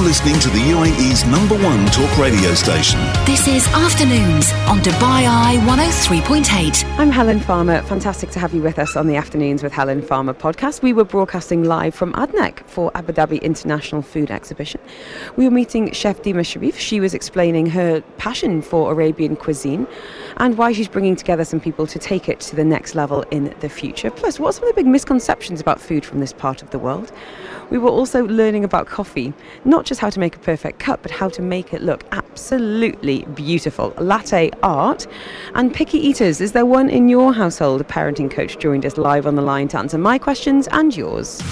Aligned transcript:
You're 0.00 0.08
listening 0.08 0.40
to 0.40 0.48
the 0.48 0.60
UAE's 0.60 1.26
number 1.26 1.58
one 1.62 1.84
talk 1.88 2.16
radio 2.16 2.54
station. 2.54 2.98
This 3.26 3.46
is 3.46 3.68
Afternoons 3.68 4.50
on 4.66 4.78
Dubai 4.78 5.26
Eye 5.28 5.58
103.8. 5.66 6.98
I'm 6.98 7.10
Helen 7.10 7.38
Farmer. 7.38 7.82
Fantastic 7.82 8.30
to 8.30 8.38
have 8.38 8.54
you 8.54 8.62
with 8.62 8.78
us 8.78 8.96
on 8.96 9.08
the 9.08 9.16
Afternoons 9.16 9.62
with 9.62 9.74
Helen 9.74 10.00
Farmer 10.00 10.32
podcast. 10.32 10.80
We 10.80 10.94
were 10.94 11.04
broadcasting 11.04 11.64
live 11.64 11.94
from 11.94 12.14
ADNEC 12.14 12.60
for 12.60 12.90
Abu 12.94 13.12
Dhabi 13.12 13.42
International 13.42 14.00
Food 14.00 14.30
Exhibition. 14.30 14.80
We 15.36 15.44
were 15.44 15.50
meeting 15.50 15.92
Chef 15.92 16.22
Dima 16.22 16.46
Sharif. 16.46 16.78
She 16.78 16.98
was 16.98 17.12
explaining 17.12 17.66
her 17.66 18.00
passion 18.16 18.62
for 18.62 18.90
Arabian 18.90 19.36
cuisine 19.36 19.86
and 20.38 20.56
why 20.56 20.72
she's 20.72 20.88
bringing 20.88 21.14
together 21.14 21.44
some 21.44 21.60
people 21.60 21.86
to 21.86 21.98
take 21.98 22.26
it 22.26 22.40
to 22.40 22.56
the 22.56 22.64
next 22.64 22.94
level 22.94 23.20
in 23.30 23.54
the 23.60 23.68
future. 23.68 24.10
Plus, 24.10 24.40
what 24.40 24.48
are 24.48 24.52
some 24.52 24.64
of 24.64 24.74
the 24.74 24.80
big 24.80 24.90
misconceptions 24.90 25.60
about 25.60 25.78
food 25.78 26.06
from 26.06 26.20
this 26.20 26.32
part 26.32 26.62
of 26.62 26.70
the 26.70 26.78
world? 26.78 27.12
We 27.68 27.76
were 27.76 27.90
also 27.90 28.24
learning 28.24 28.64
about 28.64 28.86
coffee, 28.86 29.32
not 29.64 29.89
just 29.90 30.00
how 30.00 30.08
to 30.08 30.20
make 30.20 30.36
a 30.36 30.38
perfect 30.38 30.78
cup, 30.78 31.02
but 31.02 31.10
how 31.10 31.28
to 31.28 31.42
make 31.42 31.74
it 31.74 31.82
look 31.82 32.04
absolutely 32.12 33.24
beautiful. 33.34 33.92
Latte 33.98 34.48
art 34.62 35.08
and 35.54 35.74
picky 35.74 35.98
eaters. 35.98 36.40
Is 36.40 36.52
there 36.52 36.64
one 36.64 36.88
in 36.88 37.08
your 37.08 37.34
household? 37.34 37.80
A 37.80 37.84
parenting 37.84 38.30
coach 38.30 38.56
joined 38.58 38.86
us 38.86 38.96
live 38.96 39.26
on 39.26 39.34
the 39.34 39.42
line 39.42 39.66
to 39.68 39.78
answer 39.78 39.98
my 39.98 40.16
questions 40.16 40.68
and 40.68 40.96
yours. 40.96 41.42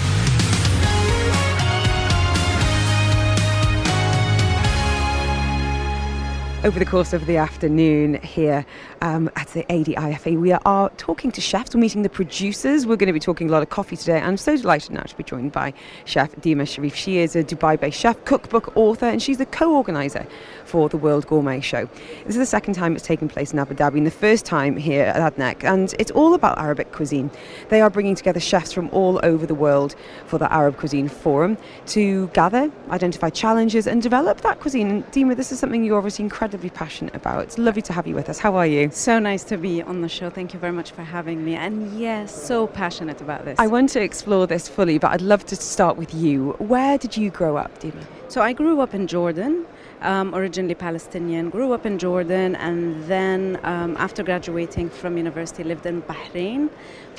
Over 6.65 6.77
the 6.77 6.85
course 6.85 7.13
of 7.13 7.25
the 7.25 7.37
afternoon 7.37 8.15
here 8.15 8.65
um, 9.01 9.29
at 9.37 9.47
the 9.49 9.63
ADIFA. 9.69 10.37
We 10.37 10.51
are 10.51 10.89
talking 10.97 11.31
to 11.31 11.39
chefs, 11.39 11.73
we're 11.73 11.79
meeting 11.79 12.01
the 12.01 12.09
producers. 12.09 12.85
We're 12.85 12.97
going 12.97 13.07
to 13.07 13.13
be 13.13 13.19
talking 13.19 13.47
a 13.47 13.51
lot 13.51 13.63
of 13.63 13.69
coffee 13.69 13.95
today. 13.95 14.19
I'm 14.19 14.35
so 14.35 14.57
delighted 14.57 14.91
now 14.91 15.03
to 15.03 15.15
be 15.15 15.23
joined 15.23 15.53
by 15.53 15.73
Chef 16.03 16.35
Dima 16.35 16.67
Sharif. 16.67 16.95
She 16.95 17.19
is 17.19 17.37
a 17.37 17.45
Dubai 17.45 17.79
based 17.79 17.97
chef, 17.97 18.25
cookbook 18.25 18.75
author, 18.75 19.05
and 19.05 19.21
she's 19.21 19.37
the 19.37 19.45
co 19.45 19.73
organizer 19.73 20.27
for 20.69 20.87
the 20.87 20.97
World 20.97 21.25
Gourmet 21.25 21.59
Show. 21.59 21.89
This 22.25 22.35
is 22.35 22.37
the 22.37 22.45
second 22.45 22.75
time 22.75 22.95
it's 22.95 23.05
taken 23.05 23.27
place 23.27 23.51
in 23.51 23.57
Abu 23.57 23.73
Dhabi 23.73 23.97
and 23.97 24.05
the 24.05 24.11
first 24.11 24.45
time 24.45 24.77
here 24.77 25.05
at 25.05 25.35
ADNEC, 25.35 25.63
and 25.63 25.95
it's 25.97 26.11
all 26.11 26.35
about 26.35 26.59
Arabic 26.59 26.91
cuisine. 26.91 27.31
They 27.69 27.81
are 27.81 27.89
bringing 27.89 28.13
together 28.13 28.39
chefs 28.39 28.71
from 28.71 28.87
all 28.91 29.19
over 29.23 29.47
the 29.47 29.55
world 29.55 29.95
for 30.27 30.37
the 30.37 30.51
Arab 30.53 30.77
Cuisine 30.77 31.09
Forum 31.09 31.57
to 31.87 32.27
gather, 32.27 32.71
identify 32.91 33.31
challenges, 33.31 33.87
and 33.87 34.01
develop 34.01 34.41
that 34.41 34.59
cuisine. 34.59 34.89
And 34.91 35.05
Dima, 35.11 35.35
this 35.35 35.51
is 35.51 35.59
something 35.59 35.83
you're 35.83 35.97
obviously 35.97 36.23
incredibly 36.23 36.69
passionate 36.69 37.15
about. 37.15 37.43
It's 37.43 37.57
lovely 37.57 37.81
to 37.81 37.93
have 37.93 38.05
you 38.05 38.13
with 38.13 38.29
us. 38.29 38.37
How 38.37 38.55
are 38.55 38.67
you? 38.67 38.91
So 38.91 39.17
nice 39.17 39.43
to 39.45 39.57
be 39.57 39.81
on 39.81 40.01
the 40.01 40.09
show. 40.09 40.29
Thank 40.29 40.53
you 40.53 40.59
very 40.59 40.73
much 40.73 40.91
for 40.91 41.01
having 41.01 41.43
me. 41.43 41.55
And 41.55 41.99
yes, 41.99 42.29
so 42.45 42.67
passionate 42.67 43.21
about 43.21 43.43
this. 43.43 43.57
I 43.57 43.65
want 43.65 43.89
to 43.91 44.01
explore 44.01 44.45
this 44.45 44.69
fully, 44.69 44.99
but 44.99 45.11
I'd 45.11 45.21
love 45.21 45.45
to 45.47 45.55
start 45.55 45.97
with 45.97 46.13
you. 46.13 46.51
Where 46.59 46.99
did 46.99 47.17
you 47.17 47.31
grow 47.31 47.57
up, 47.57 47.79
Dima? 47.79 48.05
So 48.27 48.41
I 48.41 48.53
grew 48.53 48.79
up 48.81 48.93
in 48.93 49.07
Jordan 49.07 49.65
um, 50.01 50.33
originally 50.33 50.75
Palestinian, 50.75 51.49
grew 51.49 51.73
up 51.73 51.85
in 51.85 51.97
Jordan, 51.97 52.55
and 52.55 53.03
then 53.05 53.59
um, 53.63 53.97
after 53.97 54.23
graduating 54.23 54.89
from 54.89 55.17
university, 55.17 55.63
lived 55.63 55.85
in 55.85 56.01
Bahrain 56.03 56.69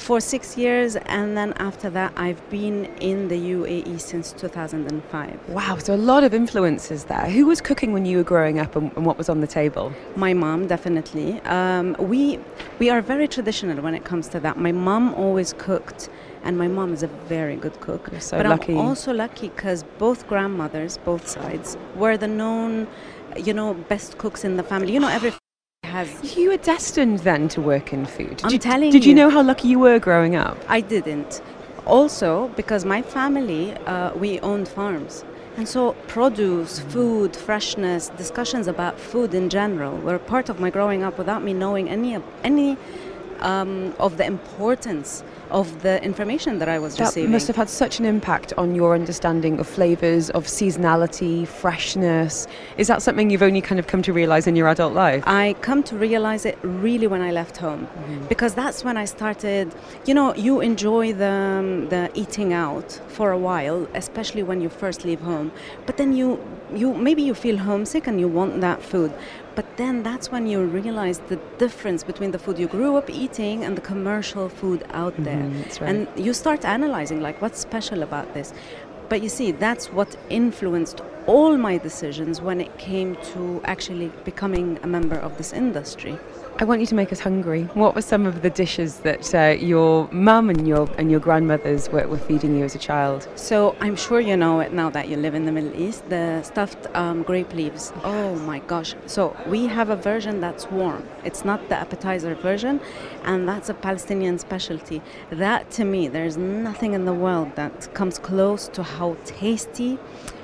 for 0.01 0.21
six 0.21 0.57
years, 0.57 0.97
and 0.97 1.37
then 1.37 1.53
after 1.59 1.91
that, 1.91 2.13
I've 2.17 2.43
been 2.51 2.87
in 2.97 3.29
the 3.29 3.37
UAE 3.37 4.01
since 4.01 4.33
2005. 4.33 5.49
Wow, 5.49 5.77
so 5.77 5.95
a 5.95 5.97
lot 5.97 6.25
of 6.25 6.33
influences 6.33 7.05
there. 7.05 7.27
Who 7.27 7.47
was 7.47 7.61
cooking 7.61 7.93
when 7.93 8.05
you 8.07 8.17
were 8.17 8.25
growing 8.25 8.59
up, 8.59 8.77
and, 8.77 8.91
and 8.97 9.05
what 9.05 9.19
was 9.19 9.29
on 9.29 9.41
the 9.41 9.47
table? 9.47 9.93
My 10.17 10.33
mom, 10.33 10.67
definitely. 10.67 11.41
Um, 11.43 11.95
we 11.99 12.39
we 12.79 12.89
are 12.91 13.03
very 13.03 13.29
traditional 13.29 13.83
when 13.83 13.95
it 13.95 14.05
comes 14.05 14.29
to 14.29 14.41
that. 14.41 14.57
My 14.57 14.73
mom 14.73 15.15
always 15.15 15.53
cooked 15.53 16.09
and 16.43 16.57
my 16.57 16.69
mom 16.69 16.93
is 16.93 17.03
a 17.03 17.07
very 17.07 17.57
good 17.57 17.79
cook. 17.81 18.09
You're 18.11 18.21
so 18.21 18.39
but 18.39 18.47
lucky. 18.47 18.73
I'm 18.73 18.79
also 18.79 19.13
lucky 19.13 19.49
because 19.49 19.85
both 19.99 20.27
grandmothers, 20.27 20.99
both 20.99 21.29
sides, 21.29 21.77
were 21.97 22.17
the 22.17 22.29
known, 22.29 22.89
you 23.37 23.53
know, 23.53 23.75
best 23.75 24.19
cooks 24.19 24.45
in 24.45 24.57
the 24.57 24.63
family. 24.63 24.93
You 24.93 25.01
know, 25.01 25.09
every 25.09 25.33
has. 25.91 26.37
You 26.37 26.51
were 26.51 26.57
destined 26.57 27.19
then 27.21 27.49
to 27.55 27.61
work 27.61 27.93
in 27.93 28.07
food. 28.07 28.37
Did 28.37 28.45
I'm 28.47 28.53
you, 28.53 28.59
telling 28.59 28.91
Did 28.91 29.05
you 29.05 29.11
you. 29.11 29.17
know 29.21 29.31
how 29.31 29.43
lucky 29.43 29.69
you 29.69 29.79
were 29.79 29.99
growing 29.99 30.35
up? 30.37 30.57
I 30.69 30.81
didn't. 30.81 31.43
Also, 31.87 32.49
because 32.61 32.85
my 32.85 33.03
family, 33.03 33.63
uh, 33.87 34.15
we 34.15 34.41
owned 34.41 34.69
farms. 34.69 35.25
And 35.57 35.69
so, 35.69 35.93
produce, 36.07 36.79
food, 36.79 37.37
freshness, 37.37 38.09
discussions 38.17 38.67
about 38.67 38.99
food 38.99 39.35
in 39.35 39.49
general 39.49 39.97
were 39.99 40.19
part 40.19 40.49
of 40.49 40.61
my 40.61 40.71
growing 40.71 41.03
up 41.03 41.19
without 41.19 41.43
me 41.43 41.53
knowing 41.53 41.89
any 41.89 42.15
of, 42.15 42.23
any 42.45 42.77
um, 43.41 43.95
of 43.99 44.17
the 44.17 44.25
importance 44.25 45.25
of 45.51 45.83
the 45.83 46.03
information 46.05 46.59
that 46.61 46.69
I 46.69 46.79
was 46.79 46.97
That 46.97 47.07
receiving. 47.07 47.31
must 47.33 47.47
have 47.47 47.57
had 47.57 47.69
such 47.69 47.99
an 47.99 48.05
impact 48.05 48.53
on 48.57 48.75
your 48.75 48.95
understanding 48.95 49.59
of 49.59 49.67
flavours, 49.69 50.31
of 50.31 50.47
seasonality, 50.47 51.47
freshness. 51.47 52.47
Is 52.77 52.87
that 52.89 53.03
something 53.03 53.31
you've 53.31 53.43
only 53.43 53.61
kind 53.61 53.79
of 53.79 53.87
come 53.87 54.03
to 54.03 54.13
realise 54.13 54.47
in 54.47 54.57
your 54.57 54.69
adult 54.69 54.95
life? 54.95 55.23
I 55.27 55.55
come 55.61 55.83
to 55.85 55.97
realize 55.97 56.45
it 56.45 56.59
really 56.63 57.07
when 57.07 57.23
I 57.23 57.31
left 57.33 57.57
home, 57.57 57.87
Mm-hmm. 57.87 58.27
because 58.29 58.55
that's 58.55 58.85
when 58.85 58.97
I 58.97 59.05
started. 59.05 59.75
You 60.07 60.15
know, 60.15 60.35
you 60.35 60.61
enjoy 60.61 61.13
the 61.13 61.31
um, 61.31 61.89
the 61.89 62.11
eating 62.15 62.53
out 62.53 62.89
for 63.09 63.31
a 63.33 63.39
while, 63.39 63.87
especially 63.95 64.43
when 64.43 64.61
you 64.61 64.69
first 64.69 65.05
leave 65.05 65.21
home. 65.21 65.51
But 65.87 65.97
then 65.97 66.13
you 66.15 66.39
you 66.75 66.95
maybe 66.95 67.23
you 67.23 67.35
feel 67.35 67.57
homesick 67.59 68.07
and 68.07 68.21
you 68.21 68.29
want 68.29 68.61
that 68.61 68.81
food. 68.83 69.13
But 69.55 69.67
then 69.77 70.03
that's 70.03 70.31
when 70.31 70.47
you 70.47 70.65
realize 70.65 71.19
the 71.29 71.39
difference 71.59 72.05
between 72.05 72.31
the 72.31 72.39
food 72.39 72.59
you 72.59 72.69
grew 72.69 72.97
up 72.97 73.11
eating 73.11 73.65
and 73.65 73.77
the 73.77 73.81
commercial 73.81 74.49
food 74.49 74.85
out 74.93 75.15
there. 75.19 75.43
Mhm, 75.43 75.63
that's 75.63 75.81
right. 75.81 75.91
And 75.91 76.09
you 76.17 76.33
start 76.33 76.65
analyzing 76.65 77.21
like 77.21 77.43
what's 77.43 77.59
special 77.59 78.03
about 78.03 78.33
this. 78.33 78.53
But 79.09 79.23
you 79.23 79.29
see, 79.29 79.51
that's 79.51 79.93
what 79.93 80.17
influenced 80.29 81.01
all 81.27 81.57
my 81.57 81.79
decisions 81.79 82.41
when 82.41 82.61
it 82.61 82.79
came 82.79 83.17
to 83.33 83.61
actually 83.65 84.13
becoming 84.25 84.79
a 84.83 84.87
member 84.87 85.17
of 85.17 85.37
this 85.37 85.53
industry. 85.53 86.17
I 86.61 86.65
want 86.65 86.83
you 86.83 86.87
to 86.89 86.95
make 86.95 87.11
us 87.11 87.21
hungry. 87.21 87.63
What 87.73 87.95
were 87.95 88.03
some 88.03 88.27
of 88.27 88.43
the 88.43 88.51
dishes 88.51 88.99
that 88.99 89.35
uh, 89.35 89.59
your 89.59 90.11
mum 90.13 90.51
and 90.51 90.69
your 90.69 90.91
and 90.99 91.11
your 91.11 91.19
grandmothers 91.19 91.89
were, 91.89 92.07
were 92.07 92.19
feeding 92.19 92.55
you 92.55 92.67
as 92.67 92.75
a 92.75 92.79
child? 92.79 93.27
So 93.35 93.75
I'm 93.81 93.97
sure 93.97 94.21
you 94.21 94.37
know 94.37 94.61
it 94.61 94.71
now 94.71 94.91
that 94.91 95.09
you 95.09 95.17
live 95.17 95.35
in 95.35 95.47
the 95.47 95.53
Middle 95.53 95.75
East. 95.75 96.07
The 96.11 96.43
stuffed 96.43 96.87
um, 96.95 97.23
grape 97.23 97.55
leaves. 97.55 97.95
Oh 98.05 98.35
my 98.35 98.59
gosh! 98.59 98.95
So 99.07 99.35
we 99.47 99.69
have 99.69 99.89
a 99.89 99.97
version 99.97 100.43
that's 100.43 100.71
warm. 100.71 101.09
It's 101.25 101.47
not 101.47 101.67
the 101.71 101.77
appetizer 101.77 102.35
version, 102.35 102.79
and 103.25 103.49
that's 103.49 103.71
a 103.71 103.75
Palestinian 103.75 104.39
specialty. 104.39 105.01
That 105.31 105.71
to 105.71 105.87
me, 105.87 106.09
there's 106.09 106.37
nothing 106.37 106.93
in 106.93 107.07
the 107.07 107.15
world 107.15 107.57
that 107.57 107.95
comes 107.95 108.19
close 108.19 108.69
to 108.75 108.83
how 108.83 109.17
tasty, 109.25 109.99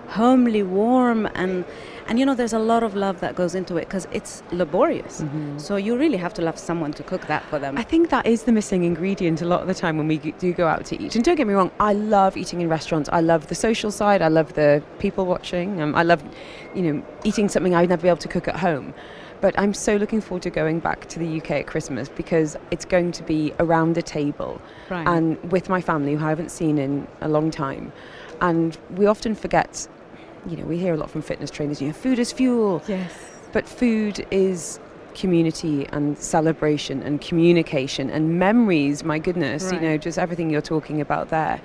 homely, 0.09 0.63
warm, 0.63 1.29
and 1.35 1.67
and 2.09 2.19
you 2.19 2.27
know 2.27 2.35
there's 2.35 2.53
a 2.53 2.59
lot 2.59 2.83
of 2.83 2.95
love 2.95 3.21
that 3.21 3.35
goes 3.35 3.55
into 3.55 3.77
it 3.77 3.87
because 3.89 4.07
it's 4.13 4.43
laborious. 4.53 5.25
So 5.57 5.77
you 5.77 5.97
really 5.99 6.17
have 6.19 6.33
to 6.35 6.43
love 6.43 6.59
someone 6.59 6.93
to 6.95 7.03
cook 7.03 7.27
that 7.27 7.45
for 7.47 7.59
them. 7.59 7.77
I 7.77 7.83
think 7.83 8.11
that 8.11 8.27
is 8.27 8.45
the 8.45 8.53
missing 8.53 8.85
ingredient 8.85 9.43
a 9.43 9.45
lot 9.47 9.61
of 9.61 9.67
the 9.67 9.75
time 9.75 9.97
when 9.99 10.07
we 10.09 10.19
do 10.19 10.53
go 10.53 10.67
out 10.69 10.85
to 10.87 11.03
eat. 11.03 11.15
And 11.17 11.25
don't 11.25 11.37
get 11.37 11.47
me 11.47 11.55
wrong, 11.55 11.71
I 11.81 11.93
love 11.95 12.37
eating 12.37 12.61
in 12.61 12.69
restaurants. 12.69 13.09
I 13.13 13.21
love 13.21 13.49
the 13.49 13.55
social 13.55 13.91
side. 13.91 14.23
I 14.23 14.29
love 14.29 14.53
the 14.55 14.83
people 14.99 15.27
watching. 15.27 15.81
Um, 15.81 15.95
I 15.95 16.03
love, 16.03 16.23
you 16.75 16.83
know, 16.83 17.03
eating 17.25 17.49
something 17.49 17.75
I'd 17.75 17.89
never 17.89 18.03
be 18.03 18.09
able 18.09 18.19
to 18.19 18.29
cook 18.29 18.49
at 18.49 18.57
home. 18.57 18.95
But 19.41 19.59
I'm 19.59 19.75
so 19.75 19.97
looking 19.97 20.23
forward 20.23 20.43
to 20.45 20.51
going 20.51 20.81
back 20.81 21.09
to 21.09 21.19
the 21.19 21.39
UK 21.41 21.51
at 21.53 21.67
Christmas 21.67 22.09
because 22.09 22.57
it's 22.71 22.87
going 22.87 23.13
to 23.13 23.23
be 23.23 23.53
around 23.61 23.99
a 23.99 24.03
table 24.03 24.61
Right. 24.89 25.07
and 25.07 25.53
with 25.53 25.69
my 25.69 25.81
family 25.83 26.15
who 26.15 26.25
I 26.25 26.31
haven't 26.31 26.51
seen 26.51 26.79
in 26.79 27.07
a 27.21 27.29
long 27.29 27.51
time. 27.51 27.93
And 28.41 28.77
we 28.93 29.07
often 29.07 29.35
forget, 29.35 29.89
you 30.49 30.57
know, 30.57 30.65
we 30.65 30.79
hear 30.79 30.95
a 30.95 30.97
lot 30.97 31.11
from 31.11 31.23
fitness 31.23 31.51
trainers, 31.51 31.81
you 31.81 31.89
know, 31.89 31.93
food 31.93 32.19
is 32.19 32.33
fuel. 32.33 32.83
yes. 32.87 33.13
But 33.53 33.69
food 33.69 34.27
is 34.31 34.79
community 35.15 35.87
and 35.93 36.19
celebration 36.19 37.03
and 37.03 37.21
communication 37.21 38.11
and 38.11 38.39
memories. 38.39 39.03
My 39.03 39.19
goodness, 39.19 39.73
you 39.73 39.81
know, 39.81 39.97
just 39.97 40.19
everything 40.19 40.51
you're 40.51 40.61
talking 40.61 41.01
about 41.01 41.31
there. 41.31 41.61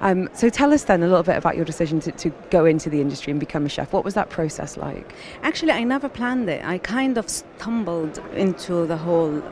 Um, 0.00 0.28
so 0.32 0.48
tell 0.48 0.72
us 0.72 0.84
then 0.84 1.02
a 1.02 1.06
little 1.06 1.24
bit 1.24 1.36
about 1.36 1.56
your 1.56 1.64
decision 1.64 1.98
to, 2.00 2.12
to 2.12 2.30
go 2.50 2.64
into 2.64 2.88
the 2.88 3.00
industry 3.00 3.32
and 3.32 3.40
become 3.40 3.66
a 3.66 3.68
chef. 3.68 3.92
What 3.92 4.04
was 4.04 4.14
that 4.14 4.30
process 4.30 4.76
like? 4.76 5.12
Actually, 5.42 5.72
I 5.72 5.82
never 5.82 6.08
planned 6.08 6.48
it. 6.48 6.64
I 6.64 6.78
kind 6.78 7.18
of 7.18 7.28
stumbled 7.28 8.18
into 8.34 8.86
the 8.86 8.96
whole 8.96 9.42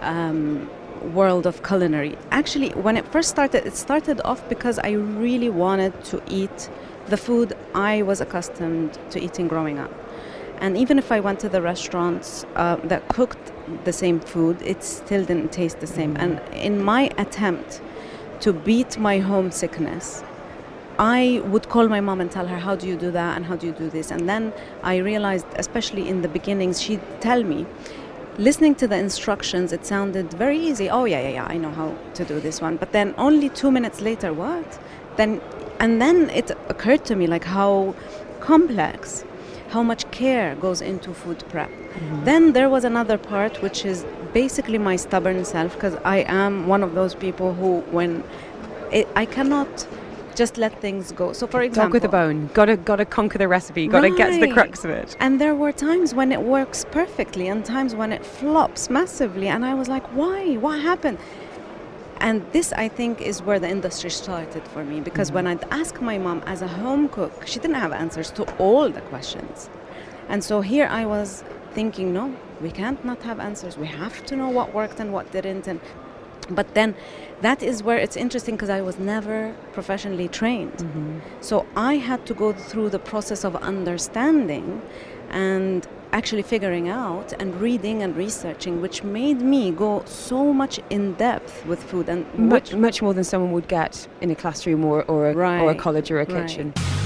um, 0.00 0.68
world 1.14 1.46
of 1.46 1.62
culinary. 1.62 2.18
Actually, 2.30 2.70
when 2.70 2.96
it 2.96 3.06
first 3.08 3.30
started, 3.30 3.66
it 3.66 3.76
started 3.76 4.20
off 4.24 4.46
because 4.48 4.78
I 4.78 4.90
really 4.90 5.48
wanted 5.48 6.04
to 6.06 6.22
eat 6.28 6.68
the 7.10 7.16
food 7.16 7.52
I 7.74 8.02
was 8.02 8.20
accustomed 8.20 8.98
to 9.10 9.20
eating 9.20 9.48
growing 9.48 9.78
up. 9.78 9.92
And 10.60 10.76
even 10.76 10.98
if 10.98 11.10
I 11.10 11.20
went 11.20 11.40
to 11.40 11.48
the 11.48 11.62
restaurants 11.62 12.44
uh, 12.54 12.76
that 12.84 13.08
cooked 13.08 13.52
the 13.84 13.92
same 13.92 14.20
food, 14.20 14.60
it 14.62 14.82
still 14.84 15.24
didn't 15.24 15.52
taste 15.52 15.80
the 15.80 15.86
same. 15.86 16.16
And 16.16 16.40
in 16.52 16.82
my 16.82 17.10
attempt 17.18 17.80
to 18.40 18.52
beat 18.52 18.98
my 18.98 19.18
homesickness, 19.18 20.22
I 20.98 21.40
would 21.46 21.70
call 21.70 21.88
my 21.88 22.02
mom 22.02 22.20
and 22.20 22.30
tell 22.30 22.46
her, 22.46 22.58
How 22.58 22.76
do 22.76 22.86
you 22.86 22.96
do 22.96 23.10
that? 23.10 23.36
And 23.36 23.46
how 23.46 23.56
do 23.56 23.66
you 23.66 23.72
do 23.72 23.88
this? 23.88 24.10
And 24.10 24.28
then 24.28 24.52
I 24.82 24.96
realized, 24.96 25.46
especially 25.56 26.06
in 26.08 26.20
the 26.20 26.28
beginnings, 26.28 26.80
she'd 26.80 27.00
tell 27.20 27.42
me, 27.42 27.66
listening 28.36 28.74
to 28.76 28.86
the 28.86 28.96
instructions, 28.96 29.72
it 29.72 29.86
sounded 29.86 30.30
very 30.34 30.58
easy. 30.58 30.90
Oh 30.90 31.06
yeah, 31.06 31.20
yeah, 31.22 31.30
yeah, 31.30 31.46
I 31.48 31.56
know 31.56 31.70
how 31.70 31.96
to 32.14 32.24
do 32.24 32.38
this 32.38 32.60
one. 32.60 32.76
But 32.76 32.92
then 32.92 33.14
only 33.16 33.48
two 33.48 33.70
minutes 33.70 34.02
later, 34.02 34.34
what? 34.34 34.78
Then, 35.16 35.40
and 35.80 36.00
then 36.00 36.30
it 36.30 36.50
occurred 36.68 37.04
to 37.06 37.16
me 37.16 37.26
like 37.26 37.44
how 37.44 37.94
complex, 38.40 39.24
how 39.70 39.82
much 39.82 40.10
care 40.10 40.54
goes 40.56 40.80
into 40.80 41.12
food 41.14 41.42
prep. 41.48 41.70
Mm-hmm. 41.70 42.24
Then 42.24 42.52
there 42.52 42.68
was 42.68 42.84
another 42.84 43.18
part, 43.18 43.62
which 43.62 43.84
is 43.84 44.04
basically 44.32 44.78
my 44.78 44.96
stubborn 44.96 45.44
self, 45.44 45.74
because 45.74 45.96
I 46.04 46.18
am 46.18 46.68
one 46.68 46.82
of 46.82 46.94
those 46.94 47.14
people 47.14 47.54
who, 47.54 47.80
when 47.90 48.22
it, 48.92 49.08
I 49.16 49.24
cannot 49.24 49.88
just 50.36 50.56
let 50.56 50.80
things 50.80 51.12
go. 51.12 51.32
So, 51.32 51.46
for 51.46 51.62
example, 51.62 51.88
Dog 51.88 51.92
with 51.92 52.04
a 52.04 52.08
bone. 52.08 52.50
Gotta 52.54 52.76
gotta 52.76 53.04
conquer 53.04 53.38
the 53.38 53.48
recipe. 53.48 53.86
Gotta 53.88 54.10
get 54.10 54.30
to 54.32 54.40
the 54.40 54.52
crux 54.52 54.84
of 54.84 54.90
it. 54.90 55.16
And 55.20 55.40
there 55.40 55.54
were 55.54 55.72
times 55.72 56.14
when 56.14 56.32
it 56.32 56.42
works 56.42 56.86
perfectly 56.90 57.48
and 57.48 57.64
times 57.64 57.94
when 57.94 58.12
it 58.12 58.24
flops 58.24 58.88
massively. 58.90 59.48
And 59.48 59.64
I 59.64 59.74
was 59.74 59.88
like, 59.88 60.06
why? 60.14 60.56
What 60.56 60.80
happened? 60.80 61.18
And 62.20 62.44
this, 62.52 62.72
I 62.74 62.88
think, 62.88 63.22
is 63.22 63.42
where 63.42 63.58
the 63.58 63.68
industry 63.68 64.10
started 64.10 64.62
for 64.68 64.84
me 64.84 65.00
because 65.00 65.32
when 65.32 65.46
mm-hmm. 65.46 65.64
I'd 65.64 65.80
ask 65.80 66.00
my 66.00 66.18
mom 66.18 66.42
as 66.46 66.60
a 66.62 66.68
home 66.68 67.08
cook, 67.08 67.46
she 67.46 67.58
didn't 67.58 67.76
have 67.76 67.92
answers 67.92 68.30
to 68.32 68.42
all 68.58 68.88
the 68.90 69.00
questions. 69.02 69.70
And 70.28 70.44
so 70.44 70.60
here 70.60 70.86
I 70.86 71.06
was 71.06 71.42
thinking, 71.72 72.12
no, 72.12 72.36
we 72.60 72.70
can't 72.70 73.02
not 73.04 73.22
have 73.22 73.40
answers. 73.40 73.78
We 73.78 73.86
have 73.86 74.24
to 74.26 74.36
know 74.36 74.48
what 74.48 74.74
worked 74.74 75.00
and 75.00 75.12
what 75.12 75.32
didn't. 75.32 75.66
And 75.66 75.80
but 76.50 76.74
then 76.74 76.94
that 77.42 77.62
is 77.62 77.82
where 77.82 77.96
it's 77.96 78.16
interesting 78.16 78.56
because 78.56 78.70
I 78.70 78.80
was 78.80 78.98
never 78.98 79.54
professionally 79.72 80.28
trained. 80.28 80.78
Mm-hmm. 80.78 81.18
So 81.40 81.66
I 81.76 81.94
had 81.96 82.26
to 82.26 82.34
go 82.34 82.52
through 82.52 82.90
the 82.90 82.98
process 82.98 83.44
of 83.44 83.56
understanding 83.56 84.82
and 85.30 85.86
actually 86.12 86.42
figuring 86.42 86.88
out 86.88 87.32
and 87.38 87.60
reading 87.60 88.02
and 88.02 88.16
researching, 88.16 88.80
which 88.80 89.02
made 89.04 89.40
me 89.40 89.70
go 89.70 90.02
so 90.06 90.52
much 90.52 90.80
in 90.90 91.14
depth 91.14 91.64
with 91.66 91.82
food 91.82 92.08
and 92.08 92.26
Much 92.34 92.74
much 92.74 93.02
more 93.02 93.14
than 93.14 93.24
someone 93.24 93.52
would 93.52 93.68
get 93.68 94.08
in 94.20 94.30
a 94.30 94.34
classroom 94.34 94.84
or 94.84 95.04
or 95.04 95.30
a, 95.30 95.34
or 95.62 95.70
a 95.70 95.74
college 95.74 96.10
or 96.10 96.20
a 96.20 96.24
Right. 96.24 96.99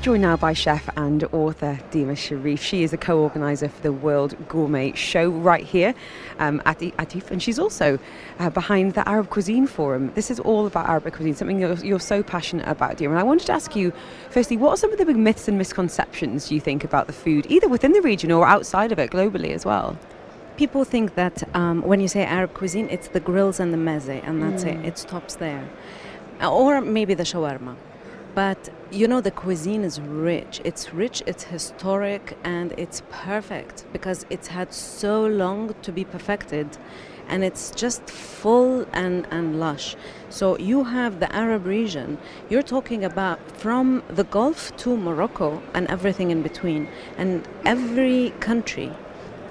Joined 0.00 0.22
now 0.22 0.36
by 0.36 0.52
chef 0.52 0.88
and 0.96 1.24
author 1.32 1.76
Dima 1.90 2.16
Sharif. 2.16 2.62
She 2.62 2.84
is 2.84 2.92
a 2.92 2.96
co-organizer 2.96 3.68
for 3.68 3.82
the 3.82 3.92
World 3.92 4.36
Gourmet 4.48 4.92
Show 4.92 5.28
right 5.28 5.64
here 5.64 5.92
um, 6.38 6.62
at 6.64 6.78
the 6.78 6.92
Atif, 6.92 7.32
and 7.32 7.42
she's 7.42 7.58
also 7.58 7.98
uh, 8.38 8.48
behind 8.48 8.94
the 8.94 9.06
Arab 9.08 9.28
Cuisine 9.28 9.66
Forum. 9.66 10.12
This 10.14 10.30
is 10.30 10.38
all 10.38 10.66
about 10.66 10.88
Arabic 10.88 11.14
cuisine, 11.14 11.34
something 11.34 11.58
you're, 11.58 11.74
you're 11.84 11.98
so 11.98 12.22
passionate 12.22 12.68
about, 12.68 12.96
Dima. 12.96 13.10
And 13.10 13.18
I 13.18 13.24
wanted 13.24 13.46
to 13.46 13.52
ask 13.52 13.74
you, 13.74 13.92
firstly, 14.30 14.56
what 14.56 14.70
are 14.70 14.76
some 14.76 14.92
of 14.92 14.98
the 14.98 15.04
big 15.04 15.16
myths 15.16 15.48
and 15.48 15.58
misconceptions 15.58 16.52
you 16.52 16.60
think 16.60 16.84
about 16.84 17.08
the 17.08 17.12
food, 17.12 17.46
either 17.48 17.68
within 17.68 17.92
the 17.92 18.00
region 18.00 18.30
or 18.30 18.46
outside 18.46 18.92
of 18.92 19.00
it, 19.00 19.10
globally 19.10 19.50
as 19.50 19.66
well? 19.66 19.98
people 20.56 20.82
think 20.82 21.14
that 21.14 21.42
um, 21.54 21.82
when 21.82 22.00
you 22.00 22.08
say 22.08 22.24
Arab 22.24 22.52
cuisine, 22.52 22.88
it's 22.90 23.08
the 23.08 23.20
grills 23.20 23.60
and 23.60 23.72
the 23.72 23.78
meze, 23.78 24.20
and 24.26 24.42
that's 24.42 24.64
it. 24.64 24.76
It 24.84 24.98
stops 24.98 25.36
there, 25.36 25.68
or 26.42 26.80
maybe 26.80 27.14
the 27.14 27.22
shawarma. 27.22 27.76
But 28.38 28.68
you 28.92 29.08
know, 29.08 29.20
the 29.20 29.32
cuisine 29.32 29.82
is 29.82 30.00
rich. 30.00 30.60
It's 30.62 30.94
rich, 30.94 31.24
it's 31.26 31.42
historic, 31.42 32.38
and 32.44 32.72
it's 32.76 33.02
perfect 33.10 33.84
because 33.92 34.26
it's 34.30 34.46
had 34.46 34.72
so 34.72 35.26
long 35.26 35.74
to 35.82 35.90
be 35.90 36.04
perfected. 36.04 36.68
And 37.28 37.42
it's 37.42 37.72
just 37.72 38.08
full 38.08 38.86
and, 38.92 39.26
and 39.32 39.58
lush. 39.58 39.96
So 40.30 40.56
you 40.56 40.84
have 40.84 41.18
the 41.18 41.34
Arab 41.34 41.66
region. 41.66 42.16
You're 42.48 42.62
talking 42.62 43.04
about 43.04 43.40
from 43.56 44.04
the 44.08 44.22
Gulf 44.22 44.76
to 44.76 44.96
Morocco 44.96 45.60
and 45.74 45.88
everything 45.88 46.30
in 46.30 46.42
between. 46.42 46.86
And 47.16 47.42
every 47.64 48.30
country 48.38 48.92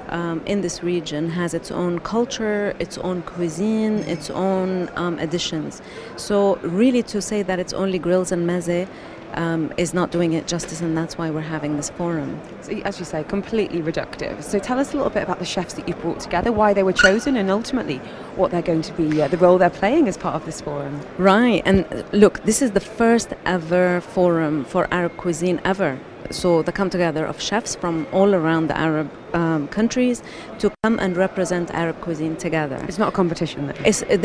um, 0.09 0.41
in 0.45 0.61
this 0.61 0.83
region 0.83 1.29
has 1.29 1.53
its 1.53 1.71
own 1.71 1.99
culture, 1.99 2.75
its 2.79 2.97
own 2.97 3.21
cuisine, 3.23 3.99
its 3.99 4.29
own 4.29 4.89
um, 4.95 5.19
additions. 5.19 5.81
So, 6.15 6.55
really, 6.57 7.03
to 7.03 7.21
say 7.21 7.43
that 7.43 7.59
it's 7.59 7.73
only 7.73 7.99
grills 7.99 8.31
and 8.31 8.47
meze 8.47 8.87
um, 9.33 9.71
is 9.77 9.93
not 9.93 10.11
doing 10.11 10.33
it 10.33 10.47
justice, 10.47 10.81
and 10.81 10.97
that's 10.97 11.17
why 11.17 11.29
we're 11.29 11.41
having 11.41 11.77
this 11.77 11.89
forum. 11.91 12.39
So, 12.61 12.71
as 12.79 12.99
you 12.99 13.05
say, 13.05 13.23
completely 13.23 13.81
reductive. 13.81 14.41
So 14.43 14.59
tell 14.59 14.79
us 14.79 14.93
a 14.93 14.97
little 14.97 15.11
bit 15.11 15.23
about 15.23 15.39
the 15.39 15.45
chefs 15.45 15.73
that 15.73 15.87
you've 15.87 16.01
brought 16.01 16.19
together, 16.19 16.51
why 16.51 16.73
they 16.73 16.83
were 16.83 16.93
chosen, 16.93 17.37
and 17.37 17.49
ultimately 17.51 17.97
what 18.35 18.51
they're 18.51 18.61
going 18.61 18.81
to 18.83 18.93
be, 18.93 19.21
uh, 19.21 19.27
the 19.27 19.37
role 19.37 19.57
they're 19.57 19.69
playing 19.69 20.07
as 20.07 20.17
part 20.17 20.35
of 20.35 20.45
this 20.45 20.61
forum. 20.61 21.01
Right, 21.17 21.61
and 21.65 22.05
look, 22.11 22.43
this 22.43 22.61
is 22.61 22.71
the 22.71 22.79
first 22.79 23.33
ever 23.45 24.01
forum 24.01 24.65
for 24.65 24.87
Arab 24.91 25.17
cuisine 25.17 25.61
ever. 25.63 25.99
So, 26.29 26.61
the 26.61 26.71
come 26.71 26.89
together 26.89 27.25
of 27.25 27.41
chefs 27.41 27.75
from 27.75 28.05
all 28.11 28.35
around 28.35 28.67
the 28.67 28.77
Arab 28.77 29.09
um, 29.33 29.67
countries 29.69 30.21
to 30.59 30.71
come 30.83 30.99
and 30.99 31.15
represent 31.15 31.71
Arab 31.73 31.99
cuisine 32.01 32.35
together. 32.35 32.83
It's 32.87 32.97
not 32.97 33.09
a 33.09 33.11
competition, 33.11 33.73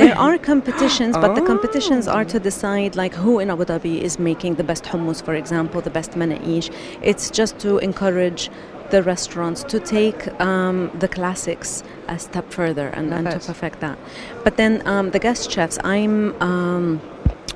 there 0.03 0.17
are 0.19 0.39
competitions, 0.53 1.17
but 1.17 1.35
the 1.35 1.43
competitions 1.43 2.09
Oh. 2.09 2.13
are 2.13 2.25
to 2.25 2.39
decide 2.41 2.97
like 2.97 3.15
who 3.15 3.39
in 3.39 3.51
Abu 3.51 3.65
Dhabi 3.65 4.01
is 4.01 4.19
making 4.19 4.55
the 4.57 4.65
best 4.65 4.85
hummus, 4.85 5.23
for 5.25 5.35
example, 5.35 5.81
the 5.81 5.91
best 5.91 6.13
manaish. 6.13 6.73
It's 7.03 7.31
just 7.31 7.59
to 7.61 7.79
encourage 7.79 8.51
the 8.91 9.03
restaurants 9.03 9.63
to 9.65 9.81
take 9.81 10.29
um, 10.41 10.91
the 10.99 11.09
classics 11.09 11.83
a 12.09 12.19
step 12.19 12.51
further 12.53 12.89
and, 12.89 13.13
and 13.15 13.27
to 13.27 13.33
Perfect. 13.33 13.47
perfect 13.47 13.81
that. 13.81 13.99
But 14.45 14.57
then 14.57 14.87
um, 14.87 15.11
the 15.11 15.19
guest 15.19 15.51
chefs, 15.51 15.79
I'm. 15.85 16.41
Um, 16.43 17.01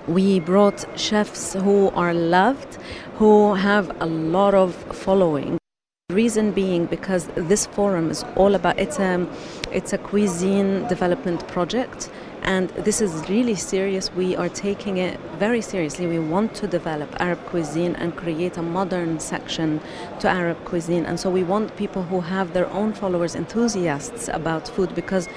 we 0.09 0.39
brought 0.39 0.85
chefs 0.97 1.55
who 1.55 1.89
are 1.91 2.15
loved, 2.15 2.79
who 3.17 3.55
have 3.55 3.91
a 4.03 4.07
lot 4.07 4.55
of 4.55 4.75
following. 4.95 5.57
Reason 6.11 6.53
being 6.53 6.85
because 6.85 7.27
this 7.35 7.65
forum 7.67 8.11
is 8.11 8.25
all 8.37 8.55
about 8.55 8.79
it's 8.79 8.99
a 8.99 9.27
it's 9.73 9.93
a 9.95 9.99
cuisine 9.99 10.87
development 10.87 11.49
project 11.49 12.11
and 12.43 12.69
this 12.71 13.01
is 13.01 13.29
really 13.29 13.57
serious. 13.57 14.13
We 14.13 14.37
are 14.37 14.49
taking 14.49 14.99
it 14.99 15.19
very 15.39 15.61
seriously. 15.61 16.07
We 16.07 16.21
want 16.21 16.55
to 16.57 16.69
develop 16.69 17.09
Arab 17.19 17.45
cuisine 17.47 17.97
and 17.97 18.15
create 18.15 18.57
a 18.57 18.63
modern 18.63 19.19
section 19.19 19.81
to 20.21 20.29
Arab 20.29 20.65
cuisine. 20.65 21.07
And 21.07 21.19
so 21.19 21.29
we 21.29 21.43
want 21.43 21.77
people 21.77 22.05
who 22.05 22.21
have 22.21 22.53
their 22.53 22.71
own 22.71 22.93
followers, 22.93 23.35
enthusiasts 23.35 24.29
about 24.29 24.69
food 24.69 24.95
because 24.95 25.29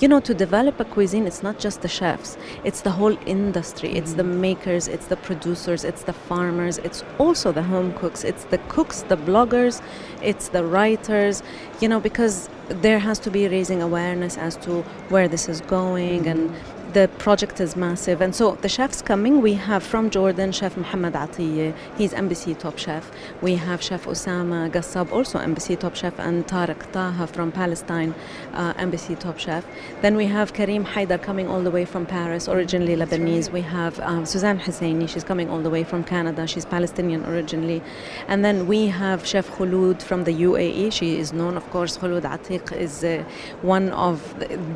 you 0.00 0.08
know, 0.08 0.20
to 0.20 0.34
develop 0.34 0.80
a 0.80 0.84
cuisine, 0.84 1.26
it's 1.26 1.42
not 1.42 1.58
just 1.58 1.82
the 1.82 1.88
chefs, 1.88 2.36
it's 2.64 2.80
the 2.80 2.90
whole 2.90 3.16
industry. 3.26 3.90
It's 3.90 4.14
the 4.14 4.22
mm-hmm. 4.22 4.40
makers, 4.40 4.88
it's 4.88 5.06
the 5.06 5.16
producers, 5.16 5.84
it's 5.84 6.02
the 6.02 6.12
farmers, 6.12 6.78
it's 6.78 7.04
also 7.18 7.52
the 7.52 7.62
home 7.62 7.92
cooks, 7.94 8.24
it's 8.24 8.44
the 8.44 8.58
cooks, 8.68 9.02
the 9.02 9.16
bloggers, 9.16 9.80
it's 10.22 10.48
the 10.48 10.64
writers, 10.64 11.42
you 11.80 11.88
know, 11.88 12.00
because 12.00 12.48
there 12.68 12.98
has 12.98 13.18
to 13.20 13.30
be 13.30 13.46
raising 13.46 13.82
awareness 13.82 14.36
as 14.36 14.56
to 14.56 14.82
where 15.10 15.28
this 15.28 15.48
is 15.48 15.60
going 15.62 16.26
and 16.26 16.50
mm-hmm. 16.50 16.73
The 16.94 17.08
project 17.18 17.60
is 17.60 17.74
massive. 17.74 18.20
And 18.20 18.32
so 18.32 18.52
the 18.52 18.68
chefs 18.68 19.02
coming, 19.02 19.42
we 19.42 19.54
have 19.54 19.82
from 19.82 20.10
Jordan, 20.10 20.52
Chef 20.52 20.76
Mohammed 20.76 21.14
Atiyeh, 21.14 21.74
he's 21.98 22.12
MBC 22.12 22.56
top 22.56 22.78
chef. 22.78 23.10
We 23.42 23.56
have 23.56 23.82
Chef 23.82 24.04
Osama 24.04 24.70
Gassab, 24.70 25.10
also 25.10 25.40
MBC 25.40 25.80
top 25.80 25.96
chef, 25.96 26.16
and 26.20 26.46
Tariq 26.46 26.92
Taha 26.92 27.26
from 27.26 27.50
Palestine, 27.50 28.14
uh, 28.52 28.74
MBC 28.74 29.18
top 29.18 29.40
chef. 29.40 29.66
Then 30.02 30.14
we 30.14 30.26
have 30.26 30.52
Karim 30.52 30.84
Haidar 30.84 31.20
coming 31.20 31.48
all 31.48 31.62
the 31.62 31.70
way 31.72 31.84
from 31.84 32.06
Paris, 32.06 32.48
originally 32.48 32.94
Lebanese. 32.94 33.50
We 33.50 33.62
have 33.62 33.98
um, 33.98 34.24
Suzanne 34.24 34.60
Husseini, 34.60 35.08
she's 35.08 35.24
coming 35.24 35.50
all 35.50 35.62
the 35.62 35.70
way 35.70 35.82
from 35.82 36.04
Canada, 36.04 36.46
she's 36.46 36.64
Palestinian 36.64 37.24
originally. 37.26 37.82
And 38.28 38.44
then 38.44 38.68
we 38.68 38.86
have 38.86 39.26
Chef 39.26 39.50
Khulud 39.50 40.00
from 40.00 40.22
the 40.22 40.32
UAE, 40.32 40.92
she 40.92 41.18
is 41.18 41.32
known, 41.32 41.56
of 41.56 41.68
course, 41.70 41.98
Khulud 41.98 42.22
Atiq 42.22 42.70
is 42.70 43.02
uh, 43.02 43.24
one 43.62 43.90
of 43.90 44.16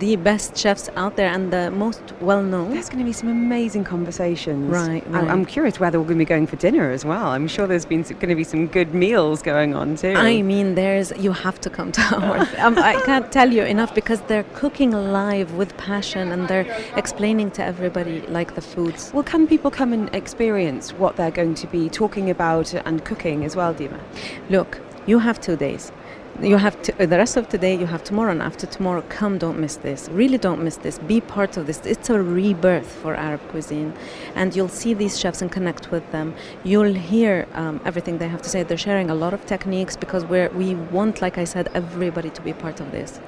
the 0.01 0.17
best 0.17 0.57
chefs 0.57 0.91
out 0.97 1.15
there 1.15 1.29
and 1.29 1.53
the 1.53 1.71
most 1.71 2.08
well 2.21 2.43
known. 2.43 2.71
There's 2.71 2.89
going 2.89 3.01
to 3.01 3.05
be 3.05 3.13
some 3.13 3.29
amazing 3.29 3.85
conversations. 3.85 4.71
Right, 4.71 5.07
right. 5.09 5.29
I'm 5.29 5.45
curious 5.45 5.81
whether 5.81 5.99
we're 5.99 6.07
going 6.07 6.19
to 6.19 6.25
be 6.25 6.29
going 6.29 6.47
for 6.47 6.57
dinner 6.57 6.91
as 6.91 7.05
well. 7.05 7.29
I'm 7.29 7.49
sure 7.49 7.67
there's 7.67 7.85
been 7.85 8.03
going 8.03 8.29
to 8.29 8.35
be 8.35 8.45
some 8.45 8.67
good 8.67 8.95
meals 8.95 9.43
going 9.43 9.75
on 9.75 9.97
too. 9.97 10.15
I 10.17 10.43
mean, 10.43 10.75
there's 10.75 11.13
you 11.19 11.33
have 11.33 11.61
to 11.63 11.71
come 11.71 11.93
to 11.93 12.01
our. 12.17 12.39
um, 12.59 12.79
I 12.79 13.01
can't 13.05 13.31
tell 13.31 13.53
you 13.53 13.63
enough 13.63 13.95
because 13.95 14.21
they're 14.23 14.49
cooking 14.55 14.93
live 14.93 15.55
with 15.55 15.77
passion 15.77 16.33
and 16.33 16.49
they're 16.49 16.67
explaining 16.97 17.51
to 17.53 17.65
everybody 17.65 18.23
like 18.23 18.55
the 18.55 18.63
foods. 18.63 19.13
well, 19.13 19.23
can 19.23 19.47
people 19.47 19.71
come 19.71 19.93
and 19.93 20.15
experience 20.15 20.93
what 20.93 21.17
they're 21.17 21.31
going 21.31 21.55
to 21.55 21.67
be 21.67 21.89
talking 21.89 22.31
about 22.31 22.75
and 22.75 23.05
cooking 23.05 23.45
as 23.45 23.57
well, 23.57 23.75
Dima? 23.75 24.01
Look, 24.49 24.81
you 25.07 25.19
have 25.19 25.41
two 25.41 25.57
days. 25.57 25.93
You 26.41 26.57
have 26.57 26.81
to, 26.83 27.03
uh, 27.03 27.07
the 27.07 27.19
rest 27.19 27.37
of 27.37 27.49
today. 27.49 27.75
You 27.75 27.87
have 27.87 28.05
tomorrow 28.05 28.31
and 28.31 28.41
after 28.41 28.65
tomorrow. 28.65 29.03
Come, 29.09 29.39
don't 29.39 29.59
miss 29.59 29.75
this. 29.75 30.09
Really, 30.11 30.39
don't 30.39 30.63
miss 30.63 30.77
this. 30.77 31.01
Be 31.01 31.21
part 31.21 31.57
of 31.57 31.67
this. 31.67 31.81
It's 31.85 32.11
a 32.11 32.23
rebirth 32.23 32.87
for 32.87 33.17
Arab 33.17 33.41
cuisine, 33.49 33.93
and 34.37 34.55
you'll 34.55 34.69
see 34.69 34.95
these 34.95 35.19
chefs 35.19 35.43
and 35.43 35.51
connect 35.51 35.91
with 35.91 36.09
them. 36.13 36.37
You'll 36.63 36.95
hear 36.95 37.49
um, 37.55 37.81
everything 37.85 38.19
they 38.19 38.29
have 38.29 38.43
to 38.43 38.49
say. 38.49 38.63
They're 38.63 38.77
sharing 38.77 39.11
a 39.11 39.17
lot 39.17 39.35
of 39.35 39.47
techniques 39.47 39.97
because 39.97 40.25
we're 40.25 40.49
we 40.51 40.77
want, 40.77 41.21
like 41.21 41.39
I 41.39 41.45
said, 41.45 41.71
everybody 41.75 42.31
to 42.31 42.43
be 42.43 42.53
part 42.53 42.79
of 42.79 42.93
this. 42.93 43.19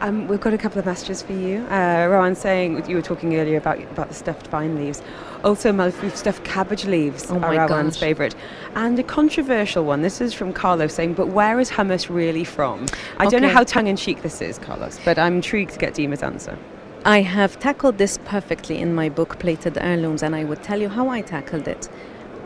Um, 0.00 0.28
we've 0.28 0.40
got 0.40 0.52
a 0.52 0.58
couple 0.58 0.78
of 0.78 0.86
messages 0.86 1.22
for 1.22 1.32
you. 1.32 1.64
Uh, 1.66 2.06
Rowan 2.10 2.34
saying 2.34 2.88
you 2.88 2.96
were 2.96 3.02
talking 3.02 3.36
earlier 3.36 3.58
about 3.58 3.80
about 3.80 4.08
the 4.08 4.14
stuffed 4.14 4.48
vine 4.48 4.76
leaves. 4.76 5.02
Also, 5.44 5.72
malfouf 5.72 6.16
stuffed 6.16 6.44
cabbage 6.44 6.84
leaves 6.84 7.30
Oh 7.30 7.38
are 7.38 7.54
Rowan's 7.54 7.96
favourite. 7.96 8.34
And 8.74 8.98
a 8.98 9.02
controversial 9.02 9.84
one. 9.84 10.02
This 10.02 10.20
is 10.20 10.34
from 10.34 10.52
Carlos 10.52 10.94
saying, 10.94 11.14
"But 11.14 11.28
where 11.28 11.60
is 11.60 11.70
hummus 11.70 12.08
really 12.08 12.44
from?" 12.44 12.86
I 13.18 13.26
don't 13.26 13.42
know 13.42 13.48
how 13.48 13.64
tongue-in-cheek 13.64 14.22
this 14.22 14.42
is, 14.42 14.58
Carlos, 14.58 14.98
but 15.04 15.18
I'm 15.18 15.36
intrigued 15.36 15.72
to 15.72 15.78
get 15.78 15.94
Dima's 15.94 16.22
answer. 16.22 16.58
I 17.04 17.20
have 17.20 17.58
tackled 17.60 17.98
this 17.98 18.18
perfectly 18.24 18.78
in 18.78 18.94
my 18.94 19.10
book, 19.10 19.38
Plated 19.38 19.76
Heirlooms, 19.76 20.22
and 20.22 20.34
I 20.34 20.44
would 20.44 20.62
tell 20.62 20.80
you 20.80 20.88
how 20.88 21.10
I 21.10 21.20
tackled 21.20 21.68
it. 21.68 21.88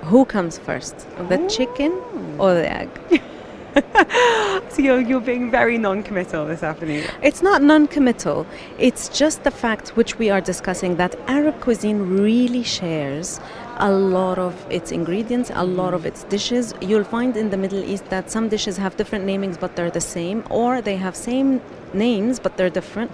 Who 0.03 0.25
comes 0.25 0.59
first, 0.59 1.07
the 1.29 1.39
chicken 1.49 1.93
or 2.39 2.55
the 2.55 2.73
egg? 2.73 2.91
So 4.71 4.83
you're, 4.83 5.01
you're 5.01 5.21
being 5.21 5.51
very 5.51 5.79
non-committal 5.79 6.47
this 6.47 6.63
afternoon. 6.63 7.05
It's 7.23 7.43
not 7.43 7.63
non 7.63 7.87
committal, 7.87 8.47
it's 8.79 9.09
just 9.09 9.43
the 9.43 9.51
fact 9.51 9.97
which 9.97 10.19
we 10.19 10.31
are 10.31 10.41
discussing 10.41 10.97
that 10.97 11.17
Arab 11.27 11.61
cuisine 11.61 12.01
really 12.21 12.63
shares 12.63 13.41
a 13.79 13.91
lot 13.91 14.39
of 14.39 14.55
its 14.71 14.93
ingredients, 14.93 15.51
a 15.55 15.65
lot 15.65 15.95
of 15.95 16.05
its 16.05 16.25
dishes. 16.25 16.75
You'll 16.81 17.05
find 17.05 17.37
in 17.37 17.51
the 17.51 17.57
Middle 17.57 17.83
East 17.83 18.05
that 18.11 18.31
some 18.31 18.49
dishes 18.49 18.77
have 18.77 18.97
different 18.97 19.25
namings 19.25 19.59
but 19.59 19.75
they're 19.77 19.91
the 19.91 20.01
same, 20.01 20.45
or 20.51 20.81
they 20.81 20.97
have 20.97 21.17
same 21.17 21.61
names 21.93 22.39
but 22.39 22.57
they're 22.57 22.71
different. 22.71 23.11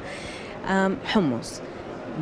Um, 0.64 0.97
hummus. 1.12 1.61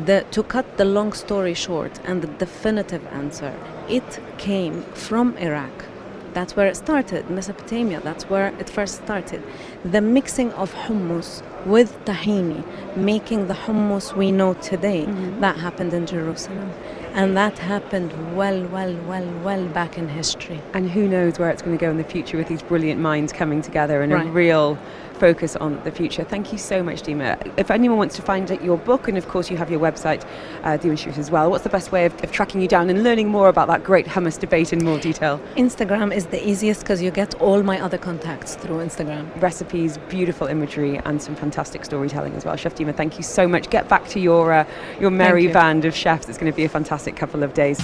The, 0.05 0.25
to 0.31 0.43
cut 0.43 0.77
the 0.77 0.85
long 0.85 1.13
story 1.13 1.53
short 1.53 1.99
and 2.03 2.21
the 2.21 2.27
definitive 2.27 3.05
answer, 3.07 3.53
it 3.87 4.19
came 4.37 4.83
from 4.93 5.37
Iraq. 5.37 5.85
That's 6.33 6.55
where 6.55 6.67
it 6.67 6.75
started, 6.75 7.29
Mesopotamia. 7.29 8.01
That's 8.01 8.29
where 8.29 8.47
it 8.59 8.69
first 8.69 8.95
started. 9.03 9.43
The 9.85 10.01
mixing 10.01 10.51
of 10.53 10.73
hummus 10.73 11.43
with 11.65 11.97
tahini, 12.05 12.63
making 12.97 13.47
the 13.47 13.53
hummus 13.53 14.15
we 14.15 14.31
know 14.31 14.55
today, 14.55 15.05
mm-hmm. 15.05 15.41
that 15.41 15.57
happened 15.57 15.93
in 15.93 16.05
Jerusalem. 16.05 16.71
And 17.13 17.37
that 17.37 17.59
happened 17.59 18.11
well, 18.35 18.65
well, 18.67 18.95
well, 19.07 19.27
well 19.43 19.67
back 19.67 19.99
in 19.99 20.09
history. 20.09 20.59
And 20.73 20.89
who 20.89 21.07
knows 21.07 21.37
where 21.37 21.51
it's 21.51 21.61
going 21.61 21.77
to 21.77 21.81
go 21.81 21.91
in 21.91 21.97
the 21.97 22.03
future 22.03 22.37
with 22.37 22.47
these 22.47 22.63
brilliant 22.63 22.99
minds 22.99 23.31
coming 23.31 23.61
together 23.61 24.01
and 24.01 24.11
a 24.11 24.23
real 24.25 24.79
focus 25.15 25.55
on 25.55 25.81
the 25.83 25.91
future. 25.91 26.23
Thank 26.23 26.51
you 26.51 26.57
so 26.57 26.83
much, 26.83 27.01
Dima. 27.01 27.51
If 27.57 27.71
anyone 27.71 27.97
wants 27.97 28.15
to 28.17 28.21
find 28.21 28.49
your 28.61 28.77
book, 28.77 29.07
and 29.07 29.17
of 29.17 29.27
course 29.27 29.49
you 29.49 29.57
have 29.57 29.71
your 29.71 29.79
website, 29.79 30.25
uh, 30.63 30.77
Dima 30.77 30.97
Shoot 30.97 31.17
as 31.17 31.31
well, 31.31 31.49
what's 31.49 31.63
the 31.63 31.69
best 31.69 31.91
way 31.91 32.05
of, 32.05 32.23
of 32.23 32.31
tracking 32.31 32.61
you 32.61 32.67
down 32.67 32.89
and 32.89 33.03
learning 33.03 33.27
more 33.29 33.49
about 33.49 33.67
that 33.67 33.83
great 33.83 34.05
hummus 34.05 34.39
debate 34.39 34.73
in 34.73 34.83
more 34.83 34.99
detail? 34.99 35.39
Instagram 35.55 36.13
is 36.13 36.25
the 36.27 36.47
easiest 36.47 36.81
because 36.81 37.01
you 37.01 37.11
get 37.11 37.35
all 37.35 37.63
my 37.63 37.79
other 37.79 37.97
contacts 37.97 38.55
through 38.55 38.77
Instagram. 38.77 39.29
Recipes, 39.41 39.97
beautiful 40.09 40.47
imagery, 40.47 40.97
and 41.05 41.21
some 41.21 41.35
fantastic 41.35 41.85
storytelling 41.85 42.33
as 42.33 42.45
well. 42.45 42.55
Chef 42.55 42.75
Dima, 42.75 42.95
thank 42.95 43.17
you 43.17 43.23
so 43.23 43.47
much. 43.47 43.69
Get 43.69 43.89
back 43.89 44.07
to 44.09 44.19
your 44.19 44.53
uh, 44.53 44.65
your 44.99 45.11
merry 45.11 45.43
you. 45.43 45.53
band 45.53 45.85
of 45.85 45.95
chefs. 45.95 46.29
It's 46.29 46.37
going 46.37 46.51
to 46.51 46.55
be 46.55 46.65
a 46.65 46.69
fantastic 46.69 47.15
couple 47.15 47.43
of 47.43 47.53
days. 47.53 47.79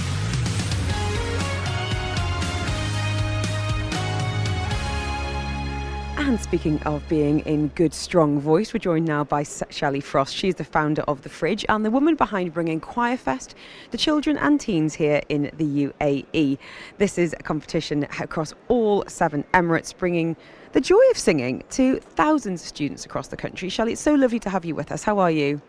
Speaking 6.50 6.82
of 6.82 7.08
being 7.08 7.38
in 7.46 7.68
good, 7.68 7.94
strong 7.94 8.40
voice, 8.40 8.74
we're 8.74 8.80
joined 8.80 9.06
now 9.06 9.22
by 9.22 9.42
S- 9.42 9.62
Shelley 9.70 10.00
Frost. 10.00 10.34
She's 10.34 10.56
the 10.56 10.64
founder 10.64 11.02
of 11.02 11.22
The 11.22 11.28
Fridge 11.28 11.64
and 11.68 11.84
the 11.84 11.92
woman 11.92 12.16
behind 12.16 12.52
bringing 12.52 12.80
Choir 12.80 13.16
Fest 13.16 13.54
to 13.92 13.96
children 13.96 14.36
and 14.36 14.58
teens 14.58 14.92
here 14.92 15.22
in 15.28 15.52
the 15.58 15.86
UAE. 15.86 16.58
This 16.98 17.18
is 17.18 17.34
a 17.38 17.42
competition 17.44 18.02
across 18.18 18.52
all 18.66 19.04
seven 19.06 19.44
Emirates, 19.54 19.96
bringing 19.96 20.36
the 20.72 20.80
joy 20.80 21.00
of 21.12 21.18
singing 21.18 21.62
to 21.70 22.00
thousands 22.00 22.62
of 22.62 22.66
students 22.66 23.04
across 23.04 23.28
the 23.28 23.36
country. 23.36 23.68
Shelley, 23.68 23.92
it's 23.92 24.02
so 24.02 24.14
lovely 24.14 24.40
to 24.40 24.50
have 24.50 24.64
you 24.64 24.74
with 24.74 24.90
us. 24.90 25.04
How 25.04 25.20
are 25.20 25.30
you? 25.30 25.62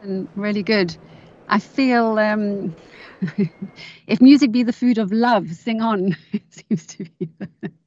and 0.00 0.26
really 0.36 0.62
good. 0.62 0.96
I 1.50 1.58
feel 1.58 2.18
um, 2.18 2.74
if 4.06 4.22
music 4.22 4.52
be 4.52 4.62
the 4.62 4.72
food 4.72 4.96
of 4.96 5.12
love, 5.12 5.52
sing 5.52 5.82
on. 5.82 6.16
it 6.32 6.44
seems 6.48 6.86
to 6.86 7.04
be. 7.18 7.28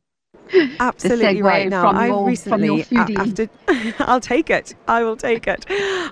Absolutely 0.79 1.41
right. 1.41 1.69
Now, 1.69 1.89
I 1.91 2.07
your- 2.07 2.25
recently, 2.25 2.83
foodie. 2.83 3.49
after, 3.67 4.03
I'll 4.03 4.19
take 4.19 4.49
it. 4.49 4.75
I 4.87 5.03
will 5.03 5.17
take 5.17 5.47
it. 5.47 5.65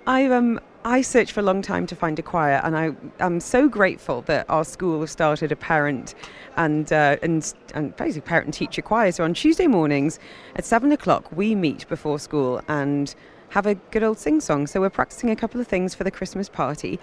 I 0.08 0.26
um, 0.26 0.60
I 0.84 1.02
searched 1.02 1.32
for 1.32 1.42
a 1.42 1.44
long 1.44 1.62
time 1.62 1.86
to 1.88 1.96
find 1.96 2.18
a 2.18 2.22
choir, 2.22 2.62
and 2.64 2.78
I 2.78 2.92
am 3.20 3.40
so 3.40 3.68
grateful 3.68 4.22
that 4.24 4.46
our 4.50 4.64
school 4.64 5.02
has 5.02 5.12
started 5.12 5.52
a 5.52 5.56
parent 5.56 6.16
and 6.56 6.92
uh, 6.94 7.18
and 7.22 7.54
and 7.74 7.96
basically 7.98 8.22
parent 8.22 8.46
and 8.46 8.54
teacher 8.54 8.82
choir. 8.82 9.12
So 9.12 9.24
on 9.24 9.34
Tuesday 9.34 9.68
mornings 9.68 10.20
at 10.56 10.66
seven 10.66 10.92
o'clock, 10.92 11.32
we 11.32 11.56
meet 11.56 11.88
before 11.90 12.20
school 12.20 12.62
and 12.68 13.14
have 13.50 13.66
a 13.66 13.76
good 13.76 14.04
old 14.04 14.20
sing 14.20 14.40
song. 14.40 14.68
So 14.68 14.80
we're 14.82 14.90
practicing 14.90 15.30
a 15.30 15.36
couple 15.36 15.60
of 15.60 15.68
things 15.68 15.96
for 15.96 16.04
the 16.04 16.12
Christmas 16.12 16.48
party, 16.48 17.00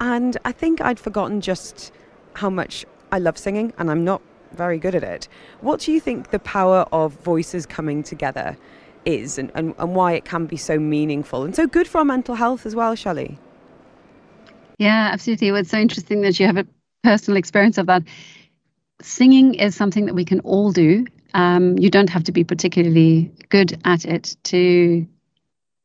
and 0.00 0.36
I 0.44 0.52
think 0.52 0.80
I'd 0.80 1.00
forgotten 1.00 1.40
just 1.40 1.92
how 2.34 2.50
much 2.50 2.84
I 3.10 3.18
love 3.18 3.38
singing, 3.38 3.72
and 3.78 3.90
I'm 3.90 4.04
not 4.04 4.20
very 4.52 4.78
good 4.78 4.94
at 4.94 5.02
it. 5.02 5.28
What 5.60 5.80
do 5.80 5.92
you 5.92 6.00
think 6.00 6.30
the 6.30 6.38
power 6.38 6.86
of 6.92 7.12
voices 7.12 7.66
coming 7.66 8.02
together 8.02 8.56
is, 9.04 9.38
and, 9.38 9.50
and, 9.54 9.74
and 9.78 9.94
why 9.94 10.12
it 10.12 10.24
can 10.24 10.46
be 10.46 10.56
so 10.56 10.78
meaningful 10.78 11.44
and 11.44 11.54
so 11.54 11.66
good 11.66 11.86
for 11.86 11.98
our 11.98 12.04
mental 12.04 12.34
health 12.34 12.66
as 12.66 12.74
well, 12.74 12.94
Shelley? 12.94 13.38
Yeah, 14.78 15.10
absolutely. 15.12 15.52
Well, 15.52 15.60
it's 15.60 15.70
so 15.70 15.78
interesting 15.78 16.22
that 16.22 16.38
you 16.38 16.46
have 16.46 16.56
a 16.56 16.66
personal 17.02 17.38
experience 17.38 17.78
of 17.78 17.86
that. 17.86 18.02
Singing 19.00 19.54
is 19.54 19.74
something 19.74 20.06
that 20.06 20.14
we 20.14 20.24
can 20.24 20.40
all 20.40 20.72
do. 20.72 21.06
Um, 21.34 21.78
you 21.78 21.90
don't 21.90 22.10
have 22.10 22.24
to 22.24 22.32
be 22.32 22.44
particularly 22.44 23.30
good 23.48 23.78
at 23.84 24.04
it 24.04 24.36
to 24.44 25.06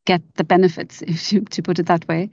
get 0.05 0.21
the 0.35 0.43
benefits, 0.43 1.01
if 1.07 1.31
you, 1.31 1.41
to 1.41 1.61
put 1.61 1.79
it 1.79 1.85
that 1.87 2.07
way. 2.07 2.29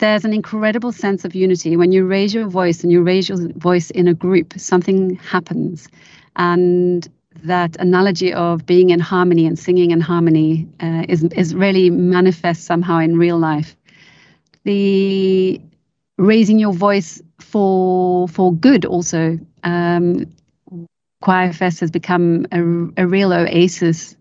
There's 0.00 0.24
an 0.24 0.32
incredible 0.32 0.92
sense 0.92 1.26
of 1.26 1.34
unity 1.34 1.76
when 1.76 1.92
you 1.92 2.06
raise 2.06 2.32
your 2.32 2.48
voice 2.48 2.82
and 2.82 2.90
you 2.90 3.02
raise 3.02 3.28
your 3.28 3.52
voice 3.52 3.90
in 3.90 4.08
a 4.08 4.14
group. 4.14 4.54
Something 4.56 5.16
happens, 5.16 5.88
and 6.36 7.06
that 7.44 7.76
analogy 7.76 8.32
of 8.32 8.64
being 8.64 8.88
in 8.88 8.98
harmony 8.98 9.44
and 9.44 9.58
singing 9.58 9.90
in 9.90 10.00
harmony 10.00 10.66
uh, 10.80 11.04
is 11.06 11.24
is 11.24 11.54
really 11.54 11.90
manifest 11.90 12.64
somehow 12.64 12.98
in 12.98 13.18
real 13.18 13.38
life. 13.38 13.76
The 14.64 15.60
raising 16.16 16.58
your 16.58 16.72
voice 16.72 17.20
for 17.38 18.26
for 18.26 18.54
good 18.54 18.86
also. 18.86 19.38
Um, 19.64 20.24
Choir 21.20 21.52
Fest 21.52 21.80
has 21.80 21.90
become 21.90 22.46
a, 22.50 22.60
a 23.02 23.06
real 23.06 23.34
oasis 23.34 24.16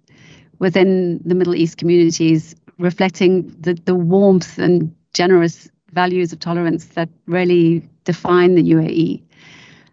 within 0.60 1.22
the 1.24 1.36
Middle 1.36 1.56
East 1.56 1.78
communities, 1.78 2.54
reflecting 2.78 3.56
the, 3.62 3.76
the 3.86 3.96
warmth 3.96 4.58
and 4.58 4.94
generous 5.14 5.70
values 5.94 6.32
of 6.34 6.40
tolerance 6.40 6.86
that 6.88 7.10
really 7.26 7.88
define 8.04 8.56
the 8.56 8.64
UAE. 8.64 9.22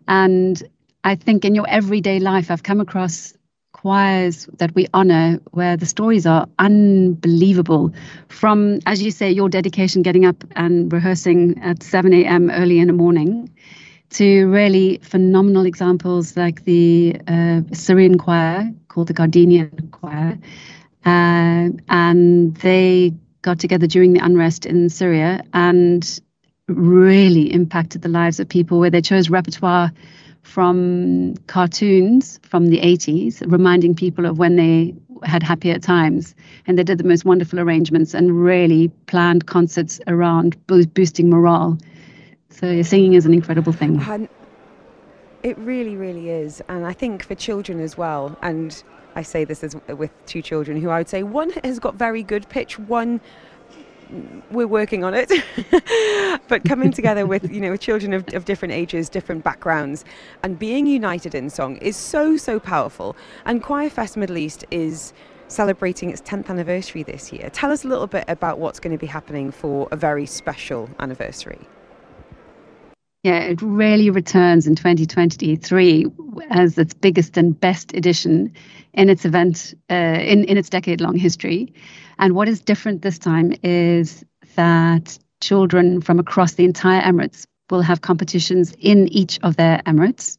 And 0.09 0.63
I 1.05 1.15
think 1.15 1.45
in 1.45 1.55
your 1.55 1.69
everyday 1.69 2.19
life, 2.21 2.51
I've 2.51 2.63
come 2.63 2.81
across 2.81 3.35
choirs 3.73 4.49
that 4.59 4.75
we 4.75 4.87
honor 4.95 5.39
where 5.53 5.77
the 5.77 5.87
stories 5.87 6.27
are 6.27 6.47
unbelievable. 6.59 7.93
From, 8.29 8.81
as 8.87 9.03
you 9.03 9.11
say, 9.11 9.31
your 9.31 9.49
dedication 9.49 10.03
getting 10.03 10.25
up 10.25 10.45
and 10.57 10.93
rehearsing 10.93 11.59
at 11.63 11.83
7 11.83 12.25
a.m. 12.25 12.51
early 12.51 12.79
in 12.79 12.87
the 12.89 12.93
morning 12.93 13.51
to 14.11 14.47
really 14.49 14.99
phenomenal 15.03 15.67
examples 15.67 16.37
like 16.37 16.65
the 16.65 17.17
uh, 17.29 17.61
Syrian 17.73 18.19
choir 18.19 18.73
called 18.89 19.09
the 19.09 19.15
Gardenian 19.15 19.89
Choir. 19.93 20.39
Uh, 21.05 21.69
and 21.89 22.55
they 22.57 23.13
got 23.47 23.61
together 23.61 23.87
during 23.87 24.13
the 24.13 24.19
unrest 24.19 24.67
in 24.67 24.91
Syria 24.91 25.41
and 25.55 26.21
really 26.67 27.53
impacted 27.53 28.03
the 28.03 28.09
lives 28.09 28.41
of 28.41 28.49
people 28.49 28.81
where 28.81 28.91
they 28.91 29.01
chose 29.01 29.31
repertoire 29.31 29.93
from 30.43 31.37
cartoons 31.47 32.41
from 32.43 32.67
the 32.67 32.81
80s, 32.81 33.41
reminding 33.47 33.95
people 33.95 34.27
of 34.27 34.37
when 34.37 34.57
they 34.57 34.95
had 35.23 35.45
happier 35.45 35.79
times. 35.79 36.35
And 36.67 36.77
they 36.77 36.83
did 36.83 36.99
the 36.99 37.05
most 37.05 37.25
wonderful 37.25 37.61
arrangements 37.61 38.15
and 38.15 38.43
really 38.43 38.89
planned 39.07 39.47
concerts 39.47 40.01
around 40.09 40.57
bo- 40.67 40.85
boosting 40.85 41.31
morale. 41.31 41.79
So 42.51 42.83
singing 42.83 43.15
is 43.15 43.27
an 43.27 43.33
incredible 43.33 43.73
thing. 43.73 44.29
It 45.45 45.57
really, 45.59 45.95
really 45.95 46.31
is. 46.31 46.61
And 46.69 46.85
I 46.85 46.93
think 46.93 47.23
for 47.23 47.37
children 47.37 47.79
as 47.79 47.97
well, 47.97 48.37
and 48.43 48.83
I 49.17 49.23
say 49.23 49.45
this 49.45 49.65
as 49.65 49.75
with 49.89 50.11
two 50.27 50.43
children 50.43 50.81
who 50.81 50.91
I 50.91 50.99
would 50.99 51.09
say 51.09 51.23
one 51.25 51.51
has 51.65 51.79
got 51.81 51.97
very 51.97 52.23
good 52.23 52.49
pitch, 52.49 52.79
one 52.79 53.21
we're 54.51 54.67
working 54.67 55.03
on 55.05 55.15
it. 55.15 55.33
but 56.49 56.65
coming 56.65 56.93
together 56.93 57.27
with, 57.27 57.51
you 57.51 57.61
know, 57.61 57.73
with 57.73 57.81
children 57.81 58.13
of, 58.13 58.25
of 58.35 58.45
different 58.45 58.73
ages, 58.73 59.09
different 59.09 59.43
backgrounds, 59.43 60.05
and 60.43 60.59
being 60.59 60.87
united 60.87 61.35
in 61.35 61.51
song 61.51 61.77
is 61.79 61.97
so, 61.97 62.37
so 62.37 62.61
powerful. 62.61 63.17
And 63.47 63.63
Choir 63.63 63.91
Fest 63.91 64.17
Middle 64.17 64.39
East 64.39 64.65
is 64.71 65.13
celebrating 65.49 66.11
its 66.11 66.21
10th 66.23 66.49
anniversary 66.49 67.03
this 67.03 67.33
year. 67.33 67.51
Tell 67.51 67.71
us 67.71 67.85
a 67.85 67.89
little 67.89 68.07
bit 68.07 68.25
about 68.29 68.59
what's 68.59 68.81
going 68.81 68.97
to 68.97 69.01
be 69.01 69.07
happening 69.07 69.51
for 69.51 69.89
a 69.91 69.97
very 69.97 70.27
special 70.27 70.89
anniversary. 70.99 71.61
Yeah, 73.27 73.41
it 73.41 73.61
really 73.61 74.09
returns 74.11 74.69
in 74.69 74.77
2023 74.77 76.07
as 76.49 76.79
its 76.79 76.95
biggest 76.95 77.37
and 77.37 77.59
best 77.59 77.93
edition 77.93 78.53
in 78.93 79.11
its 79.11 79.25
event, 79.25 79.75
uh, 79.91 79.95
in, 79.95 80.45
in 80.45 80.57
its 80.57 80.69
decade 80.69 81.01
long 81.01 81.17
history. 81.17 81.75
And 82.21 82.37
what 82.37 82.49
is 82.49 82.61
different 82.61 83.03
this 83.03 83.19
time 83.19 83.53
is 83.65 84.25
that 84.55 85.19
children 85.41 86.03
from 86.03 86.21
across 86.21 86.53
the 86.53 86.65
entire 86.65 87.03
Emirates 87.03 87.49
will 87.69 87.83
have 87.83 88.01
competitions 88.01 88.73
in 88.79 89.09
each 89.09 89.41
of 89.43 89.57
their 89.57 89.83
Emirates 89.87 90.39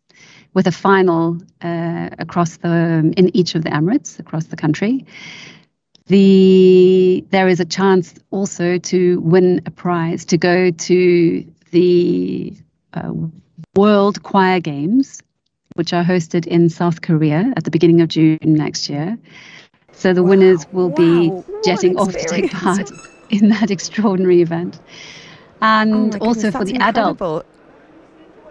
with 0.53 0.65
a 0.65 0.71
final 0.71 1.39
uh, 1.61 2.09
across 2.19 2.55
the 2.55 3.13
in 3.17 3.35
each 3.35 3.53
of 3.55 3.65
the 3.65 3.69
Emirates 3.69 4.17
across 4.17 4.45
the 4.45 4.55
country. 4.55 5.05
The 6.05 7.25
there 7.31 7.49
is 7.49 7.59
a 7.59 7.65
chance 7.65 8.13
also 8.31 8.77
to 8.77 9.19
win 9.19 9.63
a 9.65 9.71
prize 9.71 10.23
to 10.27 10.37
go 10.37 10.71
to 10.71 11.53
the 11.71 12.55
uh, 12.93 13.11
World 13.75 14.23
Choir 14.23 14.59
Games, 14.59 15.21
which 15.75 15.93
are 15.93 16.03
hosted 16.03 16.47
in 16.47 16.69
South 16.69 17.01
Korea 17.01 17.53
at 17.55 17.63
the 17.63 17.71
beginning 17.71 18.01
of 18.01 18.09
June 18.09 18.39
next 18.41 18.89
year. 18.89 19.17
So 19.91 20.13
the 20.13 20.23
wow, 20.23 20.29
winners 20.29 20.65
will 20.71 20.89
wow, 20.89 20.95
be 20.95 21.43
jetting 21.63 21.97
off 21.97 22.11
to 22.11 22.25
take 22.25 22.51
part 22.51 22.91
in 23.29 23.49
that 23.49 23.71
extraordinary 23.71 24.41
event. 24.41 24.79
And 25.61 26.15
oh 26.15 26.27
also 26.27 26.51
for 26.51 26.65
the 26.65 26.75
incredible. 26.75 27.37
adults. 27.37 27.47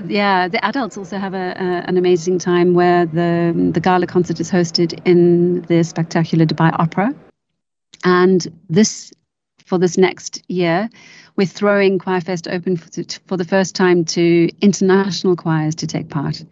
Yeah, 0.04 0.48
the 0.48 0.62
adults 0.64 0.98
also 0.98 1.18
have 1.18 1.34
a, 1.34 1.54
a, 1.56 1.88
an 1.88 1.96
amazing 1.96 2.38
time 2.38 2.74
where 2.74 3.06
the 3.06 3.70
the 3.72 3.80
gala 3.80 4.06
concert 4.06 4.40
is 4.40 4.50
hosted 4.50 5.00
in 5.06 5.62
the 5.62 5.82
spectacular 5.82 6.44
Dubai 6.44 6.70
Opera, 6.78 7.14
and 8.04 8.46
this 8.68 9.12
for 9.66 9.78
this 9.78 9.98
next 9.98 10.42
year, 10.48 10.88
we're 11.36 11.46
throwing 11.46 11.98
Choirfest 11.98 12.50
open 12.50 12.76
for, 12.76 12.88
for 13.26 13.36
the 13.36 13.44
first 13.44 13.74
time 13.74 14.04
to 14.06 14.48
international 14.62 15.36
choirs 15.36 15.74
to 15.76 15.86
take 15.86 16.08
part, 16.08 16.42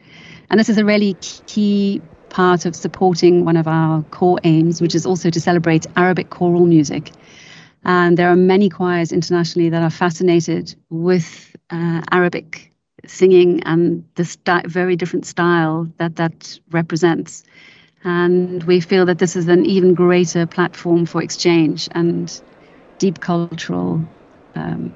and 0.50 0.60
this 0.60 0.68
is 0.68 0.76
a 0.76 0.84
really 0.84 1.14
key 1.46 2.02
part 2.28 2.66
of 2.66 2.74
supporting 2.74 3.44
one 3.44 3.56
of 3.56 3.68
our 3.68 4.02
core 4.10 4.40
aims, 4.44 4.82
which 4.82 4.94
is 4.94 5.06
also 5.06 5.30
to 5.30 5.40
celebrate 5.40 5.86
Arabic 5.96 6.30
choral 6.30 6.66
music. 6.66 7.12
And 7.84 8.16
there 8.16 8.30
are 8.30 8.36
many 8.36 8.68
choirs 8.68 9.12
internationally 9.12 9.68
that 9.68 9.82
are 9.82 9.90
fascinated 9.90 10.74
with 10.90 11.54
uh, 11.70 12.02
Arabic 12.10 12.72
singing 13.06 13.62
and 13.64 14.04
the 14.16 14.62
very 14.66 14.96
different 14.96 15.26
style 15.26 15.88
that 15.98 16.16
that 16.16 16.58
represents. 16.70 17.44
And 18.02 18.62
we 18.64 18.80
feel 18.80 19.06
that 19.06 19.18
this 19.18 19.36
is 19.36 19.48
an 19.48 19.64
even 19.64 19.94
greater 19.94 20.46
platform 20.46 21.06
for 21.06 21.22
exchange 21.22 21.88
and 21.92 22.40
deep 22.98 23.20
cultural 23.20 24.02
um, 24.54 24.92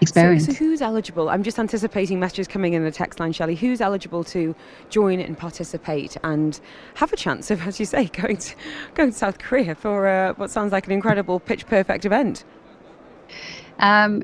experience. 0.00 0.46
So, 0.46 0.52
so, 0.52 0.58
who's 0.58 0.82
eligible? 0.82 1.28
I'm 1.28 1.42
just 1.42 1.58
anticipating 1.58 2.20
messages 2.20 2.48
coming 2.48 2.74
in 2.74 2.84
the 2.84 2.90
text 2.90 3.20
line, 3.20 3.32
Shelley. 3.32 3.54
Who's 3.54 3.80
eligible 3.80 4.24
to 4.24 4.54
join 4.90 5.20
and 5.20 5.36
participate 5.36 6.16
and 6.22 6.58
have 6.94 7.12
a 7.12 7.16
chance 7.16 7.50
of, 7.50 7.66
as 7.66 7.80
you 7.80 7.86
say, 7.86 8.06
going 8.06 8.36
to, 8.36 8.54
going 8.94 9.10
to 9.12 9.16
South 9.16 9.38
Korea 9.38 9.74
for 9.74 10.08
uh, 10.08 10.34
what 10.34 10.50
sounds 10.50 10.72
like 10.72 10.86
an 10.86 10.92
incredible 10.92 11.40
pitch 11.40 11.66
perfect 11.66 12.04
event? 12.04 12.44
Um, 13.78 14.22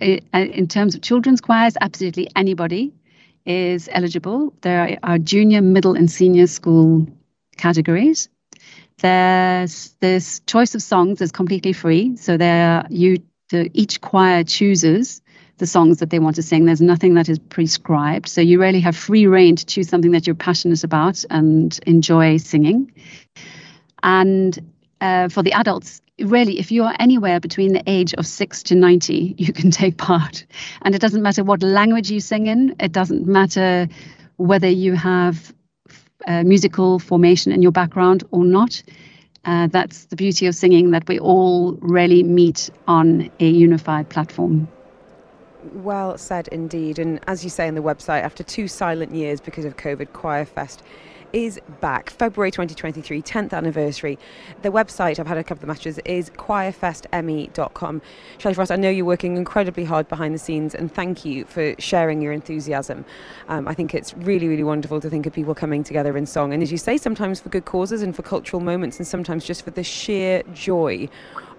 in 0.00 0.68
terms 0.68 0.94
of 0.94 1.00
children's 1.02 1.40
choirs, 1.40 1.74
absolutely 1.80 2.28
anybody 2.36 2.92
is 3.46 3.88
eligible. 3.92 4.54
There 4.62 4.98
are 5.02 5.18
junior, 5.18 5.62
middle, 5.62 5.94
and 5.94 6.10
senior 6.10 6.46
school 6.46 7.06
categories. 7.56 8.28
There's 8.98 9.94
this 10.00 10.40
choice 10.46 10.74
of 10.74 10.82
songs 10.82 11.20
is 11.20 11.32
completely 11.32 11.72
free, 11.72 12.16
so 12.16 12.36
there 12.36 12.86
you 12.90 13.18
the, 13.50 13.70
each 13.74 14.00
choir 14.00 14.44
chooses 14.44 15.20
the 15.58 15.66
songs 15.66 15.98
that 15.98 16.10
they 16.10 16.18
want 16.18 16.36
to 16.36 16.42
sing. 16.42 16.64
There's 16.64 16.80
nothing 16.80 17.14
that 17.14 17.28
is 17.28 17.38
prescribed, 17.38 18.28
so 18.28 18.40
you 18.40 18.60
really 18.60 18.80
have 18.80 18.96
free 18.96 19.26
reign 19.26 19.56
to 19.56 19.66
choose 19.66 19.88
something 19.88 20.12
that 20.12 20.26
you're 20.26 20.34
passionate 20.34 20.84
about 20.84 21.24
and 21.30 21.78
enjoy 21.86 22.38
singing. 22.38 22.92
And 24.02 24.58
uh, 25.00 25.28
for 25.28 25.42
the 25.42 25.52
adults, 25.52 26.00
really, 26.18 26.58
if 26.58 26.72
you 26.72 26.84
are 26.84 26.94
anywhere 26.98 27.40
between 27.40 27.72
the 27.72 27.82
age 27.86 28.14
of 28.14 28.26
six 28.26 28.62
to 28.64 28.74
90, 28.74 29.34
you 29.38 29.52
can 29.52 29.70
take 29.70 29.96
part. 29.96 30.46
And 30.82 30.94
it 30.94 31.00
doesn't 31.00 31.22
matter 31.22 31.44
what 31.44 31.62
language 31.62 32.10
you 32.10 32.20
sing 32.20 32.46
in, 32.46 32.76
it 32.80 32.92
doesn't 32.92 33.26
matter 33.26 33.88
whether 34.36 34.68
you 34.68 34.94
have 34.94 35.54
uh, 36.26 36.42
musical 36.44 36.98
formation 36.98 37.52
in 37.52 37.62
your 37.62 37.72
background 37.72 38.24
or 38.30 38.44
not. 38.44 38.82
Uh, 39.44 39.66
that's 39.66 40.06
the 40.06 40.16
beauty 40.16 40.46
of 40.46 40.54
singing, 40.54 40.90
that 40.90 41.06
we 41.06 41.18
all 41.18 41.72
really 41.80 42.22
meet 42.22 42.70
on 42.88 43.30
a 43.40 43.48
unified 43.48 44.08
platform. 44.08 44.66
Well 45.72 46.16
said 46.18 46.48
indeed. 46.48 46.98
And 46.98 47.20
as 47.26 47.44
you 47.44 47.50
say 47.50 47.68
on 47.68 47.74
the 47.74 47.82
website, 47.82 48.22
after 48.22 48.42
two 48.42 48.68
silent 48.68 49.14
years 49.14 49.40
because 49.40 49.64
of 49.64 49.76
COVID, 49.76 50.08
Choirfest 50.08 50.78
is 51.34 51.60
back. 51.80 52.10
February 52.10 52.52
2023, 52.52 53.20
10th 53.20 53.52
anniversary. 53.52 54.16
The 54.62 54.70
website, 54.70 55.18
I've 55.18 55.26
had 55.26 55.36
a 55.36 55.42
couple 55.42 55.64
of 55.64 55.68
matches, 55.68 55.98
is 56.04 56.30
choirfestme.com. 56.30 58.02
Shelley 58.38 58.54
Frost, 58.54 58.70
I 58.70 58.76
know 58.76 58.88
you're 58.88 59.04
working 59.04 59.36
incredibly 59.36 59.84
hard 59.84 60.08
behind 60.08 60.32
the 60.32 60.38
scenes, 60.38 60.76
and 60.76 60.94
thank 60.94 61.24
you 61.24 61.44
for 61.46 61.74
sharing 61.80 62.22
your 62.22 62.32
enthusiasm. 62.32 63.04
Um, 63.48 63.66
I 63.66 63.74
think 63.74 63.94
it's 63.94 64.14
really, 64.18 64.46
really 64.46 64.62
wonderful 64.62 65.00
to 65.00 65.10
think 65.10 65.26
of 65.26 65.32
people 65.32 65.56
coming 65.56 65.82
together 65.82 66.16
in 66.16 66.24
song. 66.24 66.54
And 66.54 66.62
as 66.62 66.70
you 66.70 66.78
say, 66.78 66.96
sometimes 66.96 67.40
for 67.40 67.48
good 67.48 67.64
causes 67.64 68.00
and 68.00 68.14
for 68.14 68.22
cultural 68.22 68.60
moments, 68.60 68.98
and 68.98 69.06
sometimes 69.06 69.44
just 69.44 69.64
for 69.64 69.72
the 69.72 69.82
sheer 69.82 70.44
joy 70.52 71.08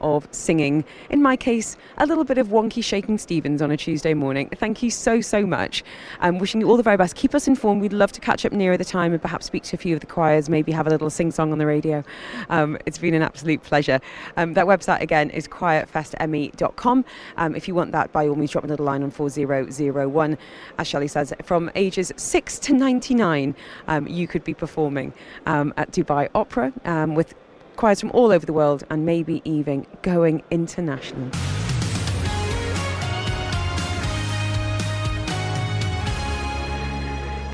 of 0.02 0.28
singing. 0.32 0.84
In 1.10 1.22
my 1.22 1.36
case, 1.36 1.78
a 1.98 2.06
little 2.06 2.24
bit 2.24 2.38
of 2.38 2.48
wonky 2.50 2.84
Shakin' 2.84 3.18
Stevens 3.18 3.62
on 3.62 3.72
a 3.72 3.78
Tuesday 3.78 4.14
morning. 4.14 4.50
Thank 4.56 4.84
you 4.84 4.90
so, 4.90 5.22
so 5.22 5.46
much. 5.46 5.84
I'm 6.20 6.40
wishing 6.40 6.62
you 6.62 6.70
all 6.70 6.78
the 6.78 6.84
very 6.84 6.98
best. 6.98 7.16
Keep 7.16 7.36
us 7.36 7.48
informed. 7.48 7.82
We'd 7.82 7.94
love 7.94 8.12
to 8.14 8.22
catch 8.22 8.46
up 8.46 8.52
nearer 8.52 8.78
the 8.78 8.86
time 8.86 9.14
and 9.14 9.22
perhaps 9.22 9.46
speak 9.46 9.64
to 9.64 9.76
a 9.76 9.80
few 9.80 9.96
of 9.96 10.02
the 10.02 10.08
choirs, 10.08 10.50
maybe 10.50 10.72
have 10.72 10.88
a 10.88 10.90
little 10.90 11.10
sing 11.10 11.32
song 11.32 11.52
on 11.52 11.58
the 11.58 11.66
radio. 11.66 12.04
Um, 12.50 12.78
it's 12.86 12.98
been 12.98 13.14
an 13.14 13.22
absolute 13.22 13.64
pleasure. 13.64 14.00
Um, 14.38 14.54
that 14.54 14.66
website 14.66 15.02
again 15.02 15.30
is 15.30 15.48
choirfestme.com. 15.48 17.06
Um, 17.38 17.56
if 17.56 17.68
you 17.68 17.76
want 17.76 17.92
that, 17.92 18.12
by 18.12 18.28
all 18.28 18.36
means, 18.36 18.52
drop 18.52 18.64
me 18.64 18.70
a 18.70 18.72
little 18.72 18.86
line 18.86 19.04
on 19.04 19.12
4001. 19.12 20.38
As 20.78 20.88
Shelley 20.88 21.08
says, 21.08 21.34
from 21.44 21.72
ages 21.76 22.12
6 22.16 22.60
to 22.60 22.74
99, 22.74 23.56
um, 23.88 24.08
you 24.08 24.28
could 24.28 24.44
be 24.44 24.54
performing 24.54 25.14
um, 25.46 25.74
at 25.78 25.92
Dubai 25.92 26.30
Opera 26.34 26.74
um, 26.86 27.16
with 27.16 27.34
choirs 27.76 28.00
from 28.00 28.12
all 28.12 28.32
over 28.32 28.46
the 28.46 28.54
world 28.54 28.84
and 28.90 29.06
maybe 29.06 29.42
even 29.46 29.86
going 30.02 30.44
international. 30.52 31.30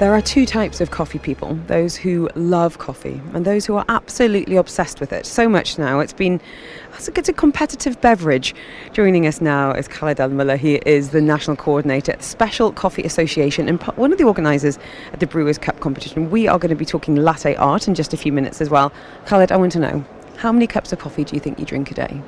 There 0.01 0.15
are 0.15 0.21
two 0.21 0.47
types 0.47 0.81
of 0.81 0.89
coffee 0.89 1.19
people 1.19 1.53
those 1.67 1.95
who 1.95 2.27
love 2.34 2.79
coffee 2.79 3.21
and 3.36 3.45
those 3.45 3.67
who 3.67 3.75
are 3.75 3.86
absolutely 3.88 4.55
obsessed 4.55 4.99
with 4.99 5.13
it. 5.13 5.27
So 5.27 5.47
much 5.47 5.77
now. 5.77 5.99
It's 5.99 6.12
been 6.12 6.41
it's 7.07 7.29
a 7.29 7.33
competitive 7.33 7.99
beverage. 8.01 8.53
Joining 8.93 9.25
us 9.25 9.41
now 9.41 9.71
is 9.71 9.87
Khaled 9.87 10.19
Al 10.19 10.29
Mullah. 10.29 10.57
He 10.57 10.75
is 10.85 11.09
the 11.09 11.21
national 11.21 11.57
coordinator 11.57 12.11
at 12.11 12.19
the 12.19 12.25
Specialty 12.25 12.75
Coffee 12.75 13.03
Association 13.03 13.67
and 13.67 13.81
one 13.81 14.11
of 14.11 14.17
the 14.17 14.23
organisers 14.23 14.77
at 15.13 15.19
the 15.19 15.27
Brewers 15.27 15.57
Cup 15.57 15.79
competition. 15.79 16.29
We 16.29 16.47
are 16.47 16.59
going 16.59 16.69
to 16.69 16.75
be 16.75 16.85
talking 16.85 17.15
latte 17.15 17.55
art 17.55 17.87
in 17.87 17.95
just 17.95 18.13
a 18.13 18.17
few 18.17 18.31
minutes 18.31 18.61
as 18.61 18.69
well. 18.69 18.91
Khaled, 19.25 19.51
I 19.51 19.57
want 19.57 19.71
to 19.71 19.79
know 19.79 20.05
how 20.37 20.51
many 20.51 20.67
cups 20.67 20.91
of 20.91 20.99
coffee 20.99 21.23
do 21.23 21.35
you 21.35 21.39
think 21.39 21.59
you 21.59 21.65
drink 21.65 21.91
a 21.91 21.93
day? 21.93 22.21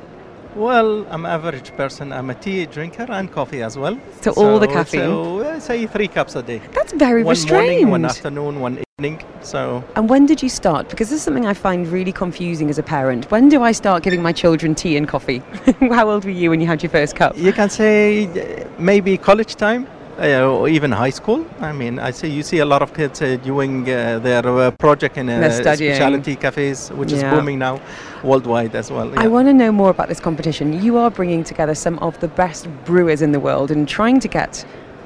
Well, 0.55 1.07
I'm 1.09 1.25
average 1.25 1.75
person. 1.75 2.13
I'm 2.13 2.29
a 2.29 2.35
tea 2.35 2.65
drinker 2.67 3.07
and 3.09 3.31
coffee 3.31 3.63
as 3.63 3.77
well. 3.77 3.99
So, 4.21 4.33
so 4.33 4.41
all 4.41 4.59
the 4.59 4.67
caffeine. 4.67 5.01
So 5.01 5.49
I 5.49 5.59
say 5.59 5.87
three 5.87 6.07
cups 6.07 6.35
a 6.35 6.43
day. 6.43 6.61
That's 6.73 6.93
very 6.93 7.23
one 7.23 7.31
restrained. 7.31 7.57
One 7.57 7.65
morning, 7.65 7.89
one 7.89 8.05
afternoon, 8.05 8.59
one 8.59 8.83
evening. 8.99 9.25
So. 9.41 9.83
And 9.95 10.09
when 10.09 10.27
did 10.27 10.43
you 10.43 10.49
start? 10.49 10.89
Because 10.89 11.09
this 11.09 11.17
is 11.17 11.23
something 11.23 11.47
I 11.47 11.55
find 11.55 11.87
really 11.87 12.11
confusing 12.11 12.69
as 12.69 12.77
a 12.77 12.83
parent. 12.83 13.31
When 13.31 13.49
do 13.49 13.63
I 13.63 13.71
start 13.71 14.03
giving 14.03 14.21
my 14.21 14.31
children 14.31 14.75
tea 14.75 14.95
and 14.95 15.07
coffee? 15.07 15.41
How 15.79 16.09
old 16.09 16.23
were 16.23 16.31
you 16.31 16.51
when 16.51 16.61
you 16.61 16.67
had 16.67 16.83
your 16.83 16.91
first 16.91 17.15
cup? 17.15 17.35
You 17.35 17.51
can 17.51 17.69
say 17.69 18.27
uh, 18.27 18.67
maybe 18.77 19.17
college 19.17 19.55
time 19.55 19.87
uh, 19.87 19.92
or 20.17 20.67
even 20.67 20.91
high 20.91 21.09
school. 21.09 21.45
I 21.59 21.71
mean, 21.71 21.99
I 21.99 22.11
see 22.11 22.29
you 22.29 22.43
see 22.43 22.59
a 22.59 22.65
lot 22.65 22.81
of 22.81 22.93
kids 22.93 23.21
uh, 23.21 23.37
doing 23.37 23.89
uh, 23.89 24.19
their 24.19 24.45
uh, 24.47 24.71
project 24.71 25.17
in 25.17 25.29
uh, 25.29 25.49
specialty 25.51 26.35
cafes, 26.35 26.89
which 26.91 27.11
yeah. 27.11 27.17
is 27.17 27.23
booming 27.23 27.59
now 27.59 27.79
worldwide 28.23 28.75
as 28.75 28.91
well. 28.91 29.09
Yeah. 29.09 29.21
I 29.21 29.27
want 29.27 29.47
to 29.47 29.53
know 29.53 29.71
more 29.71 29.89
about 29.89 30.09
this 30.09 30.19
competition. 30.19 30.81
You 30.83 30.97
are 30.97 31.09
bringing 31.09 31.43
together 31.43 31.75
some 31.75 31.99
of 31.99 32.19
the 32.19 32.27
best 32.27 32.67
brewers 32.85 33.21
in 33.21 33.31
the 33.31 33.39
world 33.39 33.71
and 33.71 33.87
trying 33.87 34.19
to 34.21 34.27
get 34.27 34.65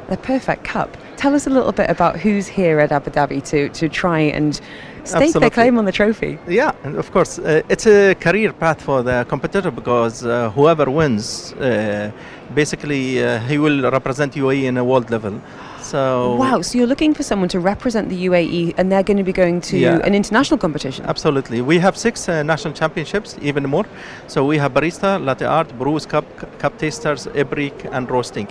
the 0.09 0.17
perfect 0.17 0.63
cup. 0.63 0.95
Tell 1.17 1.33
us 1.33 1.47
a 1.47 1.49
little 1.49 1.71
bit 1.71 1.89
about 1.89 2.19
who's 2.19 2.47
here 2.47 2.79
at 2.79 2.91
Abu 2.91 3.11
Dhabi 3.11 3.43
to, 3.49 3.69
to 3.69 3.89
try 3.89 4.19
and 4.19 4.55
stake 4.55 4.65
Absolutely. 5.03 5.39
their 5.39 5.49
claim 5.49 5.77
on 5.77 5.85
the 5.85 5.91
trophy. 5.91 6.37
Yeah, 6.47 6.71
and 6.83 6.95
of 6.95 7.11
course, 7.11 7.39
uh, 7.39 7.61
it's 7.69 7.87
a 7.87 8.13
career 8.15 8.53
path 8.53 8.81
for 8.81 9.03
the 9.03 9.25
competitor 9.27 9.71
because 9.71 10.25
uh, 10.25 10.49
whoever 10.51 10.89
wins, 10.89 11.53
uh, 11.53 12.11
basically, 12.53 13.23
uh, 13.23 13.39
he 13.39 13.57
will 13.57 13.89
represent 13.91 14.33
UAE 14.33 14.63
in 14.63 14.77
a 14.77 14.83
world 14.83 15.09
level. 15.09 15.41
So 15.81 16.35
wow, 16.35 16.61
so 16.61 16.77
you're 16.77 16.87
looking 16.87 17.13
for 17.13 17.23
someone 17.23 17.49
to 17.49 17.59
represent 17.59 18.09
the 18.09 18.25
UAE, 18.25 18.73
and 18.77 18.91
they're 18.91 19.03
going 19.03 19.17
to 19.17 19.23
be 19.23 19.31
going 19.31 19.61
to 19.61 19.77
yeah. 19.77 19.99
an 20.03 20.13
international 20.13 20.57
competition. 20.57 21.05
Absolutely, 21.05 21.61
we 21.61 21.79
have 21.79 21.95
six 21.95 22.27
uh, 22.27 22.43
national 22.43 22.73
championships, 22.73 23.37
even 23.41 23.63
more. 23.69 23.85
So 24.27 24.43
we 24.43 24.57
have 24.57 24.73
barista, 24.73 25.23
latte 25.23 25.45
art, 25.45 25.77
brews 25.79 26.05
cup, 26.05 26.25
cup 26.59 26.77
tasters, 26.77 27.27
ibrik, 27.27 27.89
and 27.91 28.09
roasting. 28.09 28.49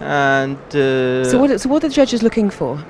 And 0.00 0.56
uh, 0.74 1.24
so, 1.24 1.38
what, 1.38 1.60
so 1.60 1.68
what 1.68 1.84
are 1.84 1.88
the 1.88 1.94
judges 1.94 2.22
looking 2.22 2.48
for? 2.48 2.82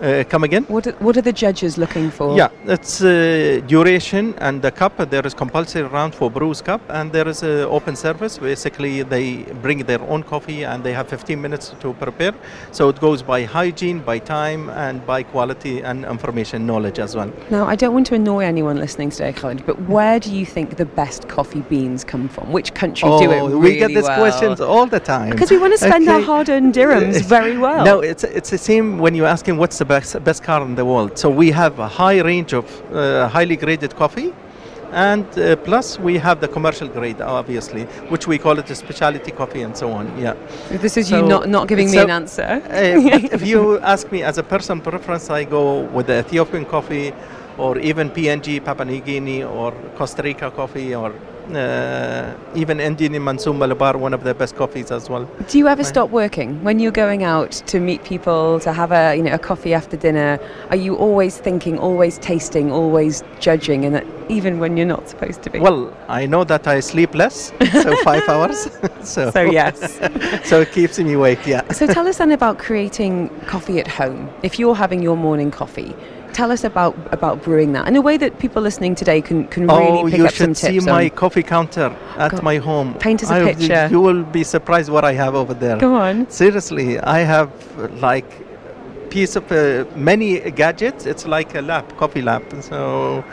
Uh, 0.00 0.22
come 0.28 0.44
again? 0.44 0.64
What 0.64 0.86
are, 0.86 0.92
what 1.00 1.16
are 1.16 1.22
the 1.22 1.32
judges 1.32 1.76
looking 1.76 2.10
for? 2.10 2.36
Yeah, 2.36 2.50
it's 2.66 3.02
uh, 3.02 3.60
duration 3.66 4.34
and 4.38 4.62
the 4.62 4.70
cup. 4.70 4.96
There 5.10 5.26
is 5.26 5.34
compulsory 5.34 5.82
round 5.82 6.14
for 6.14 6.30
brews 6.30 6.62
cup, 6.62 6.80
and 6.88 7.10
there 7.10 7.26
is 7.26 7.42
an 7.42 7.62
open 7.62 7.96
service. 7.96 8.38
Basically, 8.38 9.02
they 9.02 9.42
bring 9.60 9.78
their 9.80 10.00
own 10.02 10.22
coffee 10.22 10.64
and 10.64 10.84
they 10.84 10.92
have 10.92 11.08
15 11.08 11.40
minutes 11.40 11.74
to 11.80 11.94
prepare. 11.94 12.32
So 12.70 12.88
it 12.88 13.00
goes 13.00 13.22
by 13.22 13.42
hygiene, 13.42 13.98
by 13.98 14.20
time, 14.20 14.70
and 14.70 15.04
by 15.04 15.24
quality 15.24 15.80
and 15.82 16.04
information 16.04 16.64
knowledge 16.64 17.00
as 17.00 17.16
well. 17.16 17.32
Now, 17.50 17.66
I 17.66 17.74
don't 17.74 17.92
want 17.92 18.06
to 18.08 18.14
annoy 18.14 18.44
anyone 18.44 18.76
listening 18.76 19.10
today, 19.10 19.32
Khalid, 19.32 19.66
but 19.66 19.80
where 19.88 20.20
do 20.20 20.32
you 20.32 20.46
think 20.46 20.76
the 20.76 20.86
best 20.86 21.28
coffee 21.28 21.62
beans 21.62 22.04
come 22.04 22.28
from? 22.28 22.52
Which 22.52 22.72
country 22.72 23.08
oh, 23.08 23.18
do 23.18 23.32
it 23.32 23.36
really 23.36 23.54
we 23.56 23.76
get 23.76 23.88
these 23.88 24.04
well? 24.04 24.20
questions 24.20 24.60
all 24.60 24.86
the 24.86 25.00
time 25.00 25.30
because 25.30 25.50
we 25.50 25.58
want 25.58 25.72
to 25.72 25.78
spend 25.78 26.08
okay. 26.08 26.12
our 26.12 26.20
hard-earned 26.20 26.72
dirhams 26.72 27.22
very 27.36 27.58
well. 27.58 27.84
No, 27.84 28.00
it's 28.00 28.22
it's 28.22 28.50
the 28.50 28.58
same 28.58 28.98
when 28.98 29.14
you 29.16 29.24
ask 29.24 29.46
him 29.48 29.56
what's 29.56 29.78
the 29.78 29.87
best, 29.88 30.22
best 30.22 30.42
car 30.42 30.62
in 30.62 30.74
the 30.74 30.84
world. 30.84 31.18
So 31.18 31.28
we 31.30 31.50
have 31.50 31.78
a 31.78 31.88
high 31.88 32.20
range 32.20 32.52
of 32.52 32.64
uh, 32.92 33.28
highly 33.28 33.56
graded 33.56 33.96
coffee. 33.96 34.32
And 34.92 35.26
uh, 35.38 35.56
plus, 35.56 35.98
we 35.98 36.16
have 36.16 36.40
the 36.40 36.48
commercial 36.48 36.88
grade, 36.88 37.20
obviously, 37.20 37.84
which 38.08 38.26
we 38.26 38.38
call 38.38 38.58
it 38.58 38.70
a 38.70 38.74
specialty 38.74 39.32
coffee 39.32 39.60
and 39.60 39.76
so 39.76 39.92
on. 39.92 40.06
Yeah. 40.18 40.34
This 40.70 40.96
is 40.96 41.08
so 41.08 41.20
you 41.20 41.28
not, 41.28 41.48
not 41.48 41.68
giving 41.68 41.90
me 41.90 41.98
an 41.98 42.10
answer. 42.10 42.42
uh, 42.42 43.36
if 43.36 43.46
you 43.46 43.78
ask 43.94 44.10
me 44.10 44.22
as 44.22 44.38
a 44.38 44.42
personal 44.42 44.82
preference, 44.82 45.28
I 45.28 45.44
go 45.44 45.82
with 45.82 46.06
the 46.06 46.20
Ethiopian 46.20 46.64
coffee 46.64 47.12
or 47.58 47.78
even 47.78 48.08
PNG, 48.10 48.64
Papua 48.64 48.86
New 48.86 49.00
Guinea, 49.00 49.42
or 49.42 49.72
Costa 49.96 50.22
Rica 50.22 50.50
coffee, 50.50 50.94
or 50.94 51.12
Uh, 51.54 52.36
even 52.54 52.78
Indian 52.80 53.22
Monsoon 53.22 53.58
Malabar, 53.58 53.96
one 53.96 54.12
of 54.12 54.22
the 54.22 54.34
best 54.34 54.54
coffees 54.56 54.90
as 54.90 55.08
well. 55.08 55.24
Do 55.48 55.58
you 55.58 55.66
ever 55.68 55.82
stop 55.82 56.10
working 56.10 56.62
when 56.62 56.78
you're 56.78 56.92
going 56.92 57.22
out 57.24 57.52
to 57.66 57.80
meet 57.80 58.04
people 58.04 58.60
to 58.60 58.72
have 58.72 58.92
a 58.92 59.16
you 59.16 59.22
know 59.22 59.32
a 59.32 59.38
coffee 59.38 59.72
after 59.72 59.96
dinner? 59.96 60.38
Are 60.70 60.76
you 60.76 60.96
always 60.96 61.38
thinking, 61.38 61.78
always 61.78 62.18
tasting, 62.18 62.70
always 62.70 63.22
judging, 63.40 63.84
and 63.84 64.06
even 64.28 64.58
when 64.58 64.76
you're 64.76 64.86
not 64.86 65.08
supposed 65.08 65.42
to 65.42 65.50
be? 65.50 65.58
Well, 65.58 65.96
I 66.08 66.26
know 66.26 66.44
that 66.44 66.66
I 66.66 66.80
sleep 66.80 67.14
less, 67.14 67.52
so 67.72 67.96
five 68.04 68.28
hours. 68.28 68.68
so 69.02 69.30
so 69.30 69.42
yes, 69.42 69.98
so 70.44 70.60
it 70.60 70.72
keeps 70.72 70.98
me 70.98 71.14
awake. 71.14 71.46
Yeah. 71.46 71.72
So 71.72 71.86
tell 71.86 72.06
us 72.06 72.18
then 72.18 72.32
about 72.32 72.58
creating 72.58 73.30
coffee 73.46 73.78
at 73.80 73.88
home. 73.88 74.30
If 74.42 74.58
you're 74.58 74.74
having 74.74 75.02
your 75.02 75.16
morning 75.16 75.50
coffee 75.50 75.94
tell 76.32 76.52
us 76.52 76.64
about 76.64 76.96
about 77.12 77.42
brewing 77.42 77.72
that 77.72 77.88
in 77.88 77.96
a 77.96 78.00
way 78.00 78.16
that 78.16 78.38
people 78.38 78.62
listening 78.62 78.94
today 78.94 79.20
can, 79.20 79.46
can 79.48 79.66
really 79.66 79.88
oh, 79.88 80.10
pick 80.10 80.20
up 80.20 80.32
some 80.32 80.48
tips. 80.48 80.64
Oh, 80.64 80.68
you 80.68 80.80
should 80.80 80.84
see 80.84 80.90
my 80.90 81.08
coffee 81.08 81.42
counter 81.42 81.96
at 82.16 82.32
God. 82.32 82.42
my 82.42 82.56
home. 82.56 82.94
Paint 82.94 83.22
us 83.22 83.30
a 83.30 83.34
I, 83.34 83.54
picture. 83.54 83.88
You 83.90 84.00
will 84.00 84.24
be 84.24 84.44
surprised 84.44 84.90
what 84.90 85.04
I 85.04 85.12
have 85.12 85.34
over 85.34 85.54
there. 85.54 85.76
Go 85.78 85.94
on. 85.94 86.28
Seriously, 86.30 86.98
I 87.00 87.20
have 87.20 87.50
like 88.00 88.30
piece 89.10 89.36
of 89.36 89.50
uh, 89.50 89.84
many 89.96 90.50
gadgets. 90.50 91.06
It's 91.06 91.26
like 91.26 91.54
a 91.54 91.62
lab, 91.62 91.96
coffee 91.96 92.22
lab. 92.22 92.44
So. 92.62 93.24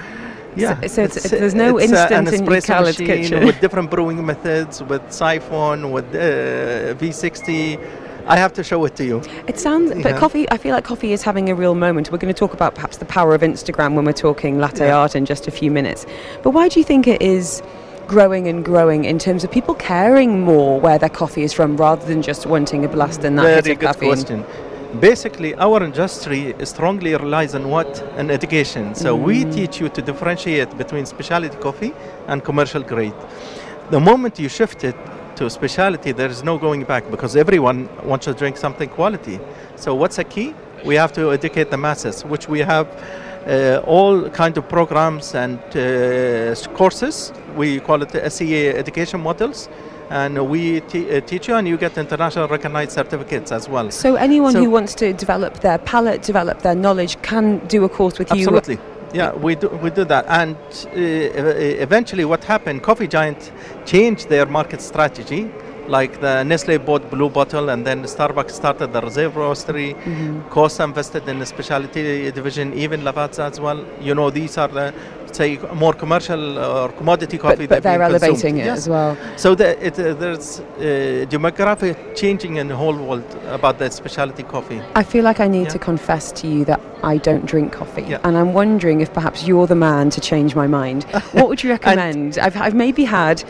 Yeah, 0.58 0.79
so, 0.81 0.88
so 0.88 1.03
it's, 1.03 1.17
it's, 1.17 1.29
there's 1.31 1.53
no 1.53 1.77
it's 1.77 1.91
instant 1.91 2.31
in 2.31 2.62
Khaled's 2.62 2.95
kitchen 2.95 3.45
with 3.45 3.60
different 3.60 3.91
brewing 3.91 4.25
methods, 4.25 4.81
with 4.81 5.12
siphon, 5.12 5.91
with 5.91 6.05
uh, 6.15 6.95
V60 6.95 8.05
I 8.27 8.38
have 8.38 8.53
to 8.53 8.63
show 8.63 8.83
it 8.85 8.95
to 8.95 9.05
you. 9.05 9.21
It 9.47 9.59
sounds, 9.59 9.91
yeah. 9.95 10.01
but 10.01 10.17
coffee. 10.17 10.49
I 10.49 10.57
feel 10.57 10.73
like 10.73 10.83
coffee 10.83 11.13
is 11.13 11.21
having 11.21 11.49
a 11.49 11.55
real 11.55 11.75
moment. 11.75 12.11
We're 12.11 12.17
going 12.17 12.33
to 12.33 12.39
talk 12.39 12.53
about 12.53 12.73
perhaps 12.73 12.97
the 12.97 13.05
power 13.05 13.35
of 13.35 13.41
Instagram 13.41 13.93
when 13.93 14.05
we're 14.05 14.13
talking 14.13 14.59
latte 14.59 14.88
yeah. 14.88 14.97
art 14.97 15.15
in 15.15 15.25
just 15.25 15.47
a 15.47 15.51
few 15.51 15.69
minutes. 15.69 16.05
But 16.41 16.51
why 16.51 16.67
do 16.69 16.79
you 16.79 16.83
think 16.83 17.07
it 17.07 17.21
is? 17.21 17.61
growing 18.07 18.47
and 18.47 18.63
growing 18.63 19.05
in 19.05 19.17
terms 19.17 19.43
of 19.43 19.51
people 19.51 19.73
caring 19.73 20.41
more 20.41 20.79
where 20.79 20.99
their 20.99 21.09
coffee 21.09 21.41
is 21.41 21.51
from 21.51 21.75
rather 21.75 22.05
than 22.05 22.21
just 22.21 22.45
wanting 22.45 22.85
a 22.85 22.88
blast 22.88 23.23
and 23.23 23.35
that 23.35 23.63
Very 23.63 23.75
good 23.75 23.88
caffeine. 23.88 24.09
question. 24.09 24.45
Basically, 24.99 25.55
our 25.55 25.83
industry 25.83 26.53
strongly 26.63 27.15
relies 27.15 27.55
on 27.55 27.69
what? 27.69 27.99
An 28.15 28.29
education. 28.29 28.93
So 28.93 29.17
mm. 29.17 29.23
we 29.23 29.45
teach 29.45 29.81
you 29.81 29.89
to 29.89 30.01
differentiate 30.03 30.77
between 30.77 31.07
specialty 31.07 31.49
coffee 31.57 31.93
and 32.27 32.43
commercial 32.43 32.83
grade. 32.83 33.15
The 33.89 33.99
moment 33.99 34.39
you 34.39 34.49
shift 34.49 34.83
it 34.83 34.95
to 35.36 35.50
specialty, 35.50 36.12
there 36.12 36.30
is 36.30 36.43
no 36.43 36.58
going 36.58 36.84
back 36.84 37.10
because 37.12 37.36
everyone 37.36 37.89
wants 38.04 38.26
to 38.26 38.34
drink 38.34 38.58
something 38.58 38.89
quality. 38.89 39.39
So 39.76 39.95
what's 39.95 40.15
the 40.15 40.24
key? 40.24 40.54
We 40.84 40.95
have 40.95 41.13
to 41.13 41.32
educate 41.32 41.71
the 41.71 41.78
masses, 41.78 42.24
which 42.24 42.48
we 42.48 42.60
have 42.60 42.88
uh, 43.48 43.82
all 43.86 44.30
kind 44.30 44.58
of 44.58 44.67
programs 44.67 45.36
and 45.36 45.60
uh, 45.76 46.56
courses. 46.76 47.32
We 47.56 47.80
call 47.80 48.02
it 48.02 48.10
the 48.10 48.30
SCA 48.30 48.78
education 48.78 49.21
models 49.21 49.69
and 50.10 50.50
we 50.50 50.82
uh, 50.82 51.21
teach 51.21 51.48
you 51.48 51.56
and 51.56 51.67
you 51.67 51.78
get 51.78 51.98
international 51.98 52.48
recognized 52.48 52.91
certificates 52.91 53.52
as 53.52 53.67
well. 53.67 53.89
So 53.91 54.15
anyone 54.15 54.54
so 54.54 54.63
who 54.63 54.69
wants 54.69 54.93
to 54.95 55.13
develop 55.13 55.60
their 55.62 55.78
palate, 55.80 56.21
develop 56.21 56.62
their 56.62 56.76
knowledge 56.76 57.21
can 57.21 57.60
do 57.67 57.84
a 57.84 57.89
course 57.89 58.19
with 58.19 58.32
absolutely. 58.32 58.76
you? 58.76 58.80
Absolutely. 58.80 59.05
Yeah, 59.15 59.32
we 59.34 59.56
do, 59.56 59.69
we 59.69 59.89
do 59.91 60.04
that. 60.06 60.25
And 60.28 60.58
uh, 60.88 61.86
eventually, 61.88 62.25
what 62.25 62.43
happened, 62.43 62.84
Coffee 62.84 63.08
Giant 63.08 63.54
changed 63.86 64.28
their 64.28 64.45
market 64.45 64.82
strategy. 64.82 65.49
Like 65.88 66.19
the 66.19 66.43
Nestle 66.43 66.80
bought 66.80 67.12
Blue 67.12 67.30
Bottle, 67.30 67.69
and 67.69 67.86
then 67.86 68.04
Starbucks 68.04 68.51
started 68.51 68.91
the 68.91 69.01
Reserve 69.01 69.36
Roastery. 69.36 69.93
Mm-hmm. 69.93 70.49
Costa 70.49 70.84
invested 70.84 71.30
in 71.30 71.38
the 71.38 71.45
specialty 71.45 72.32
division, 72.32 72.73
even 72.73 73.01
Lavazza 73.01 73.51
as 73.51 73.60
well. 73.60 73.86
You 74.01 74.15
know, 74.15 74.32
these 74.32 74.58
are 74.58 74.67
the 74.67 74.93
say 75.36 75.58
more 75.74 75.93
commercial 75.93 76.43
or 76.58 76.89
commodity 77.00 77.38
coffee. 77.38 77.67
But, 77.67 77.76
but 77.76 77.84
they're 77.84 78.02
elevating 78.02 78.58
it 78.58 78.65
yes. 78.65 78.78
as 78.80 78.89
well. 78.89 79.17
So 79.38 79.56
the, 79.56 79.69
it, 79.86 80.00
uh, 80.00 80.13
there's 80.13 80.60
uh, 80.60 81.26
demographic 81.36 82.15
changing 82.15 82.58
in 82.58 82.67
the 82.67 82.76
whole 82.76 82.95
world 82.95 83.30
about 83.48 83.78
the 83.80 83.89
specialty 83.89 84.43
coffee. 84.43 84.82
I 84.95 85.04
feel 85.04 85.24
like 85.24 85.39
I 85.39 85.48
need 85.48 85.67
yeah. 85.67 85.76
to 85.76 85.80
confess 85.80 86.32
to 86.39 86.48
you 86.48 86.65
that 86.65 86.82
I 87.04 87.17
don't 87.17 87.45
drink 87.45 87.74
coffee, 87.74 88.04
yeah. 88.04 88.19
and 88.24 88.38
I'm 88.38 88.54
wondering 88.54 89.02
if 89.02 89.13
perhaps 89.13 89.45
you're 89.48 89.67
the 89.67 89.76
man 89.76 90.10
to 90.12 90.21
change 90.21 90.56
my 90.56 90.67
mind. 90.67 91.04
what 91.34 91.48
would 91.50 91.63
you 91.63 91.69
recommend? 91.69 92.39
I've, 92.39 92.58
I've 92.58 92.74
maybe 92.74 93.04
had 93.04 93.43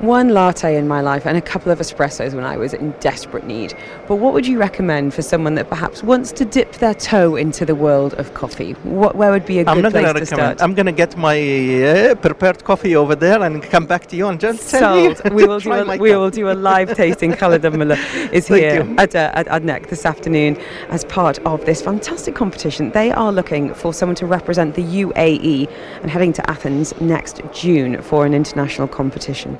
one 0.00 0.30
latte 0.30 0.76
in 0.76 0.88
my 0.88 1.00
life 1.00 1.26
and 1.26 1.36
a 1.36 1.40
couple 1.40 1.70
of 1.70 1.78
espressos 1.78 2.34
when 2.34 2.44
I 2.44 2.56
was 2.56 2.72
in 2.72 2.92
desperate 3.00 3.44
need. 3.44 3.74
But 4.08 4.16
what 4.16 4.32
would 4.32 4.46
you 4.46 4.58
recommend 4.58 5.12
for 5.12 5.22
someone 5.22 5.54
that 5.56 5.68
perhaps 5.68 6.02
wants 6.02 6.32
to 6.32 6.44
dip 6.44 6.72
their 6.74 6.94
toe 6.94 7.36
into 7.36 7.66
the 7.66 7.74
world 7.74 8.14
of 8.14 8.32
coffee? 8.32 8.72
What, 8.82 9.14
where 9.14 9.30
would 9.30 9.44
be 9.44 9.58
a 9.58 9.66
I'm 9.66 9.82
good 9.82 9.92
place 9.92 10.12
to 10.12 10.12
start? 10.12 10.12
I'm 10.12 10.14
not 10.14 10.16
going 10.16 10.26
to 10.26 10.30
recommend 10.36 10.60
it. 10.60 10.62
I'm 10.62 10.74
going 10.74 10.86
to 10.86 10.92
get 10.92 11.16
my 11.16 12.10
uh, 12.10 12.14
prepared 12.16 12.64
coffee 12.64 12.96
over 12.96 13.14
there 13.14 13.42
and 13.42 13.62
come 13.62 13.86
back 13.86 14.06
to 14.06 14.16
you 14.16 14.28
and 14.28 14.40
just 14.40 14.62
Sold. 14.62 15.20
we 15.32 15.46
will 15.46 15.60
do 15.66 15.72
a, 15.72 15.96
we 15.98 16.16
will 16.16 16.30
do 16.30 16.50
a 16.50 16.54
live 16.54 16.94
tasting. 16.96 17.32
Khaled 17.32 17.62
Mullah 17.62 17.96
is 18.32 18.48
here 18.48 18.86
at, 18.98 19.14
uh, 19.14 19.30
at 19.34 19.46
Adnec 19.46 19.88
this 19.88 20.06
afternoon 20.06 20.56
as 20.88 21.04
part 21.04 21.38
of 21.40 21.64
this 21.66 21.82
fantastic 21.82 22.34
competition. 22.34 22.90
They 22.90 23.10
are 23.10 23.32
looking 23.32 23.74
for 23.74 23.92
someone 23.92 24.16
to 24.16 24.26
represent 24.26 24.74
the 24.74 24.82
UAE 24.82 25.70
and 26.02 26.10
heading 26.10 26.32
to 26.34 26.50
Athens 26.50 26.98
next 27.00 27.40
June 27.52 28.00
for 28.02 28.24
an 28.24 28.34
international 28.34 28.88
competition. 28.88 29.58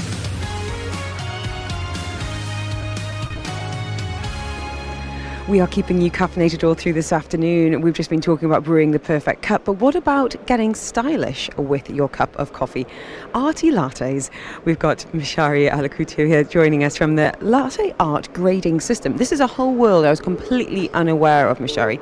We 5.51 5.59
are 5.59 5.67
keeping 5.67 6.01
you 6.01 6.13
caffeinated 6.13 6.63
all 6.63 6.75
through 6.75 6.93
this 6.93 7.13
afternoon. 7.13 7.81
We've 7.81 7.93
just 7.93 8.09
been 8.09 8.21
talking 8.21 8.47
about 8.47 8.63
brewing 8.63 8.93
the 8.93 9.01
perfect 9.01 9.43
cup, 9.43 9.65
but 9.65 9.81
what 9.81 9.97
about 9.97 10.37
getting 10.47 10.77
stylish 10.77 11.51
with 11.57 11.91
your 11.91 12.09
cup 12.09 12.37
of 12.37 12.53
coffee? 12.53 12.87
Arty 13.35 13.73
lattes. 13.73 14.31
We've 14.65 14.79
got 14.79 14.99
Mishari 15.13 15.69
Alakutu 15.69 16.29
here 16.29 16.45
joining 16.45 16.85
us 16.85 16.97
from 16.97 17.17
the 17.17 17.35
Latte 17.41 17.93
Art 17.99 18.33
Grading 18.33 18.79
System. 18.79 19.17
This 19.17 19.33
is 19.33 19.41
a 19.41 19.47
whole 19.49 19.75
world 19.75 20.05
I 20.05 20.11
was 20.11 20.21
completely 20.21 20.89
unaware 20.91 21.49
of, 21.49 21.59
Mishari. 21.59 22.01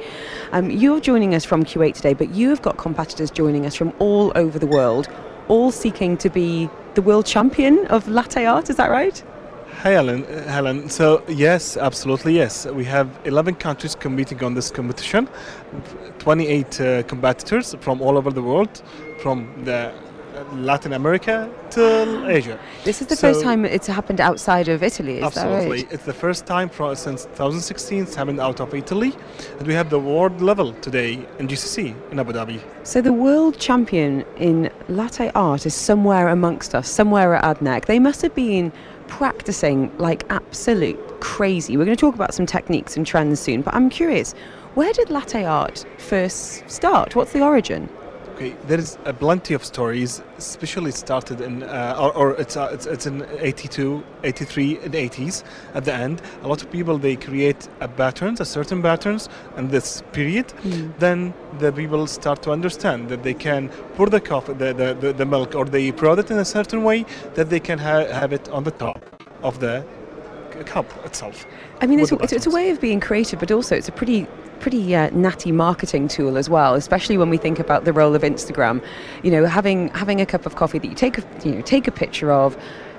Um, 0.53 0.71
you're 0.71 1.01
joining 1.01 1.35
us 1.35 1.47
from 1.47 1.65
Kuwait 1.65 1.95
today, 1.95 2.13
but 2.13 2.35
you 2.35 2.51
have 2.51 2.61
got 2.61 2.77
competitors 2.77 3.31
joining 3.31 3.65
us 3.65 3.75
from 3.75 3.95
all 3.99 4.31
over 4.35 4.59
the 4.59 4.67
world, 4.67 5.09
all 5.49 5.73
seeking 5.73 6.19
to 6.19 6.29
be 6.29 6.69
the 6.97 7.01
world 7.01 7.25
champion 7.25 7.87
of 7.87 8.09
latte 8.09 8.45
art. 8.45 8.69
Is 8.69 8.77
that 8.77 8.91
right? 8.91 9.25
Hi, 9.83 9.91
Helen. 9.91 10.25
Helen. 10.49 10.91
So 10.91 11.23
yes, 11.29 11.77
absolutely 11.77 12.35
yes. 12.35 12.67
We 12.67 12.85
have 12.87 13.09
11 13.25 13.55
countries 13.55 13.95
competing 13.95 14.43
on 14.43 14.55
this 14.55 14.73
competition, 14.73 15.29
28 16.19 16.81
uh, 16.81 17.03
competitors 17.05 17.77
from 17.81 18.03
all 18.03 18.19
over 18.19 18.33
the 18.33 18.43
world, 18.43 18.83
from 19.23 19.47
the 19.65 19.93
Latin 20.53 20.95
America 20.95 21.49
to 21.71 22.27
Asia. 22.29 22.59
This 22.85 23.01
is 23.01 23.07
the 23.07 23.15
so 23.15 23.29
first 23.29 23.43
time 23.43 23.65
it's 23.65 23.87
happened 23.87 24.21
outside 24.21 24.69
of 24.69 24.83
Italy. 24.83 25.23
absolutely, 25.23 25.85
right? 25.85 25.93
it's 25.93 26.05
the 26.05 26.13
first 26.13 26.47
time 26.47 26.71
since 26.95 27.25
2016 27.27 28.03
it's 28.03 28.15
happened 28.15 28.41
out 28.41 28.61
of 28.61 28.75
Italy, 28.75 29.13
and 29.59 29.67
we 29.67 29.75
have 29.75 29.91
the 29.91 29.99
world 29.99 30.41
level 30.41 30.73
today 30.75 31.25
in 31.39 31.47
GCC 31.47 31.95
in 32.11 32.19
Abu 32.19 32.33
Dhabi. 32.33 32.61
So 32.83 33.01
the 33.01 33.13
world 33.13 33.59
champion 33.59 34.25
in 34.37 34.71
latte 34.89 35.31
art 35.35 35.67
is 35.67 35.75
somewhere 35.75 36.29
amongst 36.29 36.75
us, 36.75 36.89
somewhere 36.89 37.35
at 37.35 37.59
Adnec. 37.59 37.87
They 37.87 37.99
must 37.99 38.23
have 38.23 38.35
been 38.35 38.73
practicing 39.09 39.97
like 39.99 40.25
absolute 40.31 40.99
crazy. 41.21 41.77
We're 41.77 41.85
going 41.85 41.97
to 41.97 42.01
talk 42.01 42.15
about 42.15 42.35
some 42.35 42.47
techniques 42.47 42.97
and 42.97 43.07
trends 43.07 43.41
soon, 43.41 43.63
but 43.63 43.75
I'm 43.75 43.91
curious, 43.91 44.35
where 44.75 44.93
did 44.93 45.11
latte 45.11 45.45
art 45.45 45.85
first 45.99 46.69
start? 46.71 47.17
What's 47.17 47.33
the 47.33 47.43
origin? 47.43 47.89
Okay, 48.39 48.55
there 48.69 48.79
is 48.79 48.97
a 49.05 49.13
plenty 49.13 49.53
of 49.53 49.65
stories, 49.65 50.23
especially 50.37 50.93
started 50.93 51.41
in, 51.41 51.65
uh, 51.65 51.97
or, 51.99 52.13
or, 52.13 52.35
it's, 52.35 52.57
uh, 52.57 52.71
it's, 52.73 52.87
it's 52.87 53.05
in 53.05 53.27
82, 53.41 54.05
83, 54.23 54.79
and 54.79 54.95
80s. 54.95 55.43
At 55.75 55.85
the 55.85 55.93
end, 55.93 56.23
a 56.45 56.47
lot 56.47 56.63
of 56.63 56.71
people 56.71 56.99
they 56.99 57.17
create 57.17 57.69
a 57.81 57.89
patterns, 57.89 58.41
a 58.41 58.45
certain 58.45 58.81
patterns, 58.81 59.29
in 59.57 59.67
this 59.67 60.05
period. 60.13 60.47
Mm. 60.63 60.97
Then 61.01 61.35
the 61.59 61.73
people 61.73 62.07
start 62.07 62.41
to 62.43 62.53
understand 62.53 63.09
that 63.09 63.25
they 63.25 63.35
can 63.35 63.71
pour 63.97 64.07
the 64.07 64.21
coffee, 64.21 64.53
the, 64.53 64.73
the, 64.73 64.95
the, 64.95 65.13
the 65.13 65.27
milk, 65.27 65.57
or 65.57 65.65
they 65.65 65.91
pour 65.91 66.17
it 66.17 66.31
in 66.31 66.39
a 66.39 66.45
certain 66.45 66.85
way 66.85 67.07
that 67.35 67.51
they 67.51 67.59
can 67.59 67.81
ha- 67.81 68.07
have 68.07 68.33
it 68.33 68.49
on 68.51 68.63
the 68.63 68.71
top 68.71 69.05
of 69.43 69.59
the 69.59 69.85
cup 70.65 70.87
itself. 71.05 71.45
I 71.81 71.89
mean, 71.89 71.99
it's, 71.99 72.13
it's, 72.13 72.33
it's, 72.33 72.47
a 72.47 72.51
way 72.51 72.71
of 72.71 72.81
being 72.81 73.01
creative, 73.01 73.41
but 73.41 73.51
also 73.51 73.75
it's 73.75 73.89
a 73.89 73.93
pretty 73.93 74.29
pretty 74.61 74.95
uh, 74.95 75.11
natty 75.11 75.53
marketing 75.53 76.09
tool 76.09 76.37
as 76.37 76.49
well, 76.49 76.75
especially 76.75 77.19
when 77.19 77.31
we 77.31 77.37
think 77.37 77.59
about 77.59 77.85
the 77.85 77.93
role 77.93 78.15
of 78.15 78.23
Instagram. 78.23 78.83
You 79.23 79.31
know, 79.31 79.47
having 79.47 79.89
having 79.91 80.21
a 80.21 80.27
cup 80.27 80.47
of 80.47 80.57
coffee 80.57 80.79
that 80.79 80.89
you 80.89 80.95
take 80.95 81.19
a, 81.19 81.25
you 81.45 81.57
know 81.57 81.63
take 81.63 81.87
a 81.89 81.93
picture 81.93 82.31
of. 82.33 82.57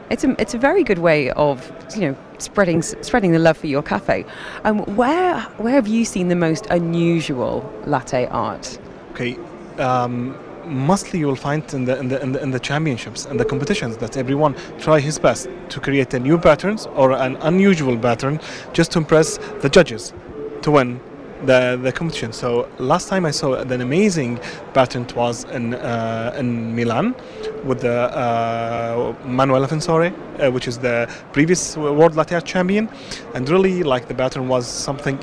It's 0.10 0.24
a, 0.24 0.36
it's 0.42 0.56
a 0.56 0.58
very 0.58 0.84
good 0.84 0.98
way 0.98 1.30
of 1.32 1.72
you 1.96 2.02
know 2.02 2.18
spreading 2.40 2.82
spreading 2.82 3.32
the 3.32 3.40
love 3.40 3.58
for 3.58 3.68
your 3.68 3.84
cafe. 3.84 4.26
Um, 4.64 4.80
where 4.96 5.42
where 5.58 5.74
have 5.74 5.88
you 5.88 6.04
seen 6.06 6.30
the 6.30 6.36
most 6.36 6.66
unusual 6.68 7.72
latte 7.86 8.26
art? 8.28 8.80
Okay, 9.12 9.38
um, 9.78 10.36
mostly 10.66 11.20
you 11.20 11.28
will 11.28 11.36
find 11.36 11.74
in 11.74 11.86
the, 11.86 11.98
in 12.00 12.08
the, 12.08 12.22
in 12.22 12.32
the, 12.32 12.42
in 12.44 12.52
the 12.52 12.60
championships 12.60 13.26
and 13.26 13.40
the 13.40 13.46
competitions 13.46 13.98
that 13.98 14.18
everyone 14.18 14.56
try 14.78 15.00
his 15.00 15.18
best 15.18 15.50
to 15.70 15.80
create 15.80 16.14
a 16.14 16.20
new 16.20 16.38
patterns 16.38 16.86
or 16.96 17.12
an 17.14 17.36
unusual 17.38 17.98
pattern 17.98 18.40
just 18.72 18.92
to 18.92 19.00
impress 19.00 19.38
the 19.62 19.70
judges 19.70 20.14
to 20.62 20.72
win 20.72 21.00
the 21.46 21.80
the 21.82 21.92
competition. 21.92 22.34
So 22.34 22.68
last 22.78 23.08
time 23.08 23.26
I 23.26 23.32
saw 23.32 23.54
an 23.54 23.82
amazing 23.82 24.40
pattern 24.74 25.06
was 25.16 25.46
in 25.46 25.74
uh, 25.74 26.36
in 26.40 26.76
Milan 26.76 27.16
with 27.64 27.82
the 27.82 28.16
uh, 28.18 29.14
Manuela 29.26 29.68
Fensore, 29.68 30.08
uh, 30.08 30.52
which 30.52 30.68
is 30.68 30.78
the 30.78 31.08
previous 31.34 31.78
world 31.78 32.16
latte 32.16 32.36
art 32.36 32.46
champion, 32.46 32.90
and 33.34 33.50
really 33.50 33.84
like 33.84 34.08
the 34.08 34.16
pattern 34.16 34.48
was 34.48 34.68
something 34.68 35.20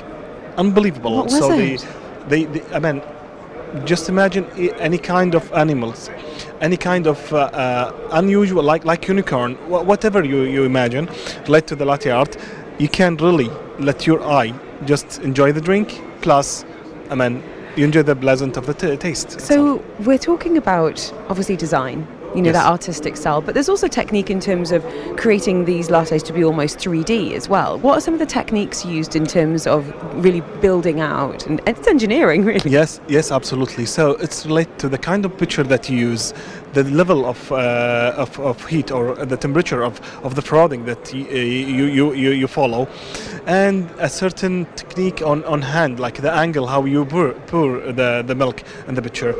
unbelievable. 0.56 1.16
What 1.16 1.30
so? 1.30 1.48
They, 1.48 1.78
they, 2.28 2.44
they, 2.44 2.62
I 2.74 2.78
mean, 2.78 3.02
just 3.84 4.08
imagine 4.08 4.44
any 4.78 4.98
kind 4.98 5.34
of 5.34 5.52
animals, 5.52 6.10
any 6.60 6.76
kind 6.76 7.06
of 7.06 7.32
uh, 7.32 7.36
uh, 7.36 8.08
unusual, 8.12 8.62
like 8.62 8.84
like 8.84 9.06
unicorn, 9.08 9.54
whatever 9.68 10.24
you, 10.24 10.42
you 10.42 10.64
imagine, 10.64 11.08
related 11.46 11.68
to 11.68 11.76
the 11.76 11.84
latte 11.84 12.10
art, 12.10 12.36
you 12.78 12.88
can 12.88 13.16
really 13.16 13.50
let 13.78 14.06
your 14.06 14.22
eye 14.22 14.52
just 14.84 15.20
enjoy 15.20 15.52
the 15.52 15.60
drink. 15.60 16.02
Plus, 16.26 16.64
I 17.08 17.14
mean, 17.14 17.40
you 17.76 17.84
enjoy 17.84 18.02
the 18.02 18.16
pleasant 18.16 18.56
of 18.56 18.66
the 18.66 18.74
t- 18.74 18.96
taste. 18.96 19.40
So 19.40 19.80
we're 20.00 20.18
talking 20.18 20.56
about 20.56 21.12
obviously 21.28 21.54
design. 21.54 22.04
You 22.36 22.42
know 22.42 22.50
yes. 22.50 22.62
that 22.62 22.70
artistic 22.70 23.16
style, 23.16 23.40
but 23.40 23.54
there's 23.54 23.70
also 23.70 23.88
technique 23.88 24.28
in 24.28 24.40
terms 24.40 24.70
of 24.70 24.84
creating 25.16 25.64
these 25.64 25.88
lattes 25.88 26.22
to 26.24 26.34
be 26.34 26.44
almost 26.44 26.76
3D 26.76 27.32
as 27.32 27.48
well. 27.48 27.78
What 27.78 27.96
are 27.96 28.00
some 28.02 28.12
of 28.12 28.20
the 28.20 28.26
techniques 28.26 28.84
used 28.84 29.16
in 29.16 29.24
terms 29.24 29.66
of 29.66 29.90
really 30.22 30.42
building 30.60 31.00
out? 31.00 31.46
And 31.46 31.62
it's 31.66 31.88
engineering, 31.88 32.44
really. 32.50 32.70
Yes, 32.70 33.00
yes, 33.08 33.32
absolutely. 33.32 33.86
So 33.86 34.10
it's 34.16 34.44
related 34.44 34.78
to 34.80 34.88
the 34.90 34.98
kind 34.98 35.24
of 35.24 35.34
picture 35.38 35.62
that 35.62 35.88
you 35.88 35.96
use, 35.96 36.34
the 36.74 36.84
level 36.84 37.24
of, 37.24 37.50
uh, 37.50 38.12
of, 38.18 38.38
of, 38.38 38.66
heat 38.66 38.90
or 38.90 39.14
the 39.14 39.38
temperature 39.38 39.82
of, 39.82 39.98
of 40.22 40.34
the 40.34 40.42
frothing 40.42 40.84
that 40.84 41.14
you, 41.14 41.24
you, 41.86 42.12
you, 42.12 42.30
you 42.32 42.46
follow, 42.46 42.86
and 43.46 43.90
a 43.98 44.10
certain 44.10 44.66
technique 44.76 45.22
on, 45.22 45.42
on 45.44 45.62
hand, 45.62 45.98
like 45.98 46.20
the 46.20 46.30
angle, 46.30 46.66
how 46.66 46.84
you 46.84 47.06
pour, 47.06 47.32
pour 47.46 47.80
the, 47.80 48.22
the 48.26 48.34
milk 48.34 48.62
in 48.88 48.94
the 48.94 49.00
pitcher. 49.00 49.34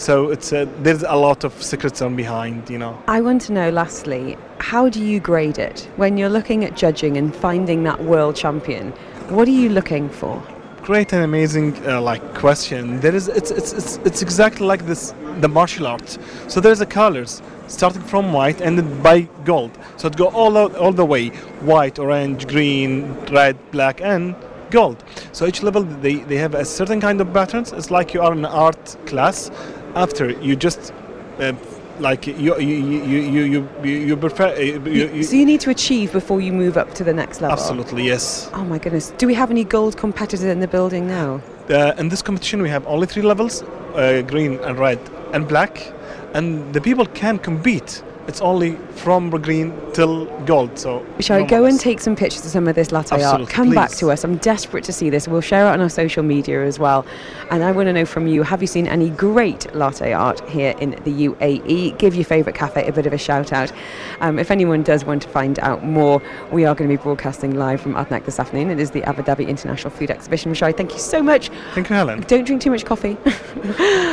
So 0.00 0.30
it's 0.30 0.50
uh, 0.50 0.66
there's 0.78 1.02
a 1.02 1.14
lot 1.14 1.44
of 1.44 1.62
secrets 1.62 2.00
on 2.00 2.16
behind, 2.16 2.70
you 2.70 2.78
know. 2.78 2.96
I 3.06 3.20
want 3.20 3.42
to 3.42 3.52
know, 3.52 3.68
lastly, 3.68 4.38
how 4.56 4.88
do 4.88 5.04
you 5.04 5.20
grade 5.20 5.58
it 5.58 5.90
when 5.96 6.16
you're 6.16 6.30
looking 6.30 6.64
at 6.64 6.74
judging 6.74 7.18
and 7.18 7.36
finding 7.36 7.82
that 7.82 8.02
world 8.02 8.34
champion? 8.34 8.92
What 9.28 9.46
are 9.46 9.58
you 9.62 9.68
looking 9.68 10.08
for? 10.08 10.42
Great 10.80 11.12
and 11.12 11.22
amazing 11.22 11.76
uh, 11.86 12.00
like 12.00 12.22
question. 12.34 12.98
There 13.00 13.14
is 13.14 13.28
it's, 13.28 13.50
it's 13.50 13.74
it's 13.74 13.96
it's 13.98 14.22
exactly 14.22 14.66
like 14.66 14.86
this 14.86 15.12
the 15.40 15.48
martial 15.48 15.86
arts. 15.86 16.18
So 16.48 16.60
there's 16.60 16.78
the 16.78 16.86
colors 16.86 17.42
starting 17.66 18.00
from 18.00 18.32
white 18.32 18.62
and 18.62 18.78
then 18.78 19.02
by 19.02 19.28
gold. 19.44 19.78
So 19.98 20.08
it 20.08 20.16
go 20.16 20.28
all 20.28 20.56
out, 20.56 20.74
all 20.76 20.92
the 20.92 21.04
way 21.04 21.28
white, 21.60 21.98
orange, 21.98 22.48
green, 22.48 23.12
red, 23.30 23.58
black, 23.70 24.00
and 24.00 24.34
gold. 24.70 25.04
So 25.32 25.46
each 25.46 25.62
level 25.62 25.82
they, 25.82 26.14
they 26.20 26.36
have 26.36 26.54
a 26.54 26.64
certain 26.64 27.02
kind 27.02 27.20
of 27.20 27.30
patterns. 27.34 27.72
It's 27.72 27.90
like 27.90 28.14
you 28.14 28.22
are 28.22 28.32
in 28.32 28.38
an 28.38 28.46
art 28.46 28.96
class. 29.04 29.50
After 29.94 30.30
you 30.30 30.56
just 30.56 30.92
uh, 31.38 31.52
like 31.98 32.26
you 32.26 32.58
you 32.58 32.76
you 32.76 33.42
you 33.44 33.68
you 33.82 33.90
you 33.90 34.16
prefer. 34.16 34.54
You, 34.56 34.80
you, 35.08 35.22
so 35.22 35.36
you 35.36 35.46
need 35.46 35.60
to 35.60 35.70
achieve 35.70 36.12
before 36.12 36.40
you 36.40 36.52
move 36.52 36.76
up 36.76 36.94
to 36.94 37.04
the 37.04 37.12
next 37.12 37.40
level. 37.40 37.58
Absolutely, 37.58 38.04
yes. 38.04 38.50
Oh 38.54 38.64
my 38.64 38.78
goodness! 38.78 39.10
Do 39.18 39.26
we 39.26 39.34
have 39.34 39.50
any 39.50 39.64
gold 39.64 39.96
competitors 39.96 40.42
in 40.42 40.60
the 40.60 40.68
building 40.68 41.06
now? 41.06 41.40
Uh, 41.68 41.94
in 41.98 42.08
this 42.08 42.22
competition, 42.22 42.62
we 42.62 42.68
have 42.68 42.86
only 42.86 43.06
three 43.06 43.22
levels: 43.22 43.62
uh, 43.62 44.22
green 44.26 44.58
and 44.60 44.78
red 44.78 44.98
and 45.32 45.46
black, 45.46 45.92
and 46.34 46.72
the 46.72 46.80
people 46.80 47.06
can 47.06 47.38
compete 47.38 48.02
it's 48.30 48.40
only 48.40 48.76
from 48.94 49.28
green 49.28 49.74
till 49.92 50.26
gold. 50.44 50.78
So 50.78 51.04
shall 51.18 51.42
I 51.42 51.46
go 51.46 51.64
and 51.64 51.80
take 51.80 51.98
some 51.98 52.14
pictures 52.14 52.44
of 52.44 52.52
some 52.52 52.68
of 52.68 52.76
this 52.76 52.92
latte 52.92 53.16
Absolutely, 53.16 53.46
art? 53.46 53.52
Come 53.52 53.66
please. 53.66 53.74
back 53.74 53.90
to 53.90 54.12
us. 54.12 54.22
I'm 54.22 54.36
desperate 54.36 54.84
to 54.84 54.92
see 54.92 55.10
this. 55.10 55.26
We'll 55.26 55.40
share 55.40 55.66
it 55.66 55.70
on 55.70 55.80
our 55.80 55.88
social 55.88 56.22
media 56.22 56.64
as 56.64 56.78
well. 56.78 57.04
And 57.50 57.64
I 57.64 57.72
want 57.72 57.88
to 57.88 57.92
know 57.92 58.04
from 58.04 58.28
you: 58.28 58.44
Have 58.44 58.62
you 58.62 58.68
seen 58.68 58.86
any 58.86 59.10
great 59.10 59.74
latte 59.74 60.12
art 60.12 60.48
here 60.48 60.76
in 60.80 60.90
the 61.02 61.26
UAE? 61.26 61.98
Give 61.98 62.14
your 62.14 62.24
favourite 62.24 62.56
cafe 62.56 62.86
a 62.86 62.92
bit 62.92 63.06
of 63.06 63.12
a 63.12 63.18
shout 63.18 63.52
out. 63.52 63.72
Um, 64.20 64.38
if 64.38 64.52
anyone 64.52 64.84
does 64.84 65.04
want 65.04 65.22
to 65.22 65.28
find 65.28 65.58
out 65.58 65.84
more, 65.84 66.22
we 66.52 66.64
are 66.64 66.74
going 66.76 66.88
to 66.88 66.96
be 66.96 67.02
broadcasting 67.02 67.56
live 67.56 67.80
from 67.80 67.94
Adnec 67.94 68.26
this 68.26 68.38
afternoon. 68.38 68.70
It 68.70 68.78
is 68.78 68.92
the 68.92 69.02
Abu 69.08 69.22
Dhabi 69.22 69.48
International 69.48 69.90
Food 69.90 70.12
Exhibition. 70.12 70.52
Mishari, 70.52 70.76
thank 70.76 70.92
you 70.92 71.00
so 71.00 71.20
much. 71.20 71.48
Thank 71.74 71.90
you, 71.90 71.96
Helen. 71.96 72.20
Don't 72.28 72.44
drink 72.44 72.62
too 72.62 72.70
much 72.70 72.84
coffee, 72.84 73.16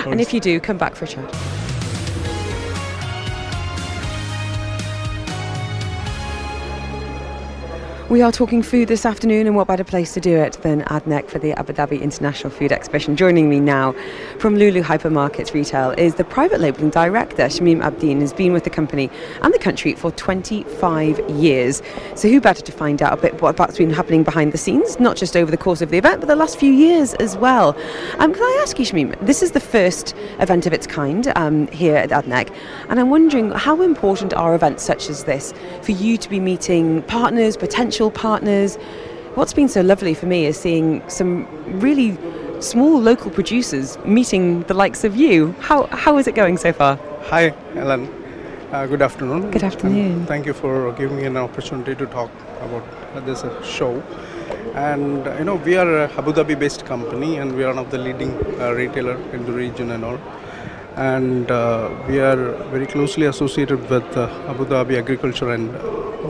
and 0.09 0.19
if 0.19 0.33
you 0.33 0.39
do, 0.39 0.59
come 0.59 0.79
back 0.79 0.95
for 0.95 1.05
a 1.05 1.07
chat. 1.07 1.76
We 8.09 8.21
are 8.21 8.31
talking 8.31 8.63
food 8.63 8.87
this 8.87 9.05
afternoon, 9.05 9.47
and 9.47 9.55
what 9.57 9.67
better 9.67 9.83
place 9.83 10.13
to 10.13 10.21
do 10.21 10.37
it 10.37 10.53
than 10.61 10.83
Adnec 10.83 11.27
for 11.27 11.39
the 11.39 11.51
Abu 11.59 11.73
Dhabi 11.73 12.01
International 12.01 12.49
Food 12.49 12.71
Exhibition? 12.71 13.17
Joining 13.17 13.49
me 13.49 13.59
now 13.59 13.93
from 14.39 14.55
Lulu 14.55 14.81
Hypermarkets 14.81 15.53
Retail 15.53 15.91
is 15.97 16.15
the 16.15 16.23
private 16.23 16.61
labelling 16.61 16.89
director, 16.89 17.43
Shamim 17.47 17.83
Abdeen, 17.83 18.21
has 18.21 18.31
been 18.31 18.53
with 18.53 18.63
the 18.63 18.69
company 18.69 19.11
and 19.41 19.53
the 19.53 19.59
country 19.59 19.93
for 19.93 20.11
25 20.11 21.19
years. 21.31 21.81
So, 22.15 22.29
who 22.29 22.39
better 22.39 22.61
to 22.61 22.71
find 22.71 23.01
out 23.01 23.11
a 23.11 23.21
bit 23.21 23.41
what, 23.41 23.59
what's 23.59 23.77
been 23.77 23.89
happening 23.89 24.23
behind 24.23 24.53
the 24.53 24.57
scenes, 24.57 25.01
not 25.01 25.17
just 25.17 25.35
over 25.35 25.51
the 25.51 25.57
course 25.57 25.81
of 25.81 25.89
the 25.89 25.97
event, 25.97 26.21
but 26.21 26.27
the 26.27 26.35
last 26.37 26.57
few 26.57 26.71
years 26.71 27.13
as 27.15 27.35
well? 27.35 27.75
Um, 28.19 28.33
can 28.33 28.41
I 28.41 28.59
ask 28.61 28.79
you, 28.79 28.85
Shamim, 28.85 29.19
this 29.19 29.43
is 29.43 29.51
the 29.51 29.59
first 29.59 30.15
event 30.39 30.65
of 30.65 30.71
its 30.71 30.87
kind 30.87 31.27
um, 31.35 31.67
here 31.73 31.97
at 31.97 32.11
Adnec, 32.11 32.55
and 32.87 33.01
I'm 33.01 33.09
wondering 33.09 33.51
how 33.51 33.81
important 33.81 34.33
are 34.33 34.55
events 34.55 34.83
such 34.83 35.09
as 35.09 35.25
this 35.25 35.53
for 35.81 35.91
you 35.91 36.17
to 36.19 36.29
be 36.29 36.39
meeting 36.39 37.01
partners, 37.03 37.57
potential 37.57 37.96
potential 37.97 38.11
partners. 38.11 38.77
What's 39.35 39.53
been 39.53 39.69
so 39.69 39.81
lovely 39.81 40.13
for 40.13 40.27
me 40.27 40.45
is 40.45 40.59
seeing 40.59 41.01
some 41.09 41.47
really 41.81 42.17
small 42.59 42.99
local 43.01 43.31
producers 43.31 43.97
meeting 44.05 44.63
the 44.63 44.73
likes 44.73 45.03
of 45.03 45.15
you. 45.15 45.55
How, 45.59 45.87
how 45.87 46.17
is 46.17 46.27
it 46.27 46.35
going 46.35 46.57
so 46.57 46.73
far? 46.73 46.99
Hi, 47.31 47.53
Ellen. 47.75 48.07
Uh, 48.71 48.85
good 48.85 49.01
afternoon. 49.01 49.49
Good 49.51 49.63
afternoon. 49.63 49.97
And 49.97 50.27
thank 50.27 50.45
you 50.45 50.53
for 50.53 50.91
giving 50.93 51.17
me 51.17 51.25
an 51.25 51.37
opportunity 51.37 51.95
to 51.95 52.05
talk 52.05 52.29
about 52.61 52.85
this 53.25 53.43
uh, 53.43 53.63
show. 53.63 54.03
And 54.75 55.27
uh, 55.27 55.35
you 55.39 55.45
know, 55.45 55.55
we 55.55 55.75
are 55.77 56.03
a 56.03 56.11
Abu 56.17 56.33
Dhabi-based 56.33 56.85
company, 56.85 57.37
and 57.37 57.55
we 57.55 57.63
are 57.63 57.73
one 57.73 57.79
of 57.85 57.89
the 57.89 57.97
leading 57.97 58.31
uh, 58.59 58.73
retailer 58.73 59.17
in 59.33 59.45
the 59.45 59.53
region 59.53 59.91
and 59.91 60.03
all. 60.03 60.19
And 60.95 61.49
uh, 61.49 61.89
we 62.07 62.19
are 62.19 62.51
very 62.73 62.85
closely 62.85 63.27
associated 63.27 63.89
with 63.89 64.17
uh, 64.17 64.51
Abu 64.51 64.65
Dhabi 64.65 64.97
Agriculture 64.97 65.51
and 65.51 65.69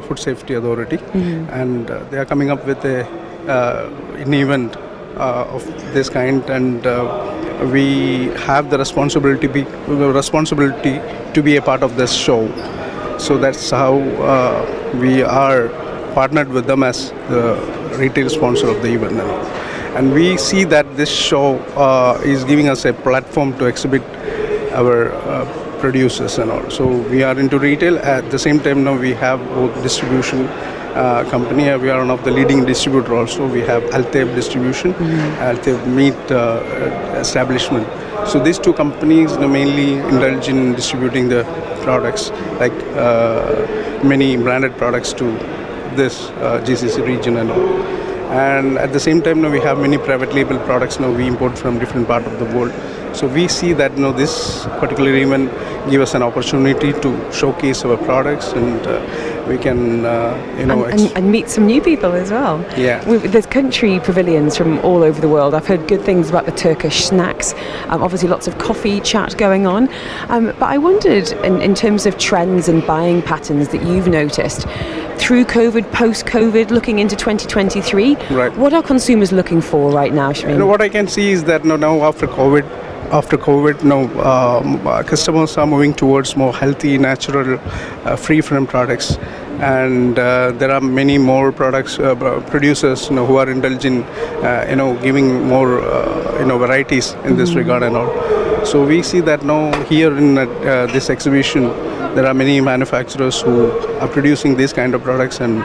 Food 0.02 0.20
Safety 0.20 0.54
Authority, 0.54 0.98
mm-hmm. 0.98 1.50
and 1.52 1.90
uh, 1.90 2.04
they 2.10 2.18
are 2.18 2.26
coming 2.26 2.50
up 2.50 2.66
with 2.66 2.84
a 2.86 3.06
uh, 3.48 3.90
an 4.18 4.34
event 4.34 4.76
uh, 5.18 5.56
of 5.56 5.66
this 5.94 6.10
kind, 6.10 6.50
and 6.50 6.86
we 7.72 8.26
have 8.46 8.70
the 8.70 8.78
responsibility 8.78 9.48
be 9.48 9.64
responsibility 9.88 11.00
to 11.34 11.42
be 11.42 11.58
a 11.58 11.62
part 11.62 11.84
of 11.84 11.96
this 11.96 12.14
show. 12.14 12.48
So 13.18 13.38
that's 13.38 13.70
how 13.72 13.96
we 15.02 15.24
are 15.24 15.70
partnered 16.14 16.50
with 16.50 16.66
them 16.66 16.84
as 16.84 17.12
the 17.30 17.56
retail 17.98 18.30
sponsor 18.30 18.70
of 18.70 18.82
the 18.82 18.94
event. 18.94 19.20
And 19.98 20.14
we 20.14 20.38
see 20.38 20.64
that 20.66 20.86
this 20.96 21.10
show 21.10 21.58
uh, 21.76 22.22
is 22.24 22.44
giving 22.44 22.70
us 22.70 22.86
a 22.86 22.94
platform 22.94 23.58
to 23.58 23.66
exhibit 23.66 24.04
our 24.74 25.12
uh, 25.12 25.67
producers 25.80 26.38
and 26.38 26.52
all. 26.52 26.70
So 26.70 26.88
we 26.88 27.24
are 27.24 27.38
into 27.40 27.60
retail. 27.60 27.98
At 28.00 28.30
the 28.32 28.40
same 28.40 28.60
time, 28.60 28.84
now 28.84 28.98
we 28.98 29.14
have 29.14 29.40
both 29.50 29.74
distribution 29.84 30.48
uh, 30.98 31.24
company. 31.30 31.64
We 31.78 31.90
are 31.90 32.00
one 32.00 32.10
of 32.10 32.24
the 32.24 32.32
leading 32.32 32.66
distributor 32.66 33.16
also. 33.16 33.48
We 33.48 33.62
have 33.62 33.84
Alteb 33.92 34.34
distribution, 34.36 34.94
mm-hmm. 34.94 35.44
Alteb 35.50 35.88
meat 35.88 36.32
uh, 36.32 37.20
establishment. 37.20 37.88
So 38.28 38.40
these 38.44 38.60
two 38.60 38.74
companies 38.74 39.34
you 39.34 39.40
know, 39.40 39.48
mainly 39.48 39.94
indulge 39.94 40.48
in 40.50 40.74
distributing 40.74 41.30
the 41.30 41.44
products, 41.84 42.32
like 42.60 42.74
uh, 42.96 44.02
many 44.04 44.38
branded 44.38 44.76
products 44.78 45.14
to 45.14 45.26
this 45.96 46.30
uh, 46.30 46.64
GCC 46.66 47.06
region 47.06 47.38
and 47.38 47.52
all. 47.52 48.07
And 48.30 48.78
at 48.78 48.92
the 48.92 49.00
same 49.00 49.22
time, 49.22 49.42
now 49.42 49.50
we 49.50 49.62
have 49.62 49.80
many 49.80 49.98
private 49.98 50.34
label 50.34 50.60
products 50.60 51.00
now 51.00 51.12
we 51.12 51.28
import 51.28 51.58
from 51.58 51.80
different 51.80 52.08
part 52.08 52.26
of 52.26 52.40
the 52.40 52.46
world. 52.58 52.74
So 53.16 53.28
we 53.28 53.48
see 53.48 53.74
that 53.74 53.94
you 53.94 54.02
know, 54.02 54.12
this 54.12 54.66
particular 54.80 55.16
event 55.16 55.52
give 55.90 56.02
us 56.02 56.14
an 56.14 56.22
opportunity 56.22 56.92
to 56.94 57.32
showcase 57.32 57.84
our 57.86 57.98
products 57.98 58.52
and 58.52 58.86
uh, 58.86 59.46
we 59.48 59.58
can 59.58 60.06
uh, 60.06 60.56
you 60.60 60.66
know 60.66 60.84
and, 60.84 61.00
and, 61.00 61.18
and, 61.18 61.32
meet 61.32 61.50
some 61.50 61.66
new 61.66 61.82
people 61.82 62.12
as 62.12 62.32
well. 62.32 62.60
Yeah, 62.78 63.00
there's 63.06 63.46
country 63.46 64.00
pavilions 64.02 64.58
from 64.58 64.80
all 64.80 65.04
over 65.04 65.20
the 65.22 65.30
world. 65.30 65.54
I've 65.54 65.66
heard 65.66 65.88
good 65.88 66.02
things 66.02 66.30
about 66.30 66.46
the 66.46 66.52
Turkish 66.52 67.06
snacks. 67.06 67.54
Um, 67.88 68.04
obviously, 68.04 68.28
lots 68.28 68.48
of 68.48 68.58
coffee 68.58 69.00
chat 69.00 69.38
going 69.38 69.66
on. 69.66 69.90
Um, 70.30 70.48
but 70.60 70.64
I 70.64 70.78
wondered, 70.78 71.32
in, 71.44 71.62
in 71.62 71.74
terms 71.76 72.06
of 72.06 72.18
trends 72.18 72.68
and 72.68 72.86
buying 72.86 73.22
patterns 73.22 73.70
that 73.70 73.84
you've 73.84 74.08
noticed 74.08 74.68
through 75.18 75.46
COVID, 75.46 75.92
post 75.92 76.26
COVID, 76.26 76.70
looking 76.70 77.00
into 77.00 77.16
2023. 77.16 78.16
Right. 78.30 78.56
What 78.56 78.74
are 78.74 78.84
consumers 78.84 79.32
looking 79.32 79.62
for 79.62 79.92
right 79.92 80.14
now, 80.14 80.32
Shamim? 80.32 80.52
You 80.52 80.58
know, 80.60 80.68
what 80.68 80.82
I 80.82 80.90
can 80.90 81.08
see 81.08 81.32
is 81.32 81.44
that 81.46 81.66
now 81.66 82.04
after 82.04 82.28
COVID, 82.28 82.64
after 83.12 83.38
COVID, 83.38 83.84
now 83.84 84.02
um, 84.22 84.86
uh, 84.86 85.02
customers 85.04 85.58
are 85.58 85.66
moving 85.66 85.94
towards 85.94 86.36
more 86.36 86.54
healthy, 86.54 86.98
natural, 86.98 87.60
uh, 88.06 88.16
free 88.16 88.42
from 88.42 88.68
products, 88.68 89.18
and 89.60 90.20
uh, 90.20 90.52
there 90.52 90.72
are 90.72 90.82
many 90.82 91.18
more 91.18 91.52
products 91.52 91.98
uh, 92.00 92.16
producers, 92.48 93.10
you 93.10 93.16
know, 93.16 93.26
who 93.26 93.38
are 93.38 93.50
indulging, 93.50 94.04
uh, 94.04 94.66
you 94.70 94.76
know, 94.76 94.96
giving 95.02 95.48
more, 95.48 95.80
uh, 95.82 96.40
you 96.40 96.46
know, 96.46 96.58
varieties 96.58 97.14
in 97.24 97.38
this 97.38 97.54
regard 97.54 97.84
and 97.84 97.96
all. 97.96 98.66
So 98.66 98.86
we 98.86 99.02
see 99.02 99.22
that 99.22 99.44
now 99.44 99.72
here 99.86 100.16
in 100.18 100.36
this 100.36 101.10
exhibition, 101.10 101.64
there 102.18 102.26
are 102.26 102.34
many 102.34 102.60
manufacturers 102.60 103.42
who 103.42 103.70
are 104.00 104.08
producing 104.08 104.58
these 104.58 104.74
kind 104.74 104.96
of 104.96 105.04
products, 105.04 105.40
and 105.40 105.62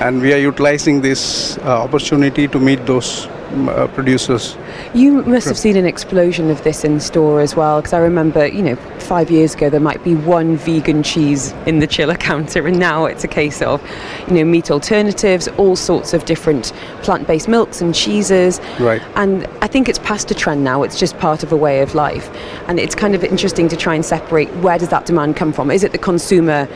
and 0.00 0.22
we 0.22 0.32
are 0.32 0.38
utilizing 0.38 1.02
this 1.02 1.58
uh, 1.58 1.82
opportunity 1.82 2.48
to 2.48 2.58
meet 2.58 2.86
those 2.86 3.28
uh, 3.68 3.86
producers. 3.88 4.56
You 4.94 5.22
must 5.22 5.46
have 5.46 5.58
seen 5.58 5.76
an 5.76 5.86
explosion 5.86 6.50
of 6.50 6.62
this 6.64 6.84
in 6.84 7.00
store 7.00 7.40
as 7.40 7.54
well, 7.54 7.80
because 7.80 7.92
I 7.92 7.98
remember, 7.98 8.46
you 8.46 8.62
know, 8.62 8.76
five 8.98 9.30
years 9.30 9.54
ago 9.54 9.70
there 9.70 9.80
might 9.80 10.02
be 10.02 10.14
one 10.14 10.56
vegan 10.56 11.02
cheese 11.02 11.52
in 11.66 11.78
the 11.78 11.86
chiller 11.86 12.14
counter, 12.30 12.66
and 12.66 12.78
now 12.78 13.04
it's 13.06 13.24
a 13.24 13.28
case 13.28 13.62
of, 13.62 13.82
you 14.28 14.34
know, 14.34 14.44
meat 14.44 14.70
alternatives, 14.70 15.48
all 15.56 15.76
sorts 15.76 16.14
of 16.14 16.24
different 16.24 16.72
plant-based 17.02 17.48
milks 17.48 17.80
and 17.80 17.94
cheeses. 17.94 18.60
Right. 18.80 19.02
And 19.16 19.46
I 19.60 19.66
think 19.66 19.88
it's 19.88 19.98
past 19.98 20.30
a 20.30 20.34
trend 20.34 20.64
now; 20.64 20.82
it's 20.82 20.98
just 20.98 21.18
part 21.18 21.42
of 21.42 21.52
a 21.52 21.56
way 21.56 21.80
of 21.80 21.94
life, 21.94 22.30
and 22.68 22.78
it's 22.78 22.94
kind 22.94 23.14
of 23.14 23.24
interesting 23.24 23.68
to 23.68 23.76
try 23.76 23.94
and 23.94 24.04
separate 24.04 24.54
where 24.56 24.78
does 24.78 24.88
that 24.88 25.06
demand 25.06 25.36
come 25.36 25.52
from? 25.52 25.70
Is 25.70 25.84
it 25.84 25.92
the 25.92 25.98
consumer? 25.98 26.68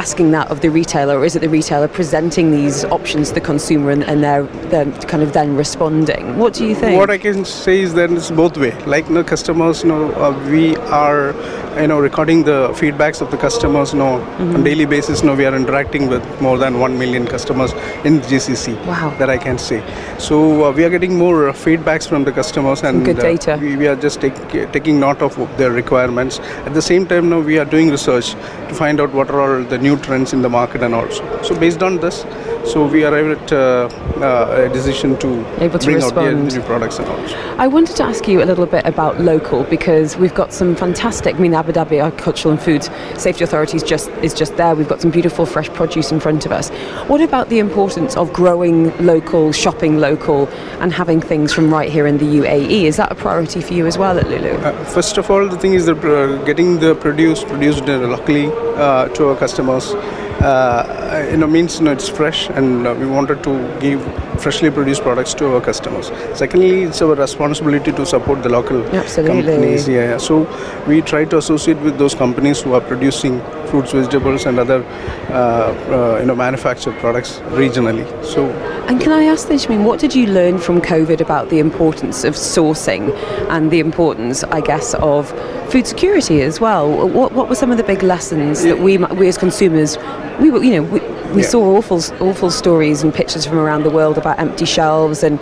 Asking 0.00 0.30
that 0.30 0.50
of 0.50 0.62
the 0.62 0.70
retailer, 0.70 1.18
or 1.18 1.24
is 1.26 1.36
it 1.36 1.40
the 1.40 1.48
retailer 1.48 1.86
presenting 1.86 2.50
these 2.50 2.84
options 2.86 3.28
to 3.28 3.34
the 3.34 3.40
consumer 3.52 3.90
and, 3.90 4.02
and 4.04 4.24
they're, 4.24 4.44
they're 4.70 4.90
kind 5.12 5.22
of 5.22 5.34
then 5.34 5.54
responding? 5.54 6.38
What 6.38 6.54
do 6.54 6.66
you 6.66 6.74
think? 6.74 6.98
What 6.98 7.10
I 7.10 7.18
can 7.18 7.44
say 7.44 7.80
is 7.80 7.92
that 7.94 8.10
it's 8.10 8.30
both 8.30 8.56
way. 8.56 8.72
Like 8.94 9.08
you 9.08 9.14
know, 9.16 9.24
customers, 9.24 9.82
you 9.82 9.90
know, 9.90 10.04
uh, 10.12 10.32
we 10.48 10.76
are 11.02 11.34
you 11.80 11.86
know 11.86 12.00
recording 12.00 12.44
the 12.44 12.60
feedbacks 12.80 13.20
of 13.20 13.30
the 13.30 13.36
customers. 13.36 13.92
You 13.92 13.98
know, 13.98 14.12
mm-hmm. 14.18 14.54
on 14.56 14.64
daily 14.64 14.86
basis. 14.86 15.20
You 15.20 15.26
know, 15.28 15.34
we 15.34 15.44
are 15.44 15.54
interacting 15.54 16.08
with 16.08 16.24
more 16.40 16.56
than 16.56 16.80
one 16.80 16.98
million 16.98 17.26
customers 17.26 17.72
in 18.08 18.20
GCC. 18.20 18.74
Wow. 18.86 19.14
That 19.18 19.28
I 19.28 19.36
can 19.36 19.58
say. 19.58 19.80
So 20.18 20.64
uh, 20.64 20.72
we 20.72 20.84
are 20.84 20.90
getting 20.96 21.14
more 21.18 21.48
uh, 21.48 21.52
feedbacks 21.52 22.08
from 22.08 22.24
the 22.24 22.32
customers 22.32 22.82
and 22.82 23.04
good 23.04 23.18
uh, 23.18 23.22
data. 23.22 23.58
We, 23.60 23.76
we, 23.76 23.86
are 23.86 23.96
just 23.96 24.20
take, 24.20 24.36
taking 24.72 24.98
note 25.00 25.20
of 25.20 25.36
their 25.58 25.70
requirements. 25.70 26.38
At 26.68 26.72
the 26.72 26.82
same 26.82 27.06
time, 27.06 27.28
now 27.28 27.40
we 27.40 27.58
are 27.58 27.64
doing 27.64 27.90
research 27.90 28.30
to 28.70 28.74
find 28.74 29.00
out 29.00 29.12
what 29.12 29.30
are 29.30 29.40
all 29.40 29.64
the 29.64 29.78
new 29.78 29.89
trends 29.96 30.32
in 30.32 30.42
the 30.42 30.48
market 30.48 30.82
and 30.82 30.94
also. 30.94 31.42
So 31.42 31.58
based 31.58 31.82
on 31.82 31.98
this, 31.98 32.24
so 32.64 32.86
we 32.86 33.04
arrived 33.04 33.42
at 33.42 33.52
uh, 33.52 33.88
uh, 34.20 34.66
a 34.66 34.68
decision 34.68 35.18
to, 35.18 35.28
Able 35.62 35.78
to 35.78 35.84
bring 35.84 35.96
respond. 35.96 36.18
out 36.18 36.50
the 36.50 36.58
new 36.58 36.62
products 36.66 36.98
and 36.98 37.08
all. 37.08 37.60
I 37.60 37.66
wanted 37.66 37.96
to 37.96 38.04
ask 38.04 38.28
you 38.28 38.42
a 38.42 38.44
little 38.44 38.66
bit 38.66 38.84
about 38.86 39.20
local 39.20 39.64
because 39.64 40.16
we've 40.16 40.34
got 40.34 40.52
some 40.52 40.76
fantastic. 40.76 41.36
I 41.36 41.38
mean, 41.38 41.54
Abu 41.54 41.72
Dhabi 41.72 42.04
Agricultural 42.04 42.52
and 42.52 42.62
Food 42.62 42.84
Safety 43.18 43.44
Authorities 43.44 43.82
just 43.82 44.08
is 44.22 44.34
just 44.34 44.56
there. 44.56 44.74
We've 44.74 44.88
got 44.88 45.00
some 45.00 45.10
beautiful 45.10 45.46
fresh 45.46 45.68
produce 45.70 46.12
in 46.12 46.20
front 46.20 46.44
of 46.46 46.52
us. 46.52 46.68
What 47.08 47.20
about 47.20 47.48
the 47.48 47.58
importance 47.58 48.16
of 48.16 48.32
growing 48.32 48.96
local, 48.98 49.52
shopping 49.52 49.98
local, 49.98 50.48
and 50.80 50.92
having 50.92 51.20
things 51.20 51.52
from 51.52 51.72
right 51.72 51.90
here 51.90 52.06
in 52.06 52.18
the 52.18 52.26
UAE? 52.26 52.84
Is 52.84 52.96
that 52.98 53.10
a 53.10 53.14
priority 53.14 53.60
for 53.62 53.72
you 53.72 53.86
as 53.86 53.96
well 53.96 54.18
at 54.18 54.28
Lulu? 54.28 54.50
Uh, 54.50 54.84
first 54.84 55.16
of 55.16 55.30
all, 55.30 55.48
the 55.48 55.58
thing 55.58 55.74
is 55.74 55.86
that 55.86 56.04
uh, 56.04 56.36
getting 56.44 56.78
the 56.78 56.94
produce 56.94 57.42
produced 57.42 57.86
locally 57.86 58.50
uh, 58.76 59.08
to 59.08 59.28
our 59.28 59.36
customers 59.36 59.69
uh, 59.78 61.26
you 61.30 61.36
know 61.36 61.46
means 61.46 61.78
you 61.78 61.84
know 61.84 61.92
it's 61.92 62.08
fresh 62.08 62.48
and 62.50 62.86
uh, 62.86 62.94
we 62.94 63.06
wanted 63.06 63.42
to 63.44 63.52
give 63.80 64.00
freshly 64.40 64.70
produced 64.70 65.02
products 65.02 65.34
to 65.34 65.54
our 65.54 65.60
customers. 65.60 66.10
Secondly 66.34 66.82
it's 66.82 67.02
our 67.02 67.14
responsibility 67.14 67.92
to 67.92 68.06
support 68.06 68.42
the 68.42 68.48
local 68.48 68.82
Absolutely. 68.94 69.42
companies. 69.42 69.88
Yeah, 69.88 70.10
yeah, 70.10 70.16
so 70.16 70.48
we 70.86 71.02
try 71.02 71.24
to 71.26 71.38
associate 71.38 71.78
with 71.78 71.98
those 71.98 72.14
companies 72.14 72.60
who 72.60 72.74
are 72.74 72.80
producing 72.80 73.40
fruits 73.66 73.92
vegetables 73.92 74.46
and 74.46 74.58
other 74.58 74.82
uh, 75.28 75.34
uh 75.34 76.18
you 76.20 76.26
know 76.26 76.34
manufactured 76.34 76.96
products 76.98 77.38
regionally. 77.62 78.04
So 78.24 78.48
and 78.90 79.00
can 79.00 79.12
I 79.12 79.22
ask 79.24 79.46
this, 79.46 79.68
I 79.70 79.76
what 79.76 80.00
did 80.00 80.16
you 80.16 80.26
learn 80.26 80.58
from 80.58 80.80
COVID 80.80 81.20
about 81.20 81.48
the 81.48 81.60
importance 81.60 82.24
of 82.24 82.34
sourcing 82.34 83.14
and 83.48 83.70
the 83.70 83.78
importance, 83.78 84.42
I 84.42 84.60
guess, 84.60 84.94
of 84.94 85.30
food 85.70 85.86
security 85.86 86.42
as 86.42 86.60
well? 86.60 87.06
What, 87.06 87.30
what 87.30 87.48
were 87.48 87.54
some 87.54 87.70
of 87.70 87.76
the 87.76 87.84
big 87.84 88.02
lessons 88.02 88.64
that 88.64 88.80
we, 88.80 88.98
we 88.98 89.28
as 89.28 89.38
consumers 89.38 89.96
we 90.40 90.50
were, 90.50 90.62
you 90.64 90.72
know, 90.72 90.82
we, 90.82 91.00
we 91.34 91.42
yeah. 91.42 91.48
saw 91.48 91.76
awful, 91.76 92.00
awful 92.20 92.50
stories 92.50 93.02
and 93.02 93.14
pictures 93.14 93.46
from 93.46 93.58
around 93.58 93.84
the 93.84 93.90
world 93.90 94.18
about 94.18 94.38
empty 94.38 94.64
shelves 94.64 95.22
and 95.22 95.38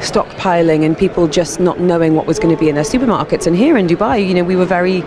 stockpiling 0.00 0.84
and 0.84 0.96
people 0.96 1.26
just 1.26 1.60
not 1.60 1.80
knowing 1.80 2.14
what 2.14 2.26
was 2.26 2.38
going 2.38 2.54
to 2.54 2.60
be 2.60 2.68
in 2.68 2.74
their 2.74 2.84
supermarkets. 2.84 3.46
And 3.46 3.56
here 3.56 3.76
in 3.76 3.86
Dubai, 3.86 4.26
you 4.26 4.34
know, 4.34 4.44
we 4.44 4.56
were 4.56 4.64
very 4.64 5.02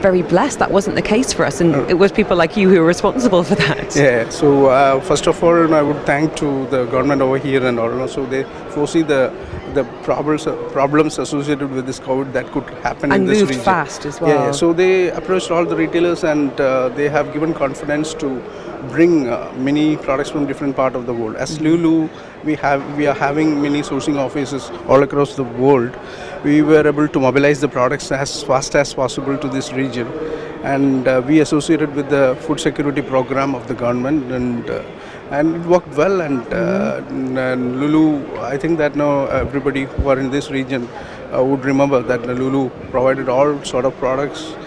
very 0.00 0.20
blessed 0.20 0.58
that 0.58 0.70
wasn't 0.70 0.94
the 0.94 1.00
case 1.00 1.32
for 1.32 1.42
us 1.42 1.58
and 1.58 1.74
it 1.90 1.94
was 1.94 2.12
people 2.12 2.36
like 2.36 2.54
you 2.54 2.68
who 2.68 2.78
were 2.78 2.86
responsible 2.86 3.42
for 3.42 3.54
that 3.54 3.96
yeah 3.96 4.28
so 4.28 4.66
uh, 4.66 5.00
first 5.00 5.26
of 5.26 5.42
all 5.42 5.74
i 5.74 5.80
would 5.80 6.00
thank 6.04 6.36
to 6.36 6.66
the 6.66 6.84
government 6.86 7.22
over 7.22 7.38
here 7.38 7.66
and 7.66 7.78
also 7.80 8.26
they 8.26 8.44
foresee 8.74 9.00
the 9.00 9.32
the 9.76 9.84
problems 10.08 10.44
problems 10.72 11.18
associated 11.18 11.70
with 11.76 11.86
this 11.86 12.00
COVID 12.08 12.32
that 12.32 12.46
could 12.52 12.68
happen 12.86 13.12
and 13.12 13.22
in 13.22 13.28
this 13.28 13.40
moved 13.40 13.50
region. 13.50 13.64
fast 13.64 14.06
as 14.10 14.20
well. 14.20 14.30
Yeah, 14.30 14.50
so 14.62 14.72
they 14.72 15.10
approached 15.10 15.50
all 15.50 15.64
the 15.72 15.76
retailers 15.76 16.24
and 16.24 16.50
uh, 16.60 16.88
they 17.00 17.08
have 17.16 17.32
given 17.32 17.52
confidence 17.54 18.14
to 18.22 18.28
bring 18.88 19.28
uh, 19.28 19.52
many 19.56 19.96
products 19.96 20.30
from 20.30 20.46
different 20.46 20.76
part 20.76 20.94
of 20.94 21.06
the 21.06 21.12
world. 21.12 21.36
As 21.36 21.58
mm-hmm. 21.58 21.64
Lulu, 21.64 22.08
we 22.44 22.54
have 22.56 22.96
we 22.96 23.06
are 23.06 23.14
having 23.14 23.60
many 23.60 23.82
sourcing 23.82 24.18
offices 24.18 24.70
all 24.88 25.02
across 25.02 25.34
the 25.36 25.44
world. 25.44 25.96
We 26.44 26.62
were 26.62 26.86
able 26.86 27.08
to 27.08 27.20
mobilize 27.20 27.60
the 27.60 27.68
products 27.68 28.12
as 28.12 28.42
fast 28.42 28.76
as 28.76 28.94
possible 28.94 29.36
to 29.38 29.48
this 29.48 29.72
region, 29.72 30.06
and 30.62 31.08
uh, 31.08 31.22
we 31.26 31.40
associated 31.40 31.94
with 31.94 32.08
the 32.08 32.36
food 32.40 32.60
security 32.60 33.02
program 33.02 33.54
of 33.54 33.68
the 33.68 33.74
government 33.74 34.32
and. 34.32 34.70
Uh, 34.70 34.82
and 35.28 35.56
it 35.56 35.66
worked 35.66 35.88
well 35.96 36.20
and, 36.20 36.42
mm-hmm. 36.42 37.36
and 37.36 37.80
Lulu 37.80 38.38
I 38.42 38.56
think 38.56 38.78
that 38.78 38.94
now 38.94 39.26
everybody 39.26 39.86
who 39.86 40.08
are 40.08 40.20
in 40.20 40.30
this 40.30 40.52
region 40.52 40.88
uh, 41.34 41.42
would 41.42 41.64
remember 41.64 42.00
that 42.00 42.24
Lulu 42.26 42.70
provided 42.92 43.28
all 43.28 43.60
sort 43.64 43.86
of 43.86 43.96
products 43.98 44.52
uh, 44.52 44.65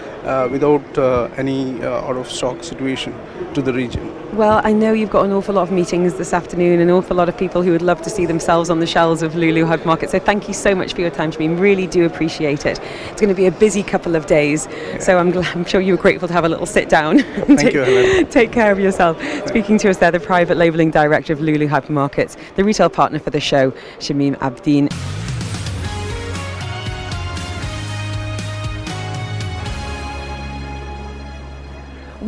without 0.50 0.98
uh, 0.98 1.28
any 1.36 1.82
uh, 1.82 2.06
out 2.06 2.16
of 2.16 2.30
stock 2.30 2.62
situation 2.62 3.14
to 3.54 3.62
the 3.62 3.72
region. 3.72 4.16
Well, 4.36 4.60
I 4.62 4.72
know 4.72 4.92
you've 4.92 5.10
got 5.10 5.24
an 5.24 5.32
awful 5.32 5.56
lot 5.56 5.62
of 5.62 5.72
meetings 5.72 6.14
this 6.14 6.32
afternoon, 6.32 6.80
an 6.80 6.90
awful 6.90 7.16
lot 7.16 7.28
of 7.28 7.36
people 7.36 7.62
who 7.62 7.72
would 7.72 7.82
love 7.82 8.00
to 8.02 8.10
see 8.10 8.26
themselves 8.26 8.70
on 8.70 8.78
the 8.78 8.86
shelves 8.86 9.22
of 9.22 9.34
Lulu 9.34 9.64
Hypermarket. 9.64 10.08
So 10.10 10.20
thank 10.20 10.46
you 10.46 10.54
so 10.54 10.74
much 10.74 10.94
for 10.94 11.00
your 11.00 11.10
time, 11.10 11.32
Shamim. 11.32 11.58
Really 11.58 11.86
do 11.86 12.06
appreciate 12.06 12.64
it. 12.64 12.78
It's 12.80 13.20
going 13.20 13.28
to 13.28 13.34
be 13.34 13.46
a 13.46 13.50
busy 13.52 13.82
couple 13.82 14.14
of 14.14 14.26
days, 14.26 14.68
yeah. 14.70 14.98
so 14.98 15.18
I'm, 15.18 15.32
glad, 15.32 15.46
I'm 15.56 15.64
sure 15.64 15.80
you 15.80 15.94
were 15.94 16.02
grateful 16.02 16.28
to 16.28 16.34
have 16.34 16.44
a 16.44 16.48
little 16.48 16.66
sit 16.66 16.88
down. 16.88 17.18
Thank 17.22 17.60
take, 17.60 17.74
you, 17.74 17.80
Helen. 17.80 18.26
Take 18.28 18.52
care 18.52 18.70
of 18.70 18.78
yourself. 18.78 19.20
Speaking 19.48 19.78
to 19.78 19.90
us 19.90 19.96
there, 19.96 20.12
the 20.12 20.20
private 20.20 20.56
labelling 20.56 20.90
director 20.90 21.32
of 21.32 21.40
Lulu 21.40 21.66
Hypermarkets, 21.66 22.36
the 22.54 22.64
retail 22.64 22.88
partner 22.88 23.18
for 23.18 23.30
the 23.30 23.40
show, 23.40 23.72
Shamim 23.98 24.36
Abdeen. 24.36 25.19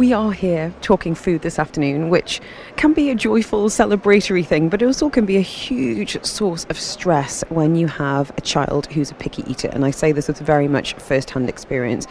We 0.03 0.13
are 0.13 0.33
here 0.33 0.75
talking 0.81 1.15
food 1.15 1.43
this 1.43 1.61
afternoon, 1.61 2.11
which 2.11 2.41
can 2.75 2.93
be 2.93 3.11
a 3.11 3.15
joyful, 3.15 3.69
celebratory 3.69 4.45
thing, 4.45 4.69
but 4.69 4.83
it 4.83 4.87
also 4.87 5.09
can 5.09 5.27
be 5.27 5.37
a 5.37 5.41
huge 5.41 6.21
source 6.25 6.65
of 6.71 6.77
stress 6.77 7.45
when 7.51 7.77
you 7.77 7.87
have 7.87 8.33
a 8.37 8.41
child 8.41 8.87
who's 8.87 9.13
a 9.13 9.15
picky 9.15 9.49
eater. 9.49 9.69
And 9.69 9.85
I 9.85 9.93
say 9.93 10.11
this 10.11 10.27
with 10.27 10.41
very 10.41 10.67
much 10.67 10.95
first 10.95 11.31
hand 11.31 11.49
experience. 11.49 12.09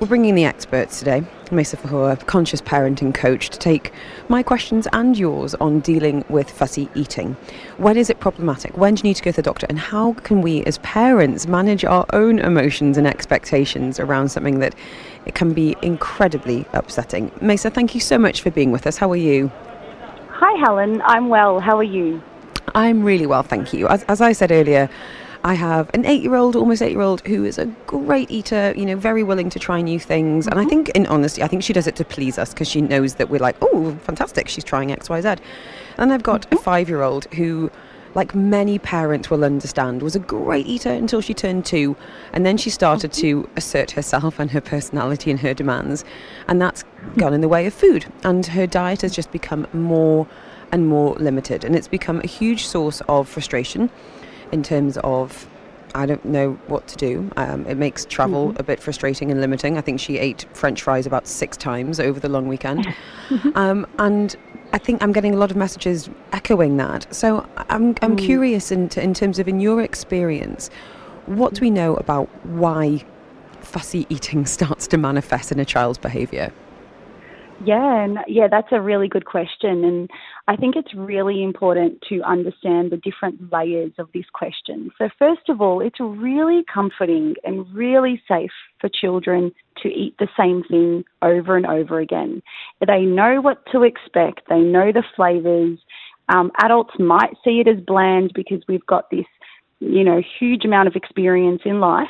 We're 0.00 0.08
bringing 0.08 0.34
the 0.34 0.46
experts 0.46 0.98
today, 0.98 1.22
Mesa 1.52 1.76
Fahua, 1.76 2.26
conscious 2.26 2.60
parenting 2.60 3.14
coach, 3.14 3.50
to 3.50 3.58
take 3.58 3.92
my 4.28 4.42
questions 4.42 4.88
and 4.92 5.16
yours 5.16 5.54
on 5.56 5.78
dealing 5.78 6.24
with 6.28 6.50
fussy 6.50 6.88
eating. 6.96 7.36
When 7.76 7.96
is 7.96 8.10
it 8.10 8.18
problematic? 8.18 8.76
When 8.76 8.96
do 8.96 9.00
you 9.00 9.10
need 9.10 9.16
to 9.16 9.22
go 9.22 9.30
to 9.30 9.36
the 9.36 9.42
doctor? 9.42 9.66
And 9.68 9.78
how 9.78 10.14
can 10.14 10.40
we, 10.40 10.64
as 10.64 10.78
parents, 10.78 11.46
manage 11.46 11.84
our 11.84 12.04
own 12.12 12.40
emotions 12.40 12.98
and 12.98 13.06
expectations 13.06 14.00
around 14.00 14.30
something 14.30 14.58
that 14.58 14.74
it 15.26 15.34
can 15.34 15.52
be 15.52 15.76
incredibly 15.82 16.66
upsetting? 16.72 17.30
Mesa, 17.40 17.70
thank 17.70 17.94
you 17.94 18.00
so 18.00 18.18
much 18.18 18.42
for 18.42 18.50
being 18.50 18.72
with 18.72 18.86
us. 18.86 18.96
How 18.96 19.10
are 19.10 19.16
you? 19.16 19.50
Hi, 20.30 20.58
Helen. 20.58 21.02
I'm 21.02 21.28
well. 21.28 21.60
How 21.60 21.76
are 21.78 21.84
you? 21.84 22.22
I'm 22.74 23.02
really 23.02 23.26
well, 23.26 23.42
thank 23.42 23.72
you. 23.72 23.88
As, 23.88 24.02
as 24.04 24.20
I 24.20 24.32
said 24.32 24.50
earlier, 24.50 24.88
I 25.44 25.54
have 25.54 25.90
an 25.92 26.06
eight 26.06 26.22
year 26.22 26.36
old, 26.36 26.54
almost 26.54 26.82
eight 26.82 26.92
year 26.92 27.00
old, 27.00 27.20
who 27.26 27.44
is 27.44 27.58
a 27.58 27.66
great 27.86 28.30
eater, 28.30 28.72
you 28.76 28.86
know, 28.86 28.96
very 28.96 29.24
willing 29.24 29.50
to 29.50 29.58
try 29.58 29.80
new 29.80 29.98
things. 29.98 30.46
Mm-hmm. 30.46 30.52
And 30.52 30.60
I 30.60 30.62
mm-hmm. 30.62 30.70
think, 30.70 30.88
in 30.90 31.06
honesty, 31.06 31.42
I 31.42 31.48
think 31.48 31.62
she 31.62 31.72
does 31.72 31.86
it 31.86 31.96
to 31.96 32.04
please 32.04 32.38
us 32.38 32.52
because 32.52 32.68
she 32.68 32.80
knows 32.80 33.16
that 33.16 33.28
we're 33.28 33.40
like, 33.40 33.56
oh, 33.60 33.96
fantastic, 34.02 34.48
she's 34.48 34.64
trying 34.64 34.90
XYZ. 34.90 35.40
And 35.98 36.12
I've 36.12 36.22
got 36.22 36.42
mm-hmm. 36.42 36.56
a 36.56 36.60
five 36.60 36.88
year 36.88 37.02
old 37.02 37.24
who, 37.34 37.70
like 38.14 38.34
many 38.34 38.78
parents 38.78 39.30
will 39.30 39.44
understand, 39.44 40.02
was 40.02 40.14
a 40.14 40.20
great 40.20 40.66
eater 40.66 40.90
until 40.90 41.20
she 41.20 41.34
turned 41.34 41.64
two. 41.64 41.96
And 42.32 42.44
then 42.44 42.56
she 42.56 42.70
started 42.70 43.12
mm-hmm. 43.12 43.42
to 43.42 43.50
assert 43.56 43.92
herself 43.92 44.38
and 44.38 44.50
her 44.50 44.60
personality 44.60 45.30
and 45.30 45.40
her 45.40 45.54
demands. 45.54 46.04
And 46.48 46.60
that's 46.60 46.84
gone 47.16 47.34
in 47.34 47.40
the 47.40 47.48
way 47.48 47.66
of 47.66 47.74
food. 47.74 48.06
And 48.24 48.44
her 48.46 48.66
diet 48.66 49.02
has 49.02 49.14
just 49.14 49.32
become 49.32 49.66
more 49.72 50.26
and 50.70 50.88
more 50.88 51.14
limited. 51.14 51.64
And 51.64 51.74
it's 51.74 51.88
become 51.88 52.20
a 52.20 52.26
huge 52.26 52.66
source 52.66 53.00
of 53.08 53.28
frustration 53.28 53.90
in 54.50 54.62
terms 54.62 54.98
of 54.98 55.46
I 55.94 56.06
don't 56.06 56.24
know 56.24 56.52
what 56.68 56.88
to 56.88 56.96
do. 56.96 57.30
Um, 57.36 57.66
it 57.66 57.76
makes 57.76 58.06
travel 58.06 58.48
mm-hmm. 58.48 58.60
a 58.60 58.62
bit 58.62 58.80
frustrating 58.80 59.30
and 59.30 59.40
limiting. 59.40 59.76
I 59.76 59.82
think 59.82 60.00
she 60.00 60.18
ate 60.18 60.46
French 60.54 60.80
fries 60.80 61.06
about 61.06 61.26
six 61.26 61.54
times 61.56 62.00
over 62.00 62.18
the 62.18 62.30
long 62.30 62.48
weekend. 62.48 62.86
um, 63.54 63.86
and 63.98 64.34
I 64.72 64.78
think 64.78 65.02
I'm 65.02 65.12
getting 65.12 65.34
a 65.34 65.36
lot 65.36 65.50
of 65.50 65.56
messages 65.56 66.08
echoing 66.32 66.76
that. 66.78 67.12
So 67.14 67.46
I'm, 67.56 67.94
I'm 68.02 68.16
mm. 68.16 68.18
curious 68.18 68.72
in, 68.72 68.88
in 68.96 69.12
terms 69.12 69.38
of, 69.38 69.46
in 69.46 69.60
your 69.60 69.82
experience, 69.82 70.70
what 71.26 71.54
do 71.54 71.60
we 71.60 71.70
know 71.70 71.94
about 71.96 72.28
why 72.46 73.04
fussy 73.60 74.06
eating 74.08 74.46
starts 74.56 74.86
to 74.88 74.96
manifest 74.96 75.52
in 75.52 75.60
a 75.60 75.64
child's 75.64 75.98
behaviour? 75.98 76.52
Yeah, 77.64 78.02
and 78.02 78.18
yeah, 78.26 78.48
that's 78.50 78.72
a 78.72 78.80
really 78.80 79.06
good 79.06 79.24
question. 79.24 79.84
And 79.84 80.10
I 80.48 80.56
think 80.56 80.74
it's 80.74 80.92
really 80.94 81.44
important 81.44 82.02
to 82.08 82.20
understand 82.22 82.90
the 82.90 82.96
different 82.96 83.52
layers 83.52 83.92
of 83.98 84.08
this 84.12 84.24
question. 84.32 84.90
So, 84.98 85.08
first 85.16 85.48
of 85.48 85.60
all, 85.60 85.80
it's 85.80 86.00
really 86.00 86.64
comforting 86.72 87.36
and 87.44 87.72
really 87.72 88.20
safe 88.26 88.50
for 88.80 88.88
children 88.88 89.52
to 89.82 89.88
eat 89.88 90.16
the 90.18 90.28
same 90.36 90.64
thing 90.64 91.04
over 91.22 91.56
and 91.56 91.66
over 91.66 92.00
again. 92.00 92.42
They 92.84 93.02
know 93.02 93.40
what 93.40 93.64
to 93.70 93.82
expect, 93.82 94.48
they 94.48 94.60
know 94.60 94.90
the 94.92 95.04
flavors. 95.14 95.78
Um, 96.28 96.50
adults 96.62 96.94
might 96.98 97.34
see 97.44 97.60
it 97.60 97.68
as 97.68 97.82
bland 97.84 98.32
because 98.34 98.62
we've 98.66 98.86
got 98.86 99.10
this, 99.10 99.26
you 99.78 100.02
know, 100.02 100.20
huge 100.40 100.64
amount 100.64 100.88
of 100.88 100.96
experience 100.96 101.62
in 101.64 101.80
life. 101.80 102.08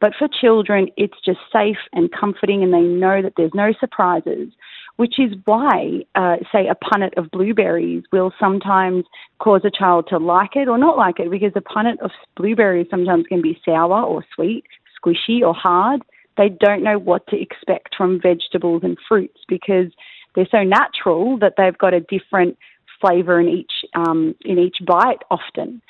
But 0.00 0.12
for 0.18 0.28
children, 0.28 0.88
it's 0.96 1.18
just 1.24 1.38
safe 1.52 1.78
and 1.92 2.10
comforting, 2.12 2.62
and 2.62 2.72
they 2.72 2.80
know 2.80 3.22
that 3.22 3.34
there's 3.36 3.54
no 3.54 3.72
surprises 3.78 4.48
which 4.96 5.18
is 5.18 5.32
why, 5.44 6.04
uh, 6.14 6.36
say, 6.52 6.68
a 6.68 6.74
punnet 6.74 7.16
of 7.16 7.30
blueberries 7.30 8.04
will 8.12 8.32
sometimes 8.38 9.04
cause 9.40 9.62
a 9.64 9.70
child 9.70 10.06
to 10.08 10.18
like 10.18 10.54
it 10.54 10.68
or 10.68 10.78
not 10.78 10.96
like 10.96 11.18
it 11.18 11.30
because 11.30 11.52
a 11.56 11.60
punnet 11.60 11.98
of 12.00 12.10
blueberries 12.36 12.86
sometimes 12.90 13.26
can 13.26 13.42
be 13.42 13.60
sour 13.64 14.02
or 14.02 14.24
sweet, 14.34 14.64
squishy 14.96 15.42
or 15.42 15.54
hard. 15.54 16.02
They 16.36 16.48
don't 16.48 16.82
know 16.82 16.98
what 16.98 17.26
to 17.28 17.40
expect 17.40 17.94
from 17.96 18.20
vegetables 18.20 18.82
and 18.84 18.96
fruits 19.08 19.40
because 19.48 19.90
they're 20.34 20.48
so 20.50 20.62
natural 20.62 21.38
that 21.38 21.54
they've 21.56 21.76
got 21.78 21.94
a 21.94 22.00
different 22.00 22.56
flavour 23.00 23.40
in 23.40 23.48
each 23.48 23.72
um, 23.94 24.34
in 24.44 24.58
each 24.58 24.78
bite 24.86 25.22
often. 25.30 25.82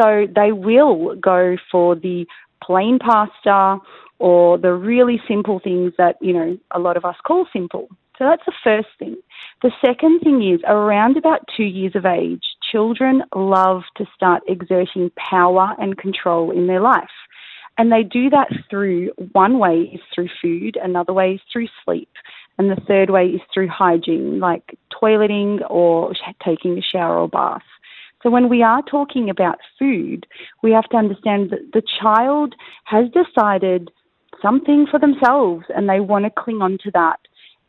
So 0.00 0.26
they 0.34 0.52
will 0.52 1.16
go 1.16 1.56
for 1.70 1.94
the 1.94 2.26
plain 2.62 2.98
pasta 2.98 3.78
or 4.18 4.56
the 4.56 4.72
really 4.72 5.20
simple 5.28 5.60
things 5.60 5.92
that 5.98 6.16
you 6.20 6.32
know 6.32 6.58
a 6.70 6.78
lot 6.78 6.96
of 6.96 7.04
us 7.04 7.16
call 7.26 7.46
simple. 7.52 7.88
So 8.18 8.24
that's 8.24 8.44
the 8.44 8.52
first 8.62 8.88
thing. 8.98 9.16
The 9.62 9.72
second 9.84 10.20
thing 10.20 10.46
is 10.46 10.60
around 10.66 11.16
about 11.16 11.48
two 11.56 11.64
years 11.64 11.94
of 11.94 12.04
age, 12.04 12.44
children 12.70 13.22
love 13.34 13.82
to 13.96 14.06
start 14.14 14.42
exerting 14.46 15.10
power 15.16 15.74
and 15.78 15.96
control 15.96 16.50
in 16.50 16.66
their 16.66 16.80
life. 16.80 17.08
And 17.78 17.90
they 17.90 18.02
do 18.02 18.28
that 18.30 18.48
through 18.68 19.12
one 19.32 19.58
way 19.58 19.90
is 19.94 20.00
through 20.14 20.28
food, 20.42 20.76
another 20.82 21.12
way 21.12 21.34
is 21.34 21.40
through 21.50 21.68
sleep, 21.84 22.10
and 22.58 22.70
the 22.70 22.80
third 22.86 23.08
way 23.08 23.28
is 23.28 23.40
through 23.52 23.68
hygiene, 23.68 24.40
like 24.40 24.78
toileting 24.92 25.60
or 25.70 26.12
taking 26.44 26.76
a 26.76 26.82
shower 26.82 27.18
or 27.18 27.28
bath. 27.28 27.62
So 28.22 28.30
when 28.30 28.48
we 28.48 28.62
are 28.62 28.82
talking 28.82 29.30
about 29.30 29.58
food, 29.78 30.26
we 30.62 30.70
have 30.72 30.88
to 30.90 30.96
understand 30.96 31.50
that 31.50 31.72
the 31.72 31.82
child 32.00 32.54
has 32.84 33.06
decided 33.10 33.90
something 34.40 34.86
for 34.90 35.00
themselves 35.00 35.64
and 35.74 35.88
they 35.88 36.00
want 36.00 36.24
to 36.26 36.30
cling 36.30 36.60
on 36.62 36.78
to 36.84 36.90
that 36.92 37.18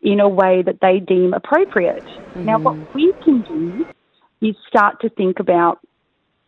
in 0.04 0.20
a 0.20 0.30
way 0.30 0.62
that 0.62 0.80
they 0.82 1.00
deem 1.00 1.34
appropriate. 1.34 2.04
Mm-hmm. 2.04 2.46
Now, 2.46 2.60
what 2.60 2.76
mm-hmm. 2.76 2.98
we 2.98 3.14
can 3.24 3.42
do 3.42 3.86
is 4.42 4.56
start 4.68 5.02
to 5.02 5.10
think 5.10 5.40
about 5.40 5.80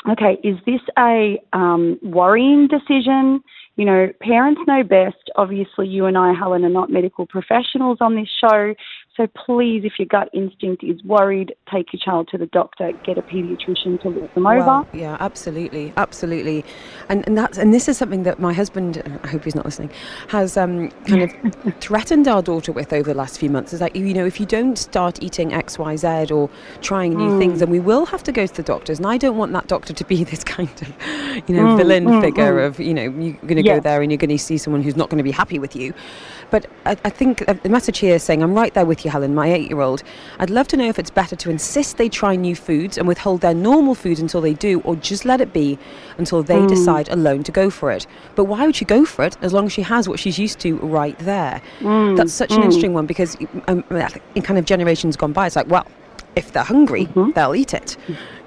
okay, 0.07 0.37
is 0.43 0.57
this 0.67 0.81
a 0.99 1.41
um, 1.53 1.97
worrying 2.03 2.67
decision? 2.67 3.41
You 3.75 3.85
know, 3.85 4.09
parents 4.21 4.61
know 4.67 4.83
best. 4.83 5.29
Obviously, 5.35 5.87
you 5.87 6.05
and 6.05 6.17
I, 6.17 6.33
Helen, 6.33 6.63
are 6.63 6.69
not 6.69 6.89
medical 6.89 7.25
professionals 7.25 7.97
on 7.99 8.15
this 8.15 8.29
show. 8.39 8.73
So 9.17 9.27
please, 9.27 9.83
if 9.85 9.93
your 9.97 10.07
gut 10.07 10.29
instinct 10.33 10.83
is 10.83 11.01
worried, 11.05 11.55
take 11.71 11.93
your 11.93 12.01
child 12.03 12.27
to 12.31 12.37
the 12.37 12.47
doctor, 12.47 12.91
get 13.05 13.17
a 13.17 13.21
paediatrician 13.21 14.01
to 14.01 14.09
look 14.09 14.33
them 14.33 14.43
well, 14.43 14.69
over. 14.81 14.97
Yeah, 14.97 15.15
absolutely, 15.21 15.93
absolutely. 15.95 16.65
And 17.07 17.25
and 17.25 17.37
that's 17.37 17.57
and 17.57 17.73
this 17.73 17.87
is 17.87 17.97
something 17.97 18.23
that 18.23 18.39
my 18.39 18.51
husband, 18.51 19.01
I 19.23 19.27
hope 19.27 19.45
he's 19.45 19.55
not 19.55 19.63
listening, 19.63 19.89
has 20.27 20.57
um, 20.57 20.89
kind 21.07 21.21
of 21.21 21.75
threatened 21.79 22.27
our 22.27 22.41
daughter 22.41 22.73
with 22.73 22.91
over 22.91 23.11
the 23.11 23.17
last 23.17 23.39
few 23.39 23.49
months. 23.49 23.71
Is 23.71 23.79
like, 23.79 23.95
you 23.95 24.13
know, 24.13 24.25
if 24.25 24.37
you 24.37 24.45
don't 24.45 24.77
start 24.77 25.23
eating 25.23 25.53
X, 25.53 25.79
Y, 25.79 25.95
Z 25.95 26.33
or 26.33 26.49
trying 26.81 27.15
new 27.15 27.31
mm. 27.31 27.39
things, 27.39 27.59
then 27.61 27.69
we 27.69 27.79
will 27.79 28.05
have 28.05 28.23
to 28.23 28.33
go 28.33 28.45
to 28.45 28.53
the 28.53 28.63
doctors. 28.63 28.97
And 28.97 29.07
I 29.07 29.17
don't 29.17 29.37
want 29.37 29.53
that 29.53 29.67
doctor 29.67 29.93
to 29.93 30.03
be 30.03 30.23
this 30.25 30.43
kind 30.43 30.69
of, 30.81 30.89
you 31.47 31.55
know, 31.55 31.63
mm, 31.63 31.77
villain 31.77 32.05
mm, 32.05 32.21
figure 32.21 32.57
mm. 32.57 32.67
of, 32.67 32.81
you 32.81 32.93
know, 32.93 33.03
you're 33.03 33.33
going 33.33 33.55
to 33.55 33.63
yes. 33.65 33.77
go 33.77 33.81
there 33.81 34.01
and 34.01 34.11
you're 34.11 34.17
going 34.17 34.29
to 34.29 34.37
see 34.37 34.57
someone 34.57 34.81
who's 34.81 34.95
not 34.95 35.09
going 35.09 35.17
to 35.17 35.23
be 35.23 35.31
happy 35.31 35.59
with 35.59 35.75
you. 35.75 35.93
But 36.51 36.67
I, 36.85 36.91
I 37.03 37.09
think 37.09 37.45
the 37.45 37.69
message 37.69 37.97
here 37.99 38.15
is 38.15 38.23
saying, 38.23 38.43
I'm 38.43 38.53
right 38.53 38.73
there 38.73 38.85
with 38.85 39.03
you, 39.03 39.11
Helen, 39.11 39.33
my 39.33 39.51
eight 39.51 39.69
year 39.69 39.81
old. 39.81 40.03
I'd 40.39 40.49
love 40.49 40.67
to 40.69 40.77
know 40.77 40.87
if 40.87 40.99
it's 40.99 41.09
better 41.09 41.35
to 41.35 41.49
insist 41.49 41.97
they 41.97 42.09
try 42.09 42.35
new 42.35 42.55
foods 42.55 42.97
and 42.97 43.07
withhold 43.07 43.41
their 43.41 43.53
normal 43.53 43.95
foods 43.95 44.19
until 44.19 44.41
they 44.41 44.53
do, 44.53 44.79
or 44.81 44.95
just 44.95 45.25
let 45.25 45.41
it 45.41 45.53
be 45.53 45.77
until 46.17 46.43
they 46.43 46.59
mm. 46.59 46.67
decide 46.67 47.09
alone 47.09 47.43
to 47.43 47.51
go 47.51 47.69
for 47.69 47.91
it. 47.91 48.05
But 48.35 48.45
why 48.45 48.65
would 48.65 48.75
she 48.75 48.85
go 48.85 49.05
for 49.05 49.25
it 49.25 49.37
as 49.41 49.53
long 49.53 49.65
as 49.65 49.73
she 49.73 49.81
has 49.81 50.07
what 50.07 50.19
she's 50.19 50.37
used 50.37 50.59
to 50.59 50.77
right 50.77 51.17
there? 51.19 51.61
Mm. 51.79 52.17
That's 52.17 52.33
such 52.33 52.51
an 52.51 52.59
mm. 52.59 52.65
interesting 52.65 52.93
one 52.93 53.05
because 53.05 53.37
um, 53.67 53.83
in 54.35 54.41
kind 54.41 54.59
of 54.59 54.65
generations 54.65 55.15
gone 55.15 55.33
by, 55.33 55.47
it's 55.47 55.55
like, 55.55 55.67
well, 55.67 55.87
if 56.35 56.51
they're 56.51 56.63
hungry, 56.63 57.05
mm-hmm. 57.07 57.31
they'll 57.31 57.55
eat 57.55 57.73
it. 57.73 57.97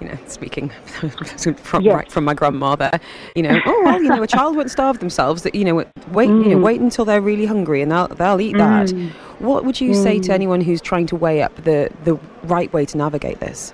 You 0.00 0.08
know, 0.08 0.18
speaking 0.26 0.68
from 1.56 1.84
yes. 1.84 1.94
right 1.94 2.10
from 2.10 2.24
my 2.24 2.34
grandmother, 2.34 2.90
you 3.34 3.42
know, 3.42 3.58
oh 3.66 3.82
well, 3.84 4.02
you 4.02 4.08
know, 4.08 4.22
a 4.22 4.26
child 4.36 4.56
won't 4.56 4.70
starve 4.70 4.98
themselves. 5.00 5.42
That 5.42 5.54
you 5.54 5.64
know, 5.64 5.74
wait, 5.74 6.28
mm. 6.28 6.44
you 6.44 6.50
know, 6.50 6.58
mm. 6.58 6.62
wait 6.62 6.80
until 6.80 7.04
they're 7.04 7.20
really 7.20 7.46
hungry 7.46 7.82
and 7.82 7.90
they'll 7.90 8.08
they'll 8.08 8.40
eat 8.40 8.56
that. 8.56 8.88
Mm. 8.88 9.10
What 9.40 9.64
would 9.64 9.80
you 9.80 9.92
mm. 9.92 10.02
say 10.02 10.18
to 10.20 10.30
mm. 10.30 10.34
anyone 10.34 10.60
who's 10.60 10.80
trying 10.80 11.06
to 11.06 11.16
weigh 11.16 11.42
up 11.42 11.54
the 11.56 11.90
the 12.04 12.18
right 12.44 12.72
way 12.72 12.84
to 12.86 12.96
navigate 12.96 13.40
this? 13.40 13.72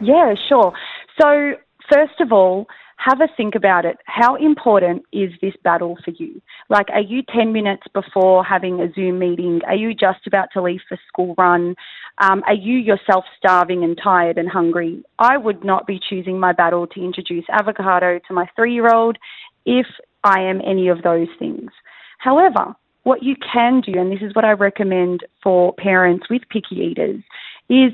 Yeah, 0.00 0.34
sure. 0.48 0.72
So 1.20 1.54
first 1.92 2.20
of 2.20 2.32
all, 2.32 2.66
have 2.96 3.20
a 3.20 3.28
think 3.34 3.54
about 3.54 3.84
it. 3.86 3.96
How 4.04 4.34
important 4.36 5.04
is 5.12 5.30
this 5.40 5.54
battle 5.64 5.96
for 6.04 6.10
you? 6.10 6.40
Like, 6.68 6.88
are 6.90 7.00
you 7.00 7.22
10 7.34 7.52
minutes 7.52 7.84
before 7.94 8.44
having 8.44 8.80
a 8.80 8.92
Zoom 8.92 9.18
meeting? 9.18 9.60
Are 9.66 9.74
you 9.74 9.94
just 9.94 10.26
about 10.26 10.48
to 10.52 10.62
leave 10.62 10.80
for 10.86 10.98
school 11.08 11.34
run? 11.38 11.76
Um, 12.20 12.42
are 12.46 12.54
you 12.54 12.76
yourself 12.76 13.24
starving 13.38 13.82
and 13.82 13.98
tired 14.02 14.36
and 14.36 14.48
hungry? 14.48 15.02
I 15.18 15.38
would 15.38 15.64
not 15.64 15.86
be 15.86 15.98
choosing 15.98 16.38
my 16.38 16.52
battle 16.52 16.86
to 16.88 17.02
introduce 17.02 17.44
avocado 17.50 18.20
to 18.28 18.34
my 18.34 18.46
three 18.54 18.74
year 18.74 18.92
old 18.92 19.16
if 19.64 19.86
I 20.22 20.40
am 20.40 20.60
any 20.64 20.88
of 20.88 21.02
those 21.02 21.28
things. 21.38 21.70
However, 22.18 22.74
what 23.04 23.22
you 23.22 23.34
can 23.36 23.80
do, 23.80 23.98
and 23.98 24.12
this 24.12 24.20
is 24.20 24.34
what 24.34 24.44
I 24.44 24.52
recommend 24.52 25.24
for 25.42 25.72
parents 25.74 26.28
with 26.28 26.42
picky 26.50 26.76
eaters, 26.76 27.22
is 27.70 27.92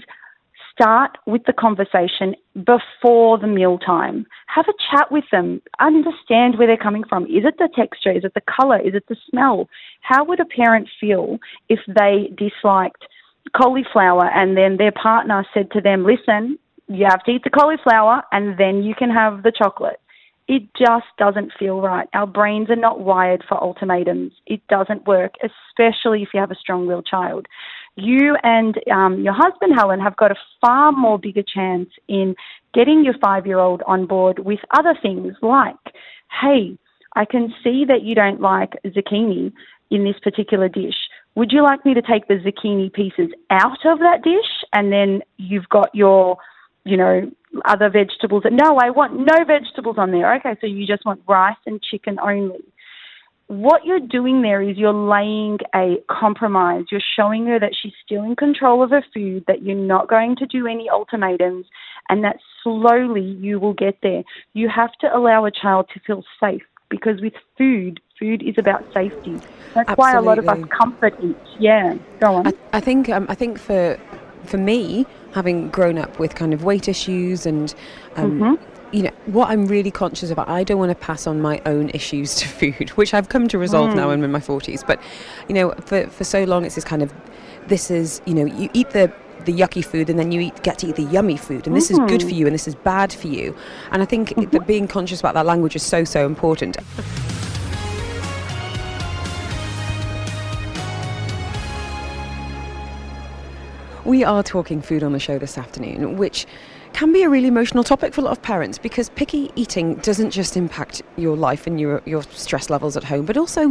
start 0.73 1.17
with 1.27 1.43
the 1.47 1.53
conversation 1.53 2.35
before 2.55 3.39
the 3.39 3.47
meal 3.47 3.79
time. 3.79 4.27
Have 4.49 4.67
a 4.69 4.75
chat 4.91 5.11
with 5.11 5.25
them. 5.31 5.63
Understand 5.81 6.59
where 6.59 6.67
they're 6.67 6.77
coming 6.77 7.05
from. 7.09 7.25
Is 7.27 7.45
it 7.45 7.55
the 7.59 7.69
texture? 7.75 8.11
Is 8.11 8.25
it 8.25 8.35
the 8.35 8.43
color? 8.43 8.81
Is 8.81 8.95
it 8.95 9.05
the 9.09 9.17
smell? 9.31 9.69
How 10.01 10.25
would 10.25 10.41
a 10.41 10.45
parent 10.45 10.89
feel 11.01 11.39
if 11.69 11.79
they 11.87 12.31
disliked 12.37 13.07
cauliflower 13.55 14.27
and 14.27 14.57
then 14.57 14.77
their 14.77 14.93
partner 14.93 15.47
said 15.53 15.71
to 15.73 15.81
them, 15.81 16.05
listen, 16.05 16.59
you 16.89 17.07
have 17.09 17.23
to 17.25 17.33
eat 17.33 17.45
the 17.45 17.51
cauliflower 17.51 18.23
and 18.33 18.59
then 18.59 18.83
you 18.83 18.95
can 18.95 19.11
have 19.11 19.43
the 19.43 19.53
chocolate? 19.53 20.01
It 20.49 20.63
just 20.79 21.07
doesn't 21.19 21.53
feel 21.59 21.81
right. 21.81 22.09
Our 22.15 22.27
brains 22.27 22.71
are 22.71 22.77
not 22.77 23.01
wired 23.01 23.45
for 23.49 23.61
ultimatums. 23.61 24.33
It 24.47 24.61
doesn't 24.69 25.07
work, 25.07 25.35
especially 25.43 26.23
if 26.23 26.29
you 26.33 26.41
have 26.41 26.53
a 26.53 26.57
strong 26.57 26.87
willed 26.87 27.07
child. 27.07 27.47
You 27.97 28.37
and 28.45 28.77
um, 28.93 29.23
your 29.23 29.33
husband, 29.33 29.73
Helen, 29.75 29.99
have 30.01 30.17
got 30.17 30.31
a 30.31 30.37
far 30.61 30.93
more 30.93 31.19
bigger 31.19 31.43
chance 31.43 31.89
in 32.07 32.37
getting 32.75 33.05
your 33.05 33.15
five 33.21 33.47
year 33.47 33.59
old 33.59 33.83
on 33.87 34.07
board 34.07 34.39
with 34.39 34.61
other 34.79 34.95
things 35.01 35.35
like, 35.43 35.75
hey, 36.41 36.79
I 37.17 37.25
can 37.25 37.53
see 37.65 37.85
that 37.89 38.03
you 38.03 38.15
don't 38.15 38.41
like 38.41 38.75
zucchini 38.85 39.53
in 39.91 40.05
this 40.05 40.17
particular 40.23 40.69
dish. 40.69 41.06
Would 41.37 41.53
you 41.53 41.63
like 41.63 41.85
me 41.85 41.93
to 41.93 42.03
take 42.03 42.29
the 42.29 42.35
zucchini 42.37 42.91
pieces 42.91 43.29
out 43.51 43.85
of 43.85 43.99
that 43.99 44.23
dish 44.25 44.65
and 44.73 44.91
then 44.91 45.21
you've 45.37 45.69
got 45.69 45.95
your, 45.95 46.39
you 46.85 46.97
know, 46.97 47.31
other 47.67 47.91
vegetables? 47.91 48.45
No, 48.51 48.79
I 48.79 48.89
want 48.89 49.15
no 49.15 49.45
vegetables 49.45 49.97
on 49.99 50.13
there. 50.13 50.35
Okay, 50.37 50.57
so 50.61 50.67
you 50.67 50.87
just 50.87 51.05
want 51.05 51.21
rice 51.29 51.57
and 51.67 51.83
chicken 51.83 52.19
only. 52.21 52.65
What 53.49 53.85
you're 53.85 54.01
doing 54.01 54.41
there 54.41 54.63
is 54.63 54.79
you're 54.79 54.93
laying 54.95 55.59
a 55.75 55.97
compromise. 56.11 56.85
You're 56.91 57.03
showing 57.17 57.47
her 57.47 57.61
that 57.61 57.77
she's 57.81 57.93
still 58.05 58.25
in 58.25 58.35
control 58.35 58.83
of 58.83 58.91
her 58.91 59.05
food, 59.15 59.45
that 59.47 59.63
you're 59.63 59.77
not 59.77 60.09
going 60.09 60.37
to 60.37 60.47
do 60.47 60.67
any 60.67 60.89
ultimatums, 60.89 61.67
and 62.09 62.25
that 62.25 62.39
slowly 62.65 63.21
you 63.21 63.61
will 63.61 63.75
get 63.75 63.99
there. 64.03 64.25
You 64.55 64.71
have 64.75 64.93
to 65.03 65.15
allow 65.15 65.45
a 65.45 65.51
child 65.51 65.91
to 65.93 66.01
feel 66.01 66.25
safe 66.41 66.63
because 66.89 67.21
with 67.21 67.35
food, 67.59 68.01
food 68.19 68.43
is 68.43 68.55
about 68.59 68.85
safety. 68.93 69.35
That's 69.75 69.91
Absolutely. 69.91 69.95
why 69.97 70.13
a 70.15 70.23
lot 70.23 70.39
of 70.39 70.49
us 70.49 70.59
comfort 70.71 71.15
eat. 71.23 71.37
Yeah, 71.59 71.97
go 72.21 72.37
on. 72.37 72.47
I, 72.47 72.53
I 72.73 72.81
think 72.81 73.09
um, 73.09 73.27
I 73.29 73.35
think 73.35 73.59
for 73.59 73.99
for 74.45 74.59
me, 74.59 75.07
having 75.33 75.69
grown 75.71 75.99
up 75.99 76.19
with 76.19 76.35
kind 76.35 76.55
of 76.55 76.65
weight 76.65 76.89
issues 76.89 77.47
and 77.47 77.75
um, 78.17 78.41
mm-hmm 78.41 78.73
you 78.93 79.03
know 79.03 79.11
what 79.27 79.51
I'm 79.51 79.67
really 79.67 79.91
conscious 79.91 80.31
about. 80.31 80.49
I 80.49 80.65
don't 80.65 80.79
want 80.79 80.91
to 80.91 80.95
pass 80.95 81.27
on 81.27 81.41
my 81.41 81.61
own 81.67 81.91
issues 81.91 82.37
to 82.37 82.49
food, 82.49 82.91
which 82.97 83.15
I've 83.15 83.29
come 83.29 83.49
to 83.49 83.59
resolve 83.59 83.91
mm. 83.91 83.97
now. 83.97 84.11
I'm 84.11 84.23
in 84.23 84.31
my 84.31 84.41
40s, 84.41 84.87
but 84.87 85.01
you 85.49 85.55
know, 85.55 85.73
for 85.85 86.07
for 86.09 86.25
so 86.25 86.45
long 86.45 86.65
it's 86.65 86.77
this 86.77 86.85
kind 86.85 87.03
of 87.03 87.13
this 87.67 87.91
is 87.91 88.21
you 88.27 88.35
know 88.35 88.45
you 88.45 88.71
eat 88.73 88.91
the 88.91 89.13
the 89.45 89.53
yucky 89.53 89.85
food 89.85 90.11
and 90.11 90.19
then 90.19 90.33
you 90.33 90.41
eat, 90.41 90.63
get 90.63 90.79
to 90.79 90.89
eat 90.89 90.97
the 90.97 91.05
yummy 91.05 91.37
food 91.37 91.67
and 91.69 91.77
this 91.77 91.89
is 91.89 91.99
good 92.09 92.21
for 92.21 92.31
mm. 92.31 92.37
you 92.37 92.47
and 92.47 92.55
this 92.55 92.67
is 92.67 92.75
bad 92.75 93.13
for 93.13 93.29
you 93.29 93.57
and 93.93 94.03
i 94.03 94.05
think 94.05 94.31
mm-hmm. 94.31 94.51
that 94.51 94.67
being 94.67 94.89
conscious 94.89 95.21
about 95.21 95.35
that 95.35 95.47
language 95.47 95.77
is 95.77 95.85
so 95.85 96.03
so 96.03 96.27
important 96.27 96.77
we 104.07 104.23
are 104.23 104.43
talking 104.43 104.81
food 104.81 105.03
on 105.03 105.13
the 105.13 105.19
show 105.19 105.37
this 105.39 105.59
afternoon 105.59 106.17
which 106.17 106.47
can 106.93 107.13
be 107.13 107.23
a 107.23 107.29
really 107.29 107.49
emotional 107.49 107.83
topic 107.83 108.15
for 108.15 108.21
a 108.21 108.25
lot 108.25 108.31
of 108.31 108.41
parents 108.41 108.79
because 108.79 109.09
picky 109.11 109.51
eating 109.57 109.97
doesn't 109.97 110.31
just 110.31 110.57
impact 110.57 111.03
your 111.17 111.37
life 111.37 111.67
and 111.67 111.81
your 111.81 112.01
your 112.07 112.23
stress 112.23 112.71
levels 112.71 112.97
at 112.97 113.03
home 113.03 113.27
but 113.27 113.37
also 113.37 113.71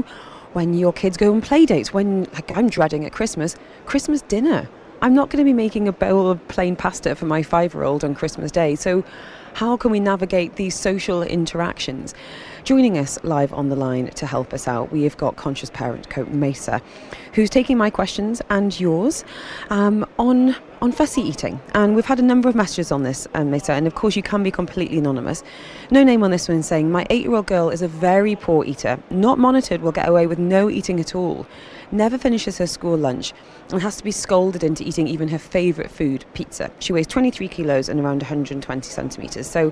when 0.52 0.74
your 0.74 0.92
kids 0.92 1.16
go 1.16 1.34
on 1.34 1.42
play 1.42 1.66
dates 1.66 1.94
when 1.94 2.26
like 2.34 2.56
I'm 2.56 2.70
dreading 2.70 3.06
at 3.06 3.14
Christmas 3.14 3.56
Christmas 3.86 4.22
dinner 4.24 4.68
I'm 5.02 5.14
not 5.14 5.30
going 5.30 5.40
to 5.40 5.46
be 5.46 5.54
making 5.54 5.88
a 5.88 5.94
bowl 5.94 6.30
of 6.30 6.46
plain 6.48 6.76
pasta 6.76 7.16
for 7.16 7.26
my 7.26 7.44
five 7.44 7.74
year 7.74 7.84
old 7.84 8.04
on 8.04 8.16
Christmas 8.16 8.52
Day. 8.52 8.76
So, 8.76 9.04
how 9.54 9.78
can 9.78 9.92
we 9.92 10.00
navigate 10.00 10.56
these 10.56 10.74
social 10.74 11.22
interactions? 11.22 12.14
Joining 12.66 12.98
us 12.98 13.24
live 13.24 13.54
on 13.54 13.70
the 13.70 13.76
line 13.76 14.08
to 14.08 14.26
help 14.26 14.52
us 14.52 14.68
out, 14.68 14.92
we 14.92 15.04
have 15.04 15.16
got 15.18 15.36
conscious 15.36 15.70
parent 15.70 16.10
coach 16.10 16.30
Mesa, 16.30 16.82
who's 17.34 17.48
taking 17.48 17.78
my 17.78 17.92
questions 17.92 18.42
and 18.50 18.78
yours 18.80 19.24
um, 19.70 20.04
on 20.18 20.56
on 20.82 20.92
fussy 20.92 21.22
eating. 21.22 21.62
And 21.76 21.96
we've 21.96 22.06
had 22.06 22.18
a 22.18 22.24
number 22.24 22.50
of 22.50 22.56
messages 22.56 22.92
on 22.92 23.04
this, 23.04 23.28
um, 23.36 23.52
Mesa, 23.52 23.74
and 23.74 23.86
of 23.86 23.94
course 23.94 24.16
you 24.16 24.24
can 24.24 24.42
be 24.42 24.50
completely 24.50 24.98
anonymous. 24.98 25.44
No 25.92 26.04
name 26.04 26.24
on 26.24 26.32
this 26.32 26.50
one 26.50 26.64
saying, 26.64 26.92
My 26.92 27.06
eight 27.12 27.22
year 27.22 27.36
old 27.36 27.46
girl 27.46 27.70
is 27.70 27.84
a 27.84 27.88
very 27.88 28.36
poor 28.36 28.66
eater, 28.66 28.98
not 29.12 29.38
monitored, 29.38 29.84
will 29.84 29.92
get 29.92 30.10
away 30.10 30.26
with 30.26 30.40
no 30.40 30.68
eating 30.68 31.00
at 31.00 31.14
all 31.14 31.46
never 31.92 32.18
finishes 32.18 32.58
her 32.58 32.66
school 32.68 32.98
lunch 32.98 33.32
and 33.72 33.82
has 33.82 33.98
to 33.98 34.04
be 34.04 34.12
scolded 34.12 34.64
into 34.64 34.84
eating 34.84 35.08
even 35.08 35.28
her 35.28 35.38
favourite 35.38 35.92
food, 35.92 36.26
pizza. 36.34 36.72
She 36.80 36.92
weighs 36.94 37.08
23 37.08 37.48
kilos 37.48 37.90
and 37.90 38.00
around 38.00 38.24
120 38.24 38.90
centimetres. 38.90 39.48
So, 39.48 39.72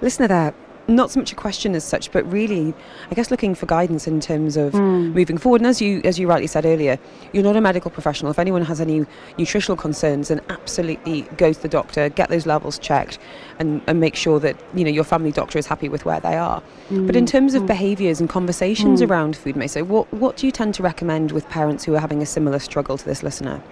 listener 0.00 0.26
there, 0.26 0.54
not 0.96 1.10
so 1.10 1.20
much 1.20 1.32
a 1.32 1.34
question 1.34 1.74
as 1.74 1.84
such, 1.84 2.10
but 2.12 2.30
really, 2.30 2.74
I 3.10 3.14
guess 3.14 3.30
looking 3.30 3.54
for 3.54 3.66
guidance 3.66 4.06
in 4.06 4.20
terms 4.20 4.56
of 4.56 4.72
mm. 4.72 5.12
moving 5.14 5.38
forward. 5.38 5.60
And 5.60 5.68
as 5.68 5.80
you 5.80 6.00
as 6.04 6.18
you 6.18 6.28
rightly 6.28 6.46
said 6.46 6.66
earlier, 6.66 6.98
you're 7.32 7.44
not 7.44 7.56
a 7.56 7.60
medical 7.60 7.90
professional. 7.90 8.30
If 8.30 8.38
anyone 8.38 8.62
has 8.62 8.80
any 8.80 9.06
nutritional 9.38 9.76
concerns, 9.76 10.28
then 10.28 10.40
absolutely 10.48 11.22
go 11.36 11.52
to 11.52 11.62
the 11.62 11.68
doctor, 11.68 12.08
get 12.08 12.28
those 12.28 12.46
levels 12.46 12.78
checked, 12.78 13.18
and, 13.58 13.82
and 13.86 14.00
make 14.00 14.16
sure 14.16 14.38
that 14.40 14.56
you 14.74 14.84
know 14.84 14.90
your 14.90 15.04
family 15.04 15.32
doctor 15.32 15.58
is 15.58 15.66
happy 15.66 15.88
with 15.88 16.04
where 16.04 16.20
they 16.20 16.36
are. 16.36 16.62
Mm. 16.90 17.06
But 17.06 17.16
in 17.16 17.26
terms 17.26 17.54
of 17.54 17.62
mm. 17.62 17.68
behaviours 17.68 18.20
and 18.20 18.28
conversations 18.28 19.00
mm. 19.00 19.08
around 19.08 19.36
food, 19.36 19.56
Mesa, 19.56 19.84
what 19.84 20.12
what 20.12 20.36
do 20.36 20.46
you 20.46 20.52
tend 20.52 20.74
to 20.74 20.82
recommend 20.82 21.32
with 21.32 21.48
parents 21.48 21.84
who 21.84 21.94
are 21.94 22.00
having 22.00 22.22
a 22.22 22.26
similar 22.26 22.58
struggle 22.58 22.98
to 22.98 23.04
this 23.04 23.22
listener? 23.22 23.62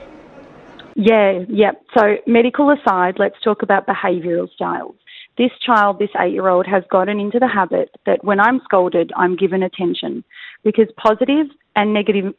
Yeah, 0.95 1.45
yeah. 1.49 1.73
So 1.97 2.17
medical 2.27 2.71
aside, 2.71 3.15
let's 3.19 3.41
talk 3.41 3.63
about 3.63 3.87
behavioural 3.87 4.53
styles 4.53 4.97
this 5.39 5.53
child, 5.65 5.99
this 5.99 6.11
eight 6.21 6.33
year 6.33 6.49
old, 6.49 6.67
has 6.67 6.83
gotten 6.91 7.21
into 7.21 7.39
the 7.39 7.49
habit 7.49 7.91
that 8.05 8.25
when 8.25 8.41
I'm 8.41 8.61
scolded, 8.65 9.13
I'm 9.17 9.37
given 9.37 9.63
attention 9.63 10.25
because 10.65 10.89
positive 10.97 11.47
and 11.77 11.95
negative. 11.95 12.35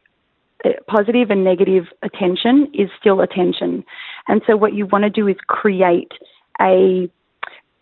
Uh, 0.66 0.72
positive 0.90 1.30
and 1.30 1.42
negative 1.42 1.86
attention 2.04 2.70
is 2.74 2.90
still 3.00 3.22
attention. 3.22 3.82
And 4.28 4.42
so, 4.46 4.58
what 4.58 4.74
you 4.74 4.86
want 4.88 5.06
to 5.06 5.10
do 5.10 5.26
is 5.30 5.38
create 5.48 6.12
a 6.60 7.10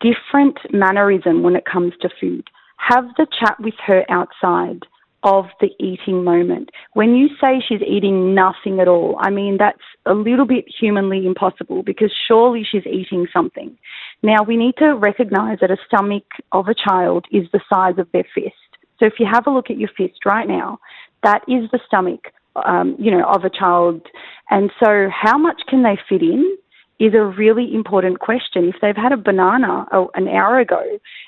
different 0.00 0.58
mannerism 0.72 1.42
when 1.42 1.56
it 1.56 1.64
comes 1.64 1.92
to 2.02 2.08
food. 2.20 2.48
Have 2.76 3.06
the 3.16 3.26
chat 3.40 3.56
with 3.58 3.74
her 3.84 4.04
outside 4.08 4.86
of 5.24 5.46
the 5.60 5.70
eating 5.80 6.22
moment. 6.22 6.70
When 6.92 7.16
you 7.16 7.28
say 7.40 7.60
she's 7.66 7.82
eating 7.82 8.34
nothing 8.34 8.78
at 8.80 8.86
all, 8.86 9.16
I 9.20 9.30
mean, 9.30 9.56
that's 9.58 9.82
a 10.06 10.14
little 10.14 10.46
bit 10.46 10.64
humanly 10.68 11.26
impossible 11.26 11.82
because 11.82 12.12
surely 12.28 12.64
she's 12.70 12.86
eating 12.86 13.26
something. 13.32 13.76
Now, 14.22 14.42
we 14.42 14.56
need 14.56 14.76
to 14.78 14.94
recognize 14.94 15.58
that 15.60 15.70
a 15.70 15.76
stomach 15.86 16.24
of 16.52 16.68
a 16.68 16.74
child 16.74 17.26
is 17.30 17.46
the 17.52 17.60
size 17.72 17.98
of 17.98 18.08
their 18.12 18.26
fist. 18.34 18.54
So 18.98 19.06
if 19.06 19.14
you 19.20 19.26
have 19.32 19.46
a 19.46 19.50
look 19.50 19.70
at 19.70 19.78
your 19.78 19.90
fist 19.96 20.24
right 20.24 20.48
now, 20.48 20.78
that 21.22 21.42
is 21.46 21.70
the 21.70 21.78
stomach, 21.86 22.32
um, 22.56 22.96
you 22.98 23.10
know, 23.10 23.24
of 23.24 23.44
a 23.44 23.50
child. 23.50 24.02
And 24.50 24.70
so 24.82 25.08
how 25.10 25.38
much 25.38 25.62
can 25.68 25.82
they 25.82 25.98
fit 26.08 26.22
in? 26.22 26.58
is 26.98 27.14
a 27.14 27.22
really 27.22 27.74
important 27.74 28.18
question. 28.18 28.64
If 28.64 28.76
they've 28.82 28.96
had 28.96 29.12
a 29.12 29.16
banana 29.16 29.86
an 30.14 30.28
hour 30.28 30.58
ago, 30.58 30.82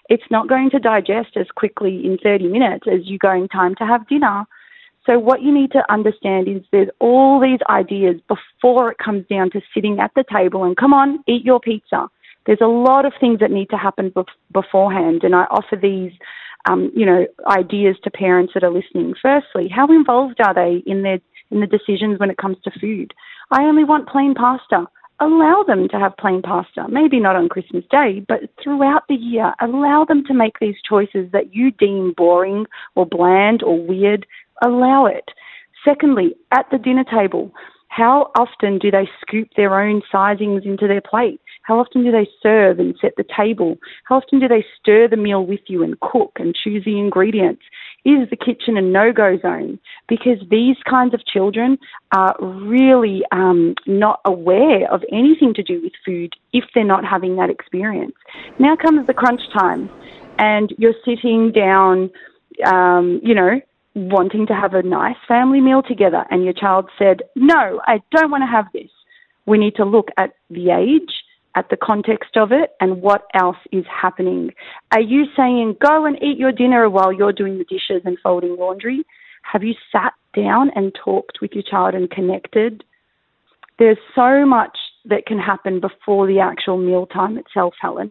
it's 0.09 0.25
not 0.31 0.49
going 0.49 0.71
to 0.71 0.81
digest 0.81 1.37
as 1.37 1.47
quickly 1.55 2.05
in 2.05 2.19
30 2.23 2.49
minutes 2.49 2.87
as 2.93 3.01
you're 3.05 3.19
going 3.19 3.49
time 3.49 3.77
to 3.77 3.87
have 3.87 4.09
dinner. 4.09 4.47
So 5.07 5.19
what 5.19 5.43
you 5.43 5.55
need 5.55 5.71
to 5.73 5.91
understand 5.91 6.49
is 6.49 6.63
there's 6.73 6.91
all 6.99 7.41
these 7.41 7.61
ideas 7.69 8.17
before 8.29 8.91
it 8.91 8.99
comes 8.99 9.27
down 9.29 9.51
to 9.53 9.61
sitting 9.73 9.99
at 10.01 10.11
the 10.15 10.25
table 10.31 10.65
and 10.65 10.77
come 10.77 10.93
on, 10.93 11.23
eat 11.27 11.45
your 11.45 11.61
pizza. 11.61 12.09
There's 12.47 12.61
a 12.61 12.67
lot 12.67 13.05
of 13.05 13.13
things 13.21 13.41
that 13.41 13.51
need 13.51 13.71
to 13.71 13.77
happen 13.77 14.13
beforehand, 14.53 15.25
and 15.25 15.35
I 15.35 15.45
offer 15.51 15.77
these, 15.77 16.13
um, 16.69 16.91
you 16.95 17.07
know, 17.07 17.27
ideas 17.47 17.97
to 18.05 18.11
parents 18.11 18.55
that 18.55 18.65
are 18.65 18.71
listening. 18.71 19.15
Firstly, 19.21 19.69
how 19.69 19.87
involved 19.89 20.41
are 20.45 20.55
they 20.55 20.83
in 20.87 21.03
their 21.03 21.21
in 21.51 21.61
the 21.61 21.67
decisions 21.67 22.19
when 22.21 22.31
it 22.31 22.39
comes 22.39 22.57
to 22.65 22.71
food? 22.81 23.13
I 23.51 23.65
only 23.65 23.85
want 23.85 24.09
plain 24.09 24.35
pasta 24.35 24.87
allow 25.21 25.63
them 25.67 25.89
to 25.89 25.99
have 25.99 26.17
plain 26.17 26.43
pasta. 26.43 26.87
Maybe 26.89 27.21
not 27.21 27.37
on 27.37 27.49
Christmas 27.49 27.85
Day, 27.91 28.25
but 28.27 28.41
throughout 28.63 29.03
the 29.09 29.15
year, 29.15 29.53
allow 29.61 30.05
them 30.05 30.25
to 30.27 30.35
make 30.35 30.59
these 30.59 30.77
choices 30.89 31.31
that 31.33 31.55
you 31.55 31.71
deem 31.71 32.15
boring 32.17 32.67
or 32.95 33.07
bland 33.07 33.63
or 33.63 33.79
weird. 33.79 34.27
Allow 34.63 35.07
it. 35.07 35.31
Secondly, 35.85 36.35
at 36.53 36.67
the 36.71 36.79
dinner 36.79 37.05
table, 37.05 37.53
how 37.89 38.31
often 38.39 38.79
do 38.79 38.91
they 38.91 39.09
scoop 39.21 39.49
their 39.57 39.81
own 39.81 40.03
sizings 40.13 40.65
into 40.65 40.87
their 40.87 41.03
plate? 41.03 41.41
How 41.71 41.79
often 41.79 42.03
do 42.03 42.11
they 42.11 42.29
serve 42.43 42.81
and 42.81 42.97
set 43.01 43.15
the 43.17 43.25
table? 43.25 43.77
How 44.03 44.17
often 44.17 44.41
do 44.41 44.49
they 44.49 44.65
stir 44.81 45.07
the 45.07 45.17
meal 45.17 45.47
with 45.47 45.61
you 45.69 45.85
and 45.85 46.01
cook 46.01 46.33
and 46.41 46.53
choose 46.53 46.85
the 46.85 46.99
ingredients? 46.99 47.63
Is 48.05 48.29
the 48.29 48.37
kitchen 48.37 48.77
a 48.77 48.83
no 48.83 49.13
go 49.13 49.39
zone? 49.41 49.79
Because 50.09 50.39
these 50.51 50.75
kinds 50.89 51.15
of 51.15 51.25
children 51.25 51.79
are 52.13 52.35
really 52.41 53.23
um, 53.31 53.77
not 53.87 54.21
aware 54.25 54.93
of 54.93 55.05
anything 55.13 55.55
to 55.55 55.63
do 55.63 55.81
with 55.81 55.93
food 56.05 56.33
if 56.53 56.65
they're 56.75 56.83
not 56.83 57.05
having 57.05 57.37
that 57.37 57.51
experience. 57.51 58.17
Now 58.59 58.75
comes 58.75 59.07
the 59.07 59.15
crunch 59.15 59.43
time, 59.57 59.89
and 60.41 60.75
you're 60.77 61.01
sitting 61.05 61.53
down, 61.53 62.11
um, 62.67 63.21
you 63.23 63.33
know, 63.33 63.61
wanting 63.95 64.49
to 64.49 64.55
have 64.55 64.75
a 64.75 64.83
nice 64.83 65.19
family 65.29 65.61
meal 65.61 65.85
together, 65.85 66.25
and 66.33 66.43
your 66.43 66.53
child 66.53 66.91
said, 66.99 67.23
No, 67.37 67.81
I 67.87 68.03
don't 68.11 68.33
want 68.33 68.43
to 68.43 68.49
have 68.49 68.67
this. 68.73 68.91
We 69.47 69.57
need 69.57 69.77
to 69.77 69.85
look 69.85 70.09
at 70.17 70.33
the 70.51 70.71
age 70.71 71.13
at 71.55 71.69
the 71.69 71.77
context 71.77 72.37
of 72.37 72.53
it 72.53 72.71
and 72.81 73.03
what 73.03 73.27
else 73.35 73.57
is 73.73 73.85
happening. 73.87 74.53
Are 74.93 75.01
you 75.01 75.25
saying 75.37 75.77
go 75.81 76.05
and 76.05 76.17
eat 76.23 76.39
your 76.39 76.53
dinner 76.53 76.89
while 76.89 77.13
you're 77.13 77.33
doing 77.33 77.59
the 77.59 77.65
dishes 77.65 78.03
and 78.05 78.19
folding 78.23 78.57
laundry? 78.57 79.05
Have 79.43 79.65
you 79.65 79.75
sat 79.91 80.13
down 80.35 80.71
and 80.77 80.95
talked 80.95 81.39
with 81.41 81.53
your 81.53 81.65
child 81.65 81.95
and 81.95 82.11
connected? 82.11 82.85
There's 83.79 83.99
so 84.15 84.47
much 84.47 84.77
that 85.07 85.27
can 85.27 85.39
happen 85.39 85.81
before 85.81 86.27
the 86.27 86.39
actual 86.39 86.77
mealtime 86.77 87.39
itself, 87.39 87.75
Helen. 87.81 88.11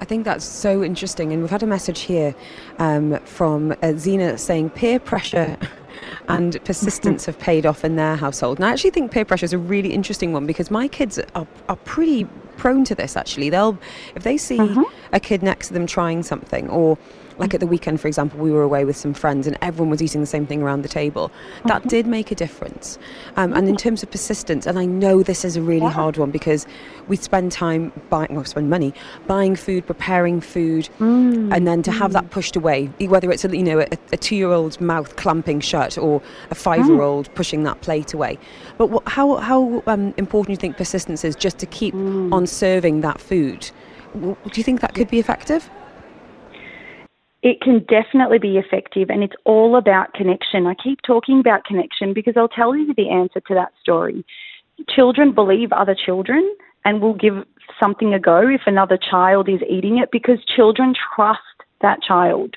I 0.00 0.04
think 0.04 0.24
that's 0.24 0.44
so 0.44 0.82
interesting. 0.82 1.32
And 1.32 1.42
we've 1.42 1.50
had 1.50 1.62
a 1.62 1.66
message 1.66 2.00
here 2.00 2.34
um, 2.78 3.18
from 3.24 3.74
uh, 3.82 3.92
Zena 3.96 4.38
saying 4.38 4.70
peer 4.70 4.98
pressure 4.98 5.58
and 6.28 6.62
persistence 6.64 7.26
have 7.26 7.38
paid 7.38 7.66
off 7.66 7.84
in 7.84 7.96
their 7.96 8.16
household. 8.16 8.58
And 8.58 8.64
I 8.64 8.72
actually 8.72 8.90
think 8.90 9.10
peer 9.10 9.24
pressure 9.24 9.44
is 9.44 9.52
a 9.52 9.58
really 9.58 9.92
interesting 9.92 10.32
one 10.32 10.46
because 10.46 10.70
my 10.70 10.88
kids 10.88 11.18
are, 11.34 11.46
are 11.68 11.76
pretty 11.76 12.24
prone 12.56 12.84
to 12.84 12.94
this 12.94 13.16
actually. 13.16 13.50
They'll, 13.50 13.78
if 14.14 14.22
they 14.22 14.36
see 14.36 14.58
mm-hmm. 14.58 14.82
a 15.12 15.20
kid 15.20 15.42
next 15.42 15.68
to 15.68 15.74
them 15.74 15.86
trying 15.86 16.22
something 16.22 16.68
or 16.68 16.98
like 17.42 17.54
at 17.54 17.60
the 17.60 17.66
weekend, 17.66 18.00
for 18.00 18.06
example, 18.06 18.38
we 18.38 18.52
were 18.52 18.62
away 18.62 18.84
with 18.84 18.96
some 18.96 19.12
friends 19.12 19.48
and 19.48 19.58
everyone 19.60 19.90
was 19.90 20.00
eating 20.00 20.20
the 20.20 20.26
same 20.28 20.46
thing 20.46 20.62
around 20.62 20.82
the 20.82 20.88
table. 20.88 21.32
That 21.64 21.80
mm-hmm. 21.80 21.88
did 21.88 22.06
make 22.06 22.30
a 22.30 22.36
difference. 22.36 22.98
Um, 23.36 23.52
and 23.52 23.68
in 23.68 23.76
terms 23.76 24.04
of 24.04 24.10
persistence, 24.12 24.64
and 24.64 24.78
I 24.78 24.84
know 24.84 25.24
this 25.24 25.44
is 25.44 25.56
a 25.56 25.62
really 25.62 25.90
hard 25.90 26.16
one 26.16 26.30
because 26.30 26.66
we 27.08 27.16
spend 27.16 27.50
time 27.50 27.92
buying, 28.10 28.32
well, 28.32 28.44
spend 28.44 28.70
money 28.70 28.94
buying 29.26 29.56
food, 29.56 29.86
preparing 29.86 30.40
food, 30.40 30.88
mm. 31.00 31.52
and 31.52 31.66
then 31.66 31.82
to 31.82 31.90
have 31.90 32.12
that 32.12 32.26
mm. 32.26 32.30
pushed 32.30 32.54
away, 32.54 32.86
whether 33.00 33.32
it's 33.32 33.44
a, 33.44 33.56
you 33.56 33.64
know 33.64 33.80
a, 33.80 33.88
a 34.12 34.16
two-year-old's 34.16 34.80
mouth 34.80 35.16
clamping 35.16 35.58
shut 35.60 35.98
or 35.98 36.22
a 36.50 36.54
five-year-old 36.54 37.28
mm. 37.28 37.34
pushing 37.34 37.64
that 37.64 37.80
plate 37.80 38.14
away. 38.14 38.38
But 38.78 38.86
what, 38.86 39.08
how 39.08 39.36
how 39.36 39.82
um, 39.88 40.14
important 40.16 40.46
do 40.46 40.52
you 40.52 40.62
think 40.64 40.76
persistence 40.76 41.24
is 41.24 41.34
just 41.34 41.58
to 41.58 41.66
keep 41.66 41.92
mm. 41.92 42.32
on 42.32 42.46
serving 42.46 43.00
that 43.00 43.20
food? 43.20 43.70
Do 44.14 44.36
you 44.54 44.62
think 44.62 44.80
that 44.80 44.94
could 44.94 45.10
be 45.10 45.18
effective? 45.18 45.68
It 47.42 47.60
can 47.60 47.84
definitely 47.88 48.38
be 48.38 48.56
effective 48.56 49.10
and 49.10 49.22
it's 49.22 49.34
all 49.44 49.76
about 49.76 50.14
connection. 50.14 50.66
I 50.66 50.74
keep 50.74 51.00
talking 51.02 51.40
about 51.40 51.64
connection 51.64 52.14
because 52.14 52.34
I'll 52.36 52.48
tell 52.48 52.76
you 52.76 52.94
the 52.94 53.10
answer 53.10 53.40
to 53.40 53.54
that 53.54 53.72
story. 53.80 54.24
Children 54.88 55.34
believe 55.34 55.72
other 55.72 55.96
children 55.96 56.54
and 56.84 57.00
will 57.00 57.14
give 57.14 57.34
something 57.80 58.14
a 58.14 58.20
go 58.20 58.48
if 58.48 58.62
another 58.66 58.96
child 58.96 59.48
is 59.48 59.60
eating 59.68 59.98
it 59.98 60.10
because 60.12 60.38
children 60.56 60.94
trust 61.14 61.40
that 61.80 62.00
child. 62.02 62.54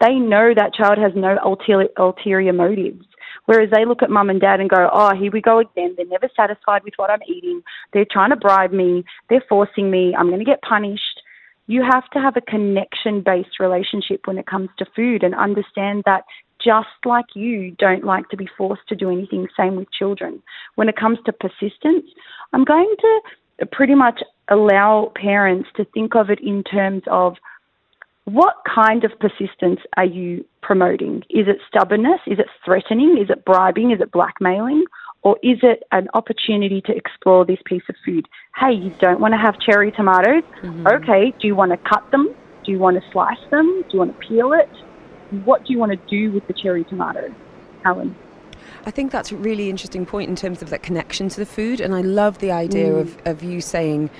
They 0.00 0.14
know 0.14 0.52
that 0.54 0.74
child 0.74 0.98
has 0.98 1.12
no 1.16 1.38
ulterior, 1.42 1.88
ulterior 1.96 2.52
motives. 2.52 3.04
Whereas 3.46 3.70
they 3.72 3.86
look 3.86 4.02
at 4.02 4.10
mum 4.10 4.28
and 4.28 4.40
dad 4.40 4.60
and 4.60 4.68
go, 4.68 4.90
oh, 4.92 5.14
here 5.16 5.30
we 5.32 5.40
go 5.40 5.58
again. 5.58 5.94
They're 5.96 6.06
never 6.06 6.28
satisfied 6.36 6.84
with 6.84 6.94
what 6.96 7.10
I'm 7.10 7.22
eating. 7.26 7.62
They're 7.94 8.06
trying 8.08 8.30
to 8.30 8.36
bribe 8.36 8.72
me. 8.72 9.04
They're 9.30 9.44
forcing 9.48 9.90
me. 9.90 10.14
I'm 10.16 10.28
going 10.28 10.38
to 10.38 10.44
get 10.44 10.60
punished 10.60 11.22
you 11.68 11.82
have 11.82 12.08
to 12.10 12.18
have 12.18 12.36
a 12.36 12.40
connection 12.40 13.20
based 13.20 13.60
relationship 13.60 14.22
when 14.26 14.38
it 14.38 14.46
comes 14.46 14.70
to 14.78 14.86
food 14.96 15.22
and 15.22 15.34
understand 15.34 16.02
that 16.06 16.24
just 16.64 16.88
like 17.04 17.26
you 17.34 17.70
don't 17.78 18.04
like 18.04 18.28
to 18.30 18.36
be 18.36 18.48
forced 18.58 18.82
to 18.88 18.96
do 18.96 19.10
anything, 19.10 19.46
same 19.56 19.76
with 19.76 19.86
children. 19.92 20.42
When 20.74 20.88
it 20.88 20.96
comes 20.96 21.18
to 21.26 21.32
persistence, 21.32 22.10
I'm 22.52 22.64
going 22.64 22.92
to 22.98 23.66
pretty 23.70 23.94
much 23.94 24.20
allow 24.48 25.12
parents 25.14 25.68
to 25.76 25.84
think 25.84 26.16
of 26.16 26.30
it 26.30 26.40
in 26.40 26.64
terms 26.64 27.02
of 27.06 27.34
what 28.24 28.56
kind 28.74 29.04
of 29.04 29.12
persistence 29.18 29.80
are 29.96 30.04
you 30.04 30.44
promoting? 30.62 31.22
Is 31.30 31.48
it 31.48 31.58
stubbornness? 31.66 32.20
Is 32.26 32.38
it 32.38 32.46
threatening? 32.64 33.18
Is 33.22 33.30
it 33.30 33.44
bribing? 33.44 33.90
Is 33.90 34.00
it 34.00 34.12
blackmailing? 34.12 34.84
Or 35.22 35.36
is 35.42 35.58
it 35.62 35.82
an 35.92 36.08
opportunity 36.14 36.80
to 36.82 36.94
explore 36.94 37.44
this 37.44 37.58
piece 37.64 37.82
of 37.88 37.96
food? 38.04 38.26
Hey, 38.56 38.72
you 38.72 38.94
don't 39.00 39.20
want 39.20 39.34
to 39.34 39.38
have 39.38 39.58
cherry 39.60 39.90
tomatoes? 39.90 40.44
Mm-hmm. 40.62 40.86
Okay, 40.86 41.34
do 41.40 41.46
you 41.46 41.54
want 41.54 41.72
to 41.72 41.78
cut 41.88 42.08
them? 42.10 42.34
Do 42.64 42.72
you 42.72 42.78
want 42.78 43.02
to 43.02 43.10
slice 43.10 43.38
them? 43.50 43.82
Do 43.82 43.88
you 43.92 43.98
want 43.98 44.18
to 44.18 44.26
peel 44.26 44.52
it? 44.52 44.70
What 45.44 45.64
do 45.64 45.72
you 45.72 45.78
want 45.78 45.92
to 45.92 45.98
do 46.08 46.32
with 46.32 46.46
the 46.46 46.52
cherry 46.52 46.84
tomato, 46.84 47.34
Helen? 47.84 48.16
I 48.86 48.90
think 48.90 49.12
that's 49.12 49.32
a 49.32 49.36
really 49.36 49.68
interesting 49.70 50.06
point 50.06 50.30
in 50.30 50.36
terms 50.36 50.62
of 50.62 50.70
that 50.70 50.82
connection 50.82 51.28
to 51.30 51.40
the 51.40 51.46
food, 51.46 51.80
and 51.80 51.94
I 51.94 52.00
love 52.00 52.38
the 52.38 52.50
idea 52.50 52.92
mm. 52.92 53.00
of, 53.00 53.18
of 53.26 53.42
you 53.42 53.60
saying, 53.60 54.10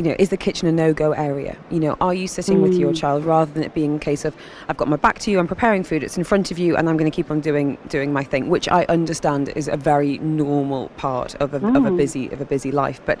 you 0.00 0.06
know, 0.08 0.16
is 0.18 0.30
the 0.30 0.38
kitchen 0.38 0.66
a 0.66 0.72
no-go 0.72 1.12
area? 1.12 1.58
You 1.70 1.78
know, 1.78 1.94
are 2.00 2.14
you 2.14 2.26
sitting 2.26 2.56
mm. 2.56 2.62
with 2.62 2.72
your 2.72 2.92
mm. 2.92 2.96
child 2.96 3.22
rather 3.22 3.52
than 3.52 3.62
it 3.62 3.74
being 3.74 3.96
a 3.96 3.98
case 3.98 4.24
of 4.24 4.34
I've 4.66 4.78
got 4.78 4.88
my 4.88 4.96
back 4.96 5.18
to 5.18 5.30
you, 5.30 5.38
I'm 5.38 5.46
preparing 5.46 5.84
food, 5.84 6.02
it's 6.02 6.16
in 6.16 6.24
front 6.24 6.50
of 6.50 6.58
you, 6.58 6.74
and 6.74 6.88
I'm 6.88 6.96
going 6.96 7.10
to 7.10 7.14
keep 7.14 7.30
on 7.30 7.40
doing 7.40 7.76
doing 7.88 8.10
my 8.10 8.24
thing, 8.24 8.48
which 8.48 8.66
I 8.66 8.84
understand 8.84 9.50
is 9.50 9.68
a 9.68 9.76
very 9.76 10.16
normal 10.20 10.88
part 10.96 11.34
of 11.34 11.52
a, 11.52 11.60
mm. 11.60 11.76
of 11.76 11.84
a 11.84 11.90
mm. 11.90 11.98
busy 11.98 12.30
of 12.30 12.40
a 12.40 12.46
busy 12.46 12.72
life, 12.72 12.98
but. 13.04 13.20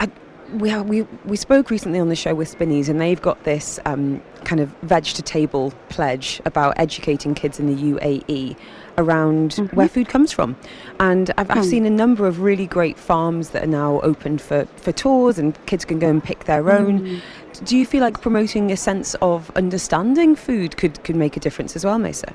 I, 0.00 0.10
we, 0.54 0.76
we, 0.82 1.02
we 1.24 1.36
spoke 1.36 1.70
recently 1.70 1.98
on 1.98 2.08
the 2.08 2.16
show 2.16 2.34
with 2.34 2.48
Spinneys, 2.48 2.90
and 2.90 3.00
they've 3.00 3.22
got 3.22 3.44
this 3.44 3.78
um, 3.86 4.20
kind 4.44 4.60
of 4.60 4.68
veg 4.82 5.04
to 5.04 5.22
table 5.22 5.72
pledge 5.88 6.42
about 6.44 6.74
educating 6.76 7.34
kids 7.34 7.58
in 7.58 7.74
the 7.74 7.92
UAE 7.92 8.56
around 8.98 9.52
mm-hmm. 9.52 9.76
where 9.76 9.88
food 9.88 10.08
comes 10.08 10.32
from. 10.32 10.56
And 11.00 11.30
I've, 11.38 11.50
I've, 11.50 11.58
hmm. 11.58 11.62
seen 11.64 11.86
a 11.86 11.90
number 11.90 12.26
of 12.26 12.40
really 12.40 12.66
great 12.66 12.98
farms 12.98 13.50
that 13.50 13.64
are 13.64 13.68
now 13.68 14.00
open 14.00 14.38
for, 14.38 14.66
for 14.76 14.92
tours 14.92 15.38
and 15.38 15.58
kids 15.66 15.84
can 15.84 15.98
go 15.98 16.08
and 16.08 16.22
pick 16.22 16.44
their 16.44 16.70
own. 16.70 17.00
Mm. 17.00 17.20
Do 17.64 17.76
you 17.76 17.84
feel 17.84 18.00
like 18.00 18.20
promoting 18.20 18.72
a 18.72 18.76
sense 18.76 19.14
of 19.16 19.50
understanding 19.56 20.34
food 20.34 20.76
could, 20.76 21.02
could 21.04 21.16
make 21.16 21.36
a 21.36 21.40
difference 21.40 21.76
as 21.76 21.84
well, 21.84 21.98
Mesa? 21.98 22.32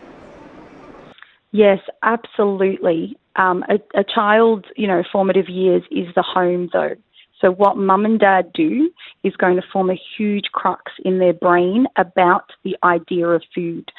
Yes, 1.52 1.80
absolutely. 2.04 3.18
Um, 3.36 3.64
a, 3.70 4.00
a 4.00 4.04
child's, 4.04 4.66
you 4.76 4.88
know, 4.88 5.04
formative 5.12 5.50
years 5.50 5.84
is 5.92 6.08
the 6.16 6.22
home, 6.22 6.70
though. 6.74 6.96
So 7.42 7.52
what 7.52 7.78
mum 7.78 8.06
and 8.06 8.20
dad 8.20 8.52
do 8.54 8.92
is 9.24 9.36
going 9.36 9.58
to 9.58 9.64
form 9.72 9.90
a 9.90 10.02
huge 10.18 10.46
crux 10.54 10.92
in 11.06 11.20
their 11.20 11.34
brain 11.34 11.86
about 11.96 12.52
the 12.64 12.76
idea 12.84 13.28
of 13.28 13.44
food. 13.54 13.92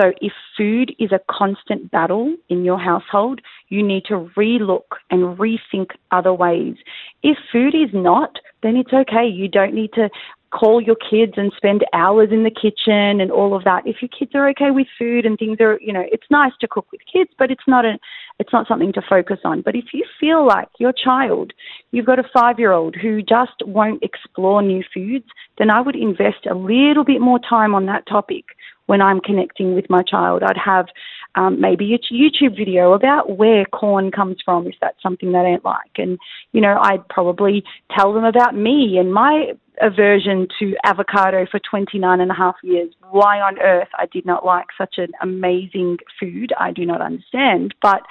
So 0.00 0.12
if 0.20 0.32
food 0.56 0.94
is 0.98 1.12
a 1.12 1.20
constant 1.30 1.90
battle 1.90 2.34
in 2.48 2.64
your 2.64 2.78
household, 2.78 3.40
you 3.68 3.82
need 3.82 4.04
to 4.06 4.30
relook 4.36 4.98
and 5.10 5.38
rethink 5.38 5.90
other 6.10 6.32
ways. 6.32 6.76
If 7.22 7.38
food 7.52 7.74
is 7.74 7.90
not, 7.92 8.38
then 8.62 8.76
it's 8.76 8.92
okay. 8.92 9.26
You 9.26 9.48
don't 9.48 9.74
need 9.74 9.92
to 9.94 10.10
call 10.54 10.80
your 10.80 10.96
kids 10.96 11.32
and 11.36 11.52
spend 11.56 11.84
hours 11.92 12.28
in 12.30 12.44
the 12.44 12.50
kitchen 12.50 13.20
and 13.20 13.30
all 13.30 13.56
of 13.56 13.64
that. 13.64 13.86
If 13.86 13.96
your 14.00 14.08
kids 14.08 14.32
are 14.34 14.48
okay 14.50 14.70
with 14.70 14.86
food 14.96 15.26
and 15.26 15.36
things 15.36 15.58
are, 15.60 15.78
you 15.80 15.92
know, 15.92 16.04
it's 16.12 16.26
nice 16.30 16.52
to 16.60 16.68
cook 16.68 16.86
with 16.92 17.00
kids, 17.12 17.30
but 17.38 17.50
it's 17.50 17.66
not 17.66 17.84
a, 17.84 17.98
it's 18.38 18.52
not 18.52 18.68
something 18.68 18.92
to 18.92 19.02
focus 19.08 19.40
on. 19.44 19.62
But 19.62 19.74
if 19.74 19.86
you 19.92 20.04
feel 20.20 20.46
like 20.46 20.68
your 20.78 20.92
child, 20.92 21.52
you've 21.90 22.06
got 22.06 22.20
a 22.20 22.30
five 22.32 22.58
year 22.58 22.70
old 22.70 22.94
who 22.94 23.20
just 23.20 23.66
won't 23.66 24.02
explore 24.02 24.62
new 24.62 24.84
foods, 24.94 25.26
then 25.58 25.70
I 25.70 25.80
would 25.80 25.96
invest 25.96 26.46
a 26.48 26.54
little 26.54 27.04
bit 27.04 27.20
more 27.20 27.40
time 27.40 27.74
on 27.74 27.86
that 27.86 28.06
topic 28.06 28.44
when 28.86 29.00
I'm 29.00 29.20
connecting 29.20 29.74
with 29.74 29.88
my 29.88 30.02
child. 30.02 30.42
I'd 30.42 30.56
have 30.56 30.86
um, 31.34 31.60
maybe 31.60 31.94
a 31.94 31.98
YouTube 32.12 32.56
video 32.56 32.92
about 32.92 33.36
where 33.36 33.64
corn 33.66 34.10
comes 34.10 34.36
from 34.44 34.66
if 34.66 34.74
that's 34.80 35.02
something 35.02 35.32
they 35.32 35.42
don't 35.42 35.64
like. 35.64 35.92
And, 35.96 36.18
you 36.52 36.60
know, 36.60 36.78
I'd 36.80 37.06
probably 37.08 37.64
tell 37.96 38.12
them 38.12 38.24
about 38.24 38.54
me 38.54 38.98
and 38.98 39.12
my 39.12 39.52
aversion 39.80 40.46
to 40.60 40.76
avocado 40.84 41.46
for 41.50 41.58
29 41.58 42.20
and 42.20 42.30
a 42.30 42.34
half 42.34 42.54
years. 42.62 42.94
Why 43.10 43.40
on 43.40 43.58
earth 43.60 43.88
I 43.98 44.06
did 44.06 44.24
not 44.24 44.44
like 44.44 44.66
such 44.78 44.94
an 44.98 45.12
amazing 45.20 45.98
food, 46.20 46.52
I 46.58 46.70
do 46.70 46.86
not 46.86 47.00
understand. 47.00 47.74
But, 47.82 48.02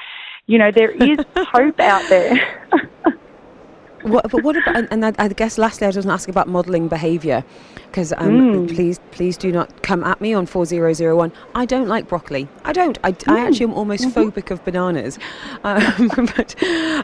you 0.47 0.57
know, 0.57 0.71
there 0.71 0.91
is 0.91 1.19
hope 1.37 1.79
out 1.79 2.07
there. 2.09 2.67
what, 4.03 4.29
but 4.29 4.43
what 4.43 4.55
about, 4.55 4.87
and, 4.91 5.05
I, 5.05 5.13
I, 5.17 5.27
guess 5.29 5.57
lastly, 5.57 5.85
I 5.85 5.87
was 5.89 5.95
going 5.95 6.07
to 6.07 6.13
ask 6.13 6.29
about 6.29 6.47
modelling 6.47 6.87
behaviour, 6.87 7.43
because 7.85 8.13
um, 8.17 8.67
mm. 8.67 8.75
please, 8.75 8.99
please 9.11 9.37
do 9.37 9.51
not 9.51 9.81
come 9.83 10.03
at 10.03 10.19
me 10.21 10.33
on 10.33 10.45
4001. 10.45 11.31
I 11.55 11.65
don't 11.65 11.87
like 11.87 12.07
broccoli. 12.07 12.47
I 12.65 12.73
don't. 12.73 12.97
I, 13.03 13.11
mm. 13.11 13.31
I 13.31 13.45
actually 13.45 13.65
am 13.65 13.73
almost 13.73 14.05
mm-hmm. 14.05 14.19
phobic 14.19 14.51
of 14.51 14.63
bananas. 14.65 15.19
Um, 15.63 16.09
but 16.37 16.55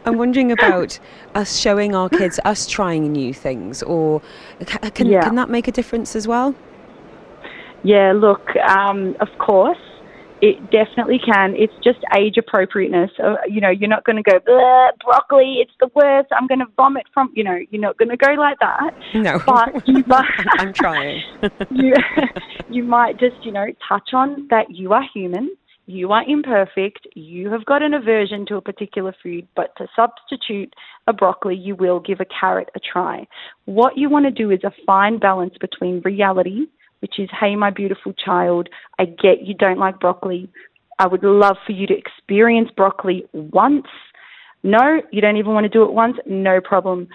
I'm 0.06 0.18
wondering 0.18 0.52
about 0.52 1.00
us 1.36 1.58
showing 1.58 1.96
our 1.96 2.10
kids, 2.10 2.40
us 2.46 2.68
trying 2.68 3.12
new 3.12 3.34
things, 3.34 3.82
or 3.84 4.22
can, 4.94 5.08
yeah. 5.08 5.22
can 5.22 5.36
that 5.36 5.50
make 5.50 5.68
a 5.68 5.72
difference 5.72 6.16
as 6.16 6.28
well? 6.28 6.56
Yeah, 7.84 8.12
look, 8.14 8.56
um, 8.58 9.16
of 9.20 9.30
course. 9.38 9.78
It 10.42 10.72
definitely 10.72 11.20
can. 11.20 11.54
It's 11.56 11.74
just 11.84 12.00
age 12.16 12.38
appropriateness. 12.38 13.12
Uh, 13.22 13.36
you 13.48 13.60
know, 13.60 13.70
you're 13.70 13.90
not 13.90 14.06
going 14.06 14.16
to 14.16 14.24
go 14.24 14.40
broccoli. 15.04 15.58
It's 15.60 15.74
the 15.80 15.90
worst. 15.94 16.30
I'm 16.32 16.48
going 16.48 16.60
to 16.60 16.66
vomit 16.78 17.06
from. 17.14 17.32
You 17.36 17.44
know, 17.44 17.60
you're 17.70 17.82
not 17.82 17.98
going 17.98 18.10
to 18.10 18.18
go 18.18 18.34
like 18.34 18.58
that. 18.60 18.92
No, 19.14 19.40
but 19.46 19.88
you 19.88 20.04
might, 20.08 20.26
I'm 20.58 20.74
trying. 20.74 21.22
you 21.72 21.94
you 22.70 22.84
might 22.84 23.20
just 23.20 23.36
you 23.44 23.52
know 23.52 23.68
touch 23.88 24.10
on 24.14 24.48
that 24.50 24.70
you 24.70 24.94
are 24.94 25.04
human. 25.14 25.56
You 25.88 26.12
are 26.12 26.24
imperfect. 26.28 27.08
You 27.16 27.50
have 27.52 27.66
got 27.66 27.82
an 27.82 27.96
aversion 27.96 28.46
to 28.50 28.58
a 28.58 28.62
particular 28.62 29.14
food, 29.24 29.48
but 29.56 29.76
to 29.78 29.88
substitute 29.96 30.72
a 31.08 31.14
broccoli, 31.14 31.56
you 31.56 31.76
will 31.76 32.00
give 32.00 32.20
a 32.20 32.26
carrot 32.26 32.70
a 32.76 32.80
try. 32.80 33.28
What 33.66 33.98
you 33.98 34.08
want 34.08 34.26
to 34.26 34.32
do 34.32 34.52
is 34.52 34.64
a 34.64 34.72
fine 34.86 35.18
balance 35.18 35.56
between 35.60 36.02
reality 36.02 36.68
which 37.02 37.20
is, 37.20 37.30
hey, 37.40 37.56
my 37.56 37.70
beautiful 37.70 38.14
child, 38.14 38.70
I 38.98 39.06
get 39.06 39.46
you 39.46 39.54
don't 39.54 39.80
like 39.80 40.00
broccoli. 40.00 40.50
I 40.98 41.08
would 41.08 41.24
love 41.24 41.58
for 41.66 41.72
you 41.72 41.88
to 41.88 41.98
experience 41.98 42.70
broccoli 42.76 43.26
once. 43.34 43.88
No, 44.64 45.02
you 45.12 45.22
don't 45.22 45.38
even 45.38 45.54
want 45.54 45.64
to 45.64 45.70
do 45.70 45.84
it 45.84 45.94
once. 45.94 46.18
No 46.26 46.60
problem. 46.60 47.08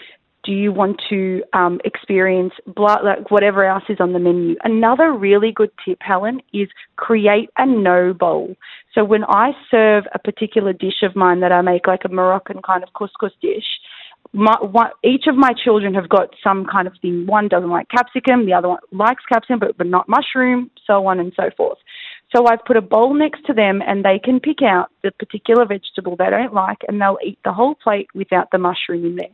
Do 0.45 0.53
you 0.53 0.73
want 0.73 1.01
to 1.09 1.43
um, 1.55 1.81
experience 1.85 2.53
blood, 2.67 3.01
like 3.03 3.31
whatever 3.31 3.65
else 3.65 3.85
is 3.89 3.97
on 3.99 4.13
the 4.13 4.19
menu? 4.19 4.57
Another 4.63 5.11
really 5.13 5.53
good 5.53 5.71
tip, 5.85 5.99
Helen, 6.03 6.41
is 6.53 6.69
create 6.97 7.49
a 7.57 7.65
no 7.65 8.13
bowl. 8.13 8.55
So 8.95 9.05
when 9.05 9.25
I 9.25 9.53
serve 9.71 10.05
a 10.15 10.19
particular 10.19 10.75
dish 10.75 11.03
of 11.03 11.17
mine 11.17 11.41
that 11.41 11.53
I 11.53 11.63
make, 11.63 11.87
like 11.87 12.05
a 12.05 12.11
Moroccan 12.11 12.61
kind 12.61 12.83
of 12.83 12.93
couscous 12.93 13.33
dish, 13.41 13.65
my, 14.35 14.57
one, 14.61 14.91
each 15.05 15.27
of 15.29 15.37
my 15.37 15.53
children 15.53 15.95
have 15.95 16.09
got 16.09 16.35
some 16.43 16.67
kind 16.67 16.89
of 16.89 16.95
thing. 17.01 17.25
One 17.27 17.47
doesn't 17.47 17.71
like 17.71 17.89
capsicum, 17.89 18.47
the 18.47 18.53
other 18.53 18.69
one 18.69 18.81
likes 18.91 19.23
capsicum, 19.33 19.61
but, 19.61 19.79
but 19.79 19.87
not 19.87 20.09
mushroom, 20.09 20.71
so 20.87 21.07
on 21.07 21.21
and 21.21 21.33
so 21.37 21.51
forth. 21.57 21.79
So 22.35 22.47
I've 22.47 22.65
put 22.65 22.77
a 22.77 22.83
bowl 22.83 23.15
next 23.15 23.47
to 23.47 23.53
them 23.53 23.81
and 23.87 24.05
they 24.05 24.19
can 24.19 24.41
pick 24.41 24.61
out 24.61 24.91
the 25.05 25.13
particular 25.13 25.65
vegetable 25.65 26.17
they 26.17 26.31
don't 26.31 26.53
like 26.53 26.79
and 26.89 27.01
they'll 27.01 27.19
eat 27.25 27.39
the 27.45 27.53
whole 27.53 27.77
plate 27.77 28.09
without 28.13 28.51
the 28.51 28.59
mushroom 28.59 29.05
in 29.05 29.17
there. 29.17 29.29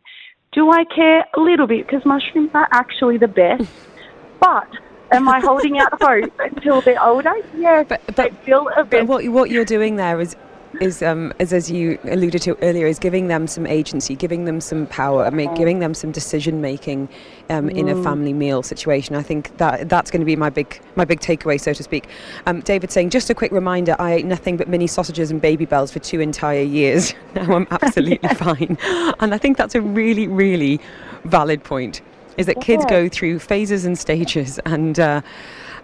Do 0.52 0.70
I 0.70 0.84
care? 0.84 1.24
A 1.34 1.40
little 1.40 1.66
bit 1.66 1.86
because 1.86 2.04
mushrooms 2.04 2.50
are 2.52 2.68
actually 2.70 3.16
the 3.16 3.28
best. 3.28 3.70
but 4.40 4.68
am 5.10 5.28
I 5.30 5.40
holding 5.40 5.78
out 5.78 6.00
hope 6.02 6.38
until 6.40 6.82
they're 6.82 7.02
older? 7.02 7.32
Yes. 7.56 7.86
But, 7.88 8.02
but, 8.14 8.90
but 8.90 9.06
what, 9.06 9.26
what 9.28 9.50
you're 9.50 9.64
doing 9.64 9.96
there 9.96 10.20
is 10.20 10.36
is, 10.80 11.02
um, 11.02 11.32
is, 11.38 11.52
as 11.52 11.70
you 11.70 11.98
alluded 12.04 12.42
to 12.42 12.56
earlier, 12.62 12.86
is 12.86 12.98
giving 12.98 13.28
them 13.28 13.46
some 13.46 13.66
agency, 13.66 14.14
giving 14.14 14.44
them 14.44 14.60
some 14.60 14.86
power, 14.86 15.24
I 15.24 15.30
mean, 15.30 15.52
giving 15.54 15.80
them 15.80 15.94
some 15.94 16.12
decision 16.12 16.60
making 16.60 17.08
um, 17.48 17.68
mm. 17.68 17.76
in 17.76 17.88
a 17.88 17.94
mm. 17.94 18.04
family 18.04 18.32
meal 18.32 18.62
situation. 18.62 19.16
I 19.16 19.22
think 19.22 19.56
that 19.58 19.88
that's 19.88 20.10
going 20.10 20.20
to 20.20 20.26
be 20.26 20.36
my 20.36 20.50
big 20.50 20.80
my 20.96 21.04
big 21.04 21.20
takeaway, 21.20 21.60
so 21.60 21.72
to 21.72 21.82
speak. 21.82 22.06
Um, 22.46 22.60
David 22.60 22.92
saying, 22.92 23.10
just 23.10 23.30
a 23.30 23.34
quick 23.34 23.52
reminder: 23.52 23.96
I 23.98 24.12
ate 24.14 24.26
nothing 24.26 24.56
but 24.56 24.68
mini 24.68 24.86
sausages 24.86 25.30
and 25.30 25.40
baby 25.40 25.64
bells 25.64 25.90
for 25.90 25.98
two 25.98 26.20
entire 26.20 26.62
years. 26.62 27.14
now 27.34 27.54
I'm 27.54 27.66
absolutely 27.82 28.28
fine, 28.30 28.78
and 29.18 29.34
I 29.34 29.38
think 29.38 29.56
that's 29.56 29.74
a 29.74 29.80
really, 29.80 30.28
really 30.28 30.80
valid 31.24 31.64
point. 31.64 32.00
Is 32.36 32.46
that 32.46 32.60
kids 32.60 32.84
go 32.86 33.08
through 33.08 33.40
phases 33.40 33.84
and 33.84 33.98
stages, 33.98 34.58
and 34.64 34.98
uh, 34.98 35.20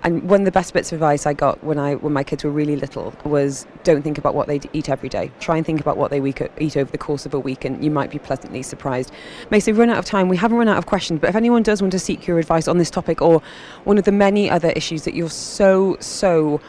and 0.03 0.29
one 0.29 0.43
of 0.43 0.45
the 0.45 0.53
best 0.53 0.73
bits 0.73 0.93
of 0.93 0.97
advice 0.97 1.27
I 1.27 1.33
got 1.33 1.63
when 1.65 1.79
I 1.79 1.95
when 1.97 2.13
my 2.13 2.23
kids 2.23 2.45
were 2.45 2.51
really 2.51 2.77
little 2.77 3.15
was 3.25 3.67
don't 3.85 4.03
think 4.03 4.19
about 4.19 4.35
what 4.35 4.47
they 4.47 4.61
eat 4.73 4.89
every 4.89 5.09
day. 5.09 5.31
Try 5.41 5.57
and 5.57 5.67
think 5.67 5.81
about 5.81 5.97
what 5.97 6.11
they 6.11 6.21
week, 6.21 6.43
eat 6.59 6.77
over 6.77 6.91
the 6.91 6.99
course 6.99 7.27
of 7.27 7.35
a 7.35 7.39
week, 7.39 7.65
and 7.65 7.83
you 7.85 7.91
might 7.91 8.11
be 8.11 8.19
pleasantly 8.19 8.63
surprised. 8.63 9.13
Macy, 9.51 9.73
we've 9.73 9.79
run 9.79 9.91
out 9.91 9.99
of 9.99 10.05
time. 10.05 10.29
We 10.29 10.37
haven't 10.37 10.59
run 10.59 10.69
out 10.69 10.79
of 10.79 10.87
questions, 10.87 11.21
but 11.21 11.31
if 11.31 11.37
anyone 11.37 11.63
does 11.63 11.81
want 11.81 11.93
to 11.93 11.99
seek 11.99 12.27
your 12.27 12.39
advice 12.39 12.69
on 12.69 12.79
this 12.79 12.91
topic 12.91 13.23
or 13.23 13.43
one 13.85 13.99
of 13.99 14.05
the 14.05 14.13
many 14.13 14.51
other 14.51 14.71
issues 14.71 15.05
that 15.05 15.15
you're 15.15 15.31
so 15.31 15.97
so 16.01 16.61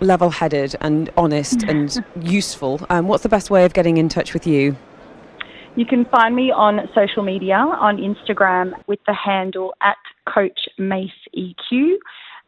level-headed 0.00 0.74
and 0.80 1.10
honest 1.16 1.62
and 1.68 2.04
useful, 2.20 2.80
um, 2.90 3.08
what's 3.08 3.22
the 3.22 3.28
best 3.28 3.50
way 3.50 3.64
of 3.64 3.72
getting 3.72 3.96
in 3.96 4.08
touch 4.08 4.34
with 4.34 4.46
you? 4.46 4.76
You 5.74 5.86
can 5.86 6.04
find 6.04 6.36
me 6.36 6.50
on 6.50 6.86
social 6.94 7.22
media 7.22 7.56
on 7.56 7.96
Instagram 7.96 8.72
with 8.86 8.98
the 9.06 9.14
handle 9.14 9.72
at 9.80 9.96
Coach 10.26 10.68
Mace 10.78 11.10
EQ 11.34 11.96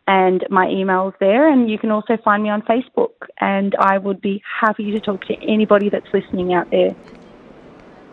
and 0.07 0.44
my 0.50 0.68
email's 0.68 1.14
there. 1.20 1.48
And 1.48 1.70
you 1.70 1.78
can 1.78 1.90
also 1.90 2.16
find 2.24 2.42
me 2.42 2.50
on 2.50 2.62
Facebook. 2.62 3.12
And 3.40 3.74
I 3.78 3.98
would 3.98 4.20
be 4.20 4.42
happy 4.61 4.90
to 4.92 5.00
talk 5.00 5.24
to 5.26 5.34
anybody 5.42 5.88
that's 5.88 6.12
listening 6.12 6.52
out 6.52 6.70
there. 6.70 6.94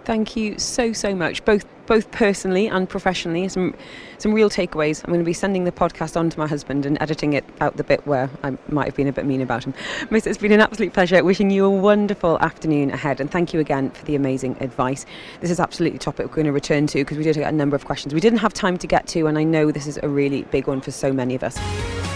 Thank 0.04 0.36
you 0.36 0.58
so 0.58 0.94
so 0.94 1.14
much, 1.14 1.46
both 1.46 1.66
both 1.86 2.10
personally 2.12 2.68
and 2.68 2.90
professionally. 2.90 3.48
Some 3.50 3.76
some 4.18 4.34
real 4.34 4.50
takeaways. 4.50 5.04
I'm 5.04 5.10
going 5.10 5.20
to 5.20 5.26
be 5.26 5.34
sending 5.34 5.64
the 5.64 5.72
podcast 5.72 6.18
on 6.18 6.30
to 6.32 6.40
my 6.40 6.48
husband 6.48 6.86
and 6.86 7.00
editing 7.02 7.34
it 7.34 7.46
out 7.60 7.78
the 7.78 7.84
bit 7.84 8.06
where 8.08 8.30
I 8.44 8.58
might 8.70 8.86
have 8.86 8.96
been 8.96 9.08
a 9.08 9.14
bit 9.14 9.26
mean 9.26 9.42
about 9.42 9.64
him. 9.64 9.74
Miss, 10.10 10.26
it's 10.26 10.40
been 10.40 10.52
an 10.52 10.60
absolute 10.60 10.94
pleasure. 10.94 11.24
Wishing 11.24 11.52
you 11.52 11.66
a 11.66 11.70
wonderful 11.70 12.40
afternoon 12.40 12.90
ahead, 12.90 13.20
and 13.20 13.30
thank 13.30 13.54
you 13.54 13.60
again 13.60 13.92
for 13.92 14.04
the 14.06 14.16
amazing 14.16 14.58
advice. 14.60 15.06
This 15.40 15.52
is 15.52 15.60
absolutely 15.60 15.98
a 15.98 16.00
topic 16.00 16.28
we're 16.28 16.36
going 16.36 16.46
to 16.46 16.52
return 16.52 16.88
to 16.88 17.00
because 17.00 17.18
we 17.18 17.24
did 17.24 17.36
get 17.36 17.54
a 17.54 17.56
number 17.56 17.76
of 17.76 17.86
questions 17.86 18.14
we 18.14 18.20
didn't 18.20 18.40
have 18.40 18.54
time 18.54 18.78
to 18.80 18.88
get 18.88 19.06
to, 19.08 19.28
and 19.28 19.38
I 19.38 19.44
know 19.44 19.72
this 19.72 19.86
is 19.86 20.00
a 20.02 20.10
really 20.10 20.44
big 20.44 20.68
one 20.68 20.82
for 20.82 20.92
so 20.92 21.14
many 21.14 21.36
of 21.36 21.44
us. 21.44 22.11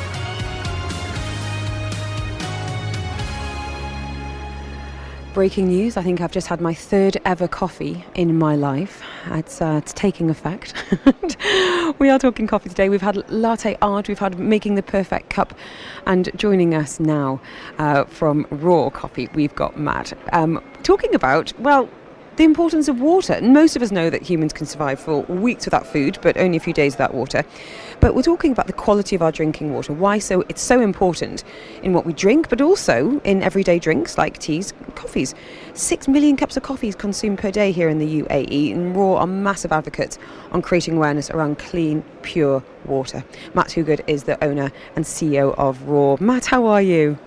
Breaking 5.35 5.67
news. 5.67 5.97
I 5.97 6.01
think 6.01 6.21
I've 6.21 6.31
just 6.31 6.47
had 6.47 6.61
my 6.61 6.73
third 6.73 7.17
ever 7.25 7.45
coffee 7.45 8.05
in 8.15 8.39
my 8.39 8.55
life. 8.55 9.03
It's, 9.31 9.61
uh, 9.61 9.81
it's 9.83 9.91
taking 9.91 10.29
effect. 10.29 10.73
we 11.99 12.09
are 12.09 12.17
talking 12.17 12.47
coffee 12.47 12.69
today. 12.69 12.87
We've 12.87 13.01
had 13.01 13.29
latte 13.29 13.77
art, 13.81 14.07
we've 14.07 14.17
had 14.17 14.39
making 14.39 14.75
the 14.75 14.81
perfect 14.81 15.29
cup, 15.29 15.53
and 16.05 16.29
joining 16.37 16.73
us 16.73 17.01
now 17.01 17.41
uh, 17.79 18.05
from 18.05 18.47
Raw 18.49 18.89
Coffee, 18.89 19.27
we've 19.33 19.53
got 19.55 19.77
Matt. 19.77 20.13
Um, 20.31 20.63
talking 20.83 21.13
about, 21.13 21.51
well, 21.59 21.89
the 22.37 22.43
importance 22.43 22.87
of 22.87 22.99
water. 22.99 23.39
Most 23.41 23.75
of 23.75 23.81
us 23.81 23.91
know 23.91 24.09
that 24.09 24.21
humans 24.21 24.51
can 24.51 24.65
survive 24.65 24.99
for 24.99 25.21
weeks 25.23 25.65
without 25.65 25.87
food, 25.87 26.17
but 26.21 26.37
only 26.37 26.57
a 26.57 26.59
few 26.59 26.73
days 26.73 26.93
without 26.93 27.13
water. 27.13 27.43
But 28.01 28.13
we're 28.13 28.23
talking 28.23 28.51
about 28.51 28.67
the 28.67 28.73
quality 28.73 29.15
of 29.15 29.21
our 29.21 29.31
drinking 29.31 29.73
water. 29.73 29.93
Why 29.93 30.19
so 30.19 30.43
it's 30.49 30.61
so 30.61 30.81
important 30.81 31.43
in 31.81 31.93
what 31.93 32.05
we 32.05 32.13
drink, 32.13 32.49
but 32.49 32.61
also 32.61 33.21
in 33.23 33.41
everyday 33.41 33.79
drinks 33.79 34.17
like 34.17 34.37
teas, 34.37 34.73
coffees. 34.95 35.33
Six 35.73 36.07
million 36.07 36.35
cups 36.35 36.57
of 36.57 36.63
coffee 36.63 36.89
is 36.89 36.95
consumed 36.95 37.39
per 37.39 37.51
day 37.51 37.71
here 37.71 37.87
in 37.87 37.99
the 37.99 38.21
UAE, 38.21 38.73
and 38.73 38.95
Raw 38.95 39.15
are 39.15 39.27
massive 39.27 39.71
advocates 39.71 40.17
on 40.51 40.61
creating 40.61 40.97
awareness 40.97 41.29
around 41.29 41.57
clean, 41.57 42.03
pure 42.21 42.63
water. 42.85 43.23
Matt 43.53 43.67
Toogood 43.67 44.01
is 44.07 44.23
the 44.23 44.41
owner 44.43 44.71
and 44.95 45.05
CEO 45.05 45.55
of 45.57 45.81
Raw. 45.83 46.17
Matt, 46.19 46.45
how 46.45 46.65
are 46.65 46.81
you? 46.81 47.17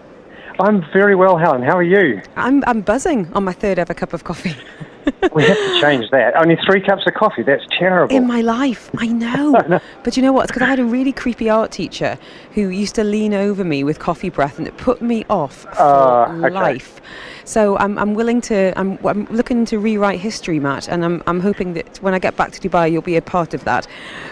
I'm 0.60 0.84
very 0.92 1.14
well, 1.14 1.36
Helen. 1.36 1.62
How 1.62 1.76
are 1.76 1.84
you? 1.84 2.20
I'm, 2.36 2.64
I'm 2.66 2.80
buzzing 2.80 3.32
on 3.32 3.44
my 3.44 3.52
third 3.52 3.78
ever 3.78 3.94
cup 3.94 4.12
of 4.12 4.24
coffee. 4.24 4.56
we 5.32 5.44
have 5.44 5.56
to 5.56 5.80
change 5.80 6.10
that. 6.10 6.36
Only 6.36 6.56
three 6.66 6.80
cups 6.80 7.04
of 7.06 7.14
coffee. 7.14 7.42
That's 7.42 7.64
terrible. 7.70 8.14
In 8.14 8.26
my 8.26 8.40
life, 8.40 8.90
I 8.98 9.06
know. 9.06 9.54
But 10.04 10.16
you 10.16 10.22
know 10.22 10.32
what? 10.32 10.44
It's 10.44 10.52
because 10.52 10.62
I 10.62 10.70
had 10.70 10.78
a 10.78 10.84
really 10.84 11.12
creepy 11.12 11.50
art 11.50 11.70
teacher 11.70 12.18
who 12.54 12.68
used 12.68 12.94
to 12.94 13.04
lean 13.04 13.34
over 13.34 13.64
me 13.64 13.84
with 13.84 13.98
coffee 13.98 14.30
breath, 14.30 14.58
and 14.58 14.66
it 14.66 14.76
put 14.76 15.02
me 15.02 15.24
off 15.28 15.62
for 15.62 15.80
uh, 15.80 16.38
okay. 16.38 16.50
life. 16.50 17.00
So 17.44 17.78
I'm, 17.78 17.98
I'm 17.98 18.14
willing 18.14 18.40
to. 18.42 18.78
I'm, 18.78 18.98
I'm 19.04 19.24
looking 19.26 19.64
to 19.66 19.78
rewrite 19.78 20.20
history, 20.20 20.60
Matt, 20.60 20.88
and 20.88 21.04
I'm, 21.04 21.22
I'm 21.26 21.40
hoping 21.40 21.74
that 21.74 21.98
when 21.98 22.14
I 22.14 22.18
get 22.18 22.36
back 22.36 22.52
to 22.52 22.68
Dubai, 22.68 22.90
you'll 22.90 23.02
be 23.02 23.16
a 23.16 23.22
part 23.22 23.54
of 23.54 23.64
that. 23.64 23.86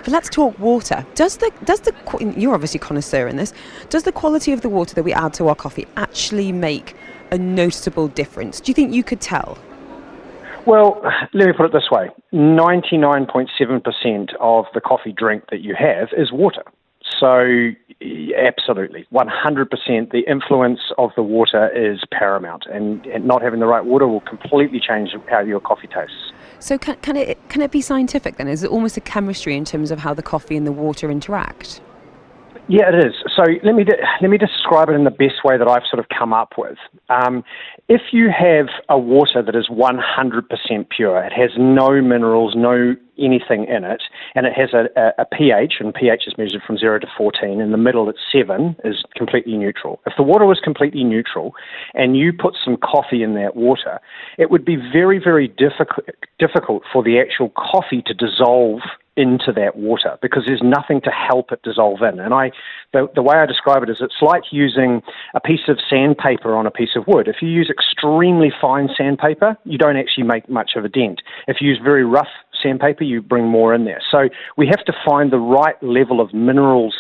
But 0.05 0.09
let's 0.09 0.29
talk 0.29 0.59
water. 0.59 1.05
Does 1.15 1.37
the 1.39 1.51
does 1.65 1.81
the 1.81 1.95
you're 2.37 2.55
obviously 2.55 2.79
connoisseur 2.79 3.27
in 3.27 3.37
this. 3.37 3.53
Does 3.89 4.03
the 4.05 4.13
quality 4.13 4.53
of 4.53 4.61
the 4.61 4.69
water 4.69 4.95
that 4.95 5.03
we 5.03 5.13
add 5.13 5.35
to 5.35 5.49
our 5.49 5.55
coffee 5.55 5.87
actually 5.97 6.53
make 6.53 6.95
a 7.31 7.39
noticeable 7.39 8.09
difference? 8.09 8.61
Do 8.61 8.71
you 8.71 8.75
think 8.75 8.93
you 8.93 9.03
could 9.03 9.21
tell? 9.21 9.59
Well, 10.67 11.01
let 11.33 11.47
me 11.47 11.53
put 11.53 11.67
it 11.67 11.73
this 11.73 11.89
way 11.91 12.11
99.7% 12.33 14.35
of 14.41 14.65
the 14.75 14.81
coffee 14.81 15.13
drink 15.13 15.45
that 15.51 15.61
you 15.61 15.77
have 15.79 16.09
is 16.17 16.33
water. 16.33 16.65
So, 17.21 17.71
absolutely, 18.37 19.07
100%, 19.13 20.11
the 20.11 20.25
influence 20.29 20.81
of 20.99 21.11
the 21.15 21.23
water 21.23 21.69
is 21.69 22.01
paramount, 22.11 22.67
and, 22.67 23.07
and, 23.07 23.25
not 23.25 23.43
having 23.43 23.61
the 23.61 23.67
right 23.67 23.85
water 23.85 24.09
will 24.09 24.21
completely 24.21 24.81
change 24.81 25.15
how 25.31 25.41
your 25.41 25.61
coffee 25.61 25.87
tastes. 25.87 26.33
So, 26.59 26.79
can, 26.79 26.97
can, 26.97 27.17
it, 27.17 27.39
can 27.49 27.63
it 27.63 27.71
be 27.71 27.81
scientific 27.81 28.37
then? 28.37 28.49
Is 28.49 28.65
it 28.65 28.71
almost 28.71 28.97
a 28.97 29.01
chemistry 29.01 29.57
in 29.57 29.65
terms 29.65 29.93
of 29.93 30.01
how 30.01 30.15
the 30.15 30.23
coffee 30.23 30.57
and 30.57 30.67
the 30.67 30.73
water 30.73 31.11
interact? 31.11 31.81
Yeah, 32.69 32.89
it 32.93 33.07
is. 33.07 33.15
So 33.37 33.45
let 33.63 33.77
me 33.77 33.85
de- 33.85 34.03
let 34.21 34.29
me 34.29 34.39
describe 34.39 34.89
it 34.89 34.95
in 34.95 35.05
the 35.05 35.11
best 35.11 35.45
way 35.45 35.57
that 35.57 35.69
I've 35.69 35.85
sort 35.89 36.01
of 36.01 36.07
come 36.09 36.33
up 36.33 36.55
with. 36.59 36.79
Um, 37.09 37.45
if 37.89 38.01
you 38.11 38.29
have 38.37 38.67
a 38.89 38.99
water 38.99 39.41
that 39.41 39.55
is 39.55 39.69
100% 39.69 40.89
pure, 40.89 41.25
it 41.25 41.33
has 41.33 41.51
no 41.57 42.03
minerals, 42.03 42.55
no 42.57 42.97
anything 43.19 43.67
in 43.67 43.85
it, 43.85 44.03
and 44.35 44.47
it 44.47 44.53
has 44.53 44.71
a, 44.75 44.89
a, 45.01 45.23
a, 45.23 45.25
pH, 45.25 45.75
and 45.79 45.95
pH 45.95 46.25
is 46.27 46.35
measured 46.37 46.61
from 46.67 46.77
0 46.77 46.99
to 46.99 47.07
14, 47.17 47.61
in 47.61 47.71
the 47.71 47.79
middle 47.79 48.11
it's 48.11 48.19
7, 48.33 48.77
is 48.85 49.05
completely 49.15 49.57
neutral. 49.57 50.01
If 50.05 50.15
the 50.17 50.25
water 50.25 50.45
was 50.45 50.61
completely 50.63 51.05
neutral 51.05 51.55
and 51.95 52.17
you 52.17 52.33
put 52.33 52.57
some 52.63 52.77
coffee 52.77 53.23
in 53.23 53.35
that 53.35 53.55
water, 53.55 54.01
it 54.39 54.51
would 54.51 54.65
be 54.65 54.77
very, 54.77 55.21
very 55.23 55.49
difficult, 55.49 56.09
difficult 56.41 56.83
for 56.93 57.05
the 57.05 57.21
actual 57.21 57.51
coffee 57.51 58.03
to 58.07 58.13
dissolve 58.13 58.81
into 59.17 59.53
that 59.53 59.77
water 59.77 60.19
because 60.21 60.45
there's 60.47 60.63
nothing 60.63 61.01
to 61.03 61.11
help 61.11 61.53
it 61.53 61.63
dissolve 61.63 62.03
in. 62.03 62.21
And 62.21 62.35
I, 62.35 62.53
the, 62.93 63.09
the 63.15 63.23
way 63.23 63.37
I 63.37 63.47
describe 63.47 63.83
it 63.83 63.91
is 63.91 63.99
it's 64.01 64.21
like 64.21 64.43
using 64.53 65.03
a 65.35 65.41
piece 65.41 65.69
of 65.69 65.79
sandpaper 65.89 66.55
on 66.55 66.67
a 66.67 66.71
piece 66.71 66.97
of 66.97 67.07
wood. 67.07 67.29
If 67.29 67.37
you 67.41 67.49
use 67.49 67.71
extremely 67.71 68.53
fine 68.61 68.89
sandpaper, 68.97 69.57
you 69.65 69.79
don't 69.79 69.97
actually 69.97 70.25
make 70.25 70.49
much 70.49 70.73
of 70.77 70.85
a 70.85 70.89
dent. 70.89 71.23
If 71.49 71.59
you 71.61 71.69
use 71.69 71.81
very 71.83 72.05
rough 72.05 72.29
sandpaper, 72.63 73.05
you 73.05 73.23
bring 73.23 73.47
more 73.47 73.75
in 73.75 73.85
there. 73.85 74.03
So 74.11 74.29
we 74.57 74.67
have 74.67 74.85
to 74.85 74.93
find 75.05 75.33
the 75.33 75.39
right 75.39 75.81
level 75.83 76.21
of 76.21 76.35
minerals 76.35 76.95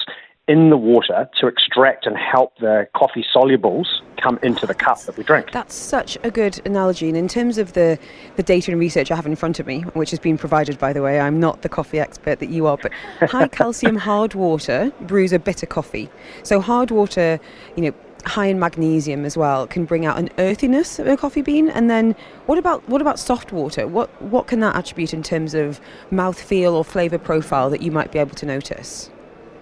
in 0.48 0.70
the 0.70 0.76
water 0.76 1.28
to 1.40 1.48
extract 1.48 2.06
and 2.06 2.16
help 2.16 2.56
the 2.58 2.86
coffee 2.94 3.24
solubles 3.34 3.86
come 4.22 4.38
into 4.42 4.66
the 4.66 4.74
cup 4.74 5.00
that 5.02 5.16
we 5.16 5.24
drink. 5.24 5.50
That's 5.52 5.74
such 5.74 6.16
a 6.22 6.30
good 6.30 6.64
analogy. 6.64 7.08
And 7.08 7.16
in 7.16 7.26
terms 7.26 7.58
of 7.58 7.72
the, 7.72 7.98
the 8.36 8.42
data 8.42 8.70
and 8.70 8.80
research 8.80 9.10
I 9.10 9.16
have 9.16 9.26
in 9.26 9.36
front 9.36 9.58
of 9.58 9.66
me, 9.66 9.82
which 9.94 10.10
has 10.10 10.20
been 10.20 10.38
provided, 10.38 10.78
by 10.78 10.92
the 10.92 11.02
way, 11.02 11.18
I'm 11.18 11.40
not 11.40 11.62
the 11.62 11.68
coffee 11.68 11.98
expert 11.98 12.38
that 12.38 12.48
you 12.48 12.66
are, 12.66 12.76
but 12.76 12.92
high 13.28 13.48
calcium 13.48 13.96
hard 14.08 14.34
water 14.34 14.92
brews 15.02 15.32
a 15.32 15.38
bitter 15.38 15.66
coffee. 15.66 16.08
So 16.44 16.60
hard 16.60 16.92
water, 16.92 17.40
you 17.76 17.84
know, 17.84 17.94
high 18.24 18.46
in 18.46 18.58
magnesium 18.58 19.24
as 19.24 19.36
well 19.36 19.66
can 19.68 19.84
bring 19.84 20.04
out 20.04 20.18
an 20.18 20.28
earthiness 20.38 20.98
of 20.98 21.06
a 21.06 21.16
coffee 21.16 21.42
bean 21.42 21.70
and 21.70 21.88
then 21.88 22.12
what 22.46 22.58
about 22.58 22.86
what 22.88 23.00
about 23.00 23.20
soft 23.20 23.52
water 23.52 23.86
what 23.86 24.10
what 24.20 24.48
can 24.48 24.58
that 24.58 24.74
attribute 24.74 25.14
in 25.14 25.22
terms 25.22 25.54
of 25.54 25.80
mouth 26.10 26.40
feel 26.40 26.74
or 26.74 26.84
flavor 26.84 27.18
profile 27.18 27.70
that 27.70 27.82
you 27.82 27.92
might 27.92 28.10
be 28.10 28.18
able 28.18 28.34
to 28.34 28.44
notice 28.44 29.10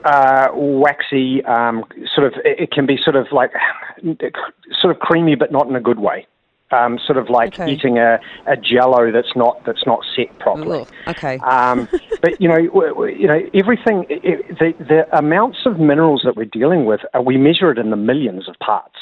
uh, 0.04 0.48
waxy, 0.52 1.44
um, 1.44 1.84
sort 2.14 2.26
of. 2.26 2.40
It 2.44 2.70
can 2.70 2.86
be 2.86 2.98
sort 3.02 3.16
of 3.16 3.26
like 3.32 3.50
sort 4.80 4.94
of 4.94 5.00
creamy, 5.00 5.34
but 5.34 5.50
not 5.50 5.66
in 5.68 5.76
a 5.76 5.80
good 5.80 5.98
way. 5.98 6.26
um, 6.74 6.98
sort 7.04 7.18
of 7.18 7.30
like 7.30 7.54
okay. 7.54 7.72
eating 7.72 7.98
a, 7.98 8.18
a 8.46 8.56
jello 8.56 9.12
that's 9.12 9.34
not 9.36 9.64
that's 9.64 9.86
not 9.86 10.00
set 10.16 10.36
properly. 10.38 10.80
Ooh, 10.80 11.10
okay. 11.10 11.38
Um, 11.38 11.88
but 12.22 12.40
you 12.40 12.48
know, 12.48 12.58
you 13.06 13.26
know, 13.26 13.40
everything. 13.54 14.06
It, 14.08 14.58
the 14.58 14.72
the 14.84 15.16
amounts 15.16 15.58
of 15.66 15.78
minerals 15.78 16.22
that 16.24 16.36
we're 16.36 16.44
dealing 16.44 16.84
with, 16.84 17.00
uh, 17.16 17.20
we 17.20 17.36
measure 17.36 17.70
it 17.70 17.78
in 17.78 17.90
the 17.90 17.96
millions 17.96 18.48
of 18.48 18.56
parts. 18.58 18.96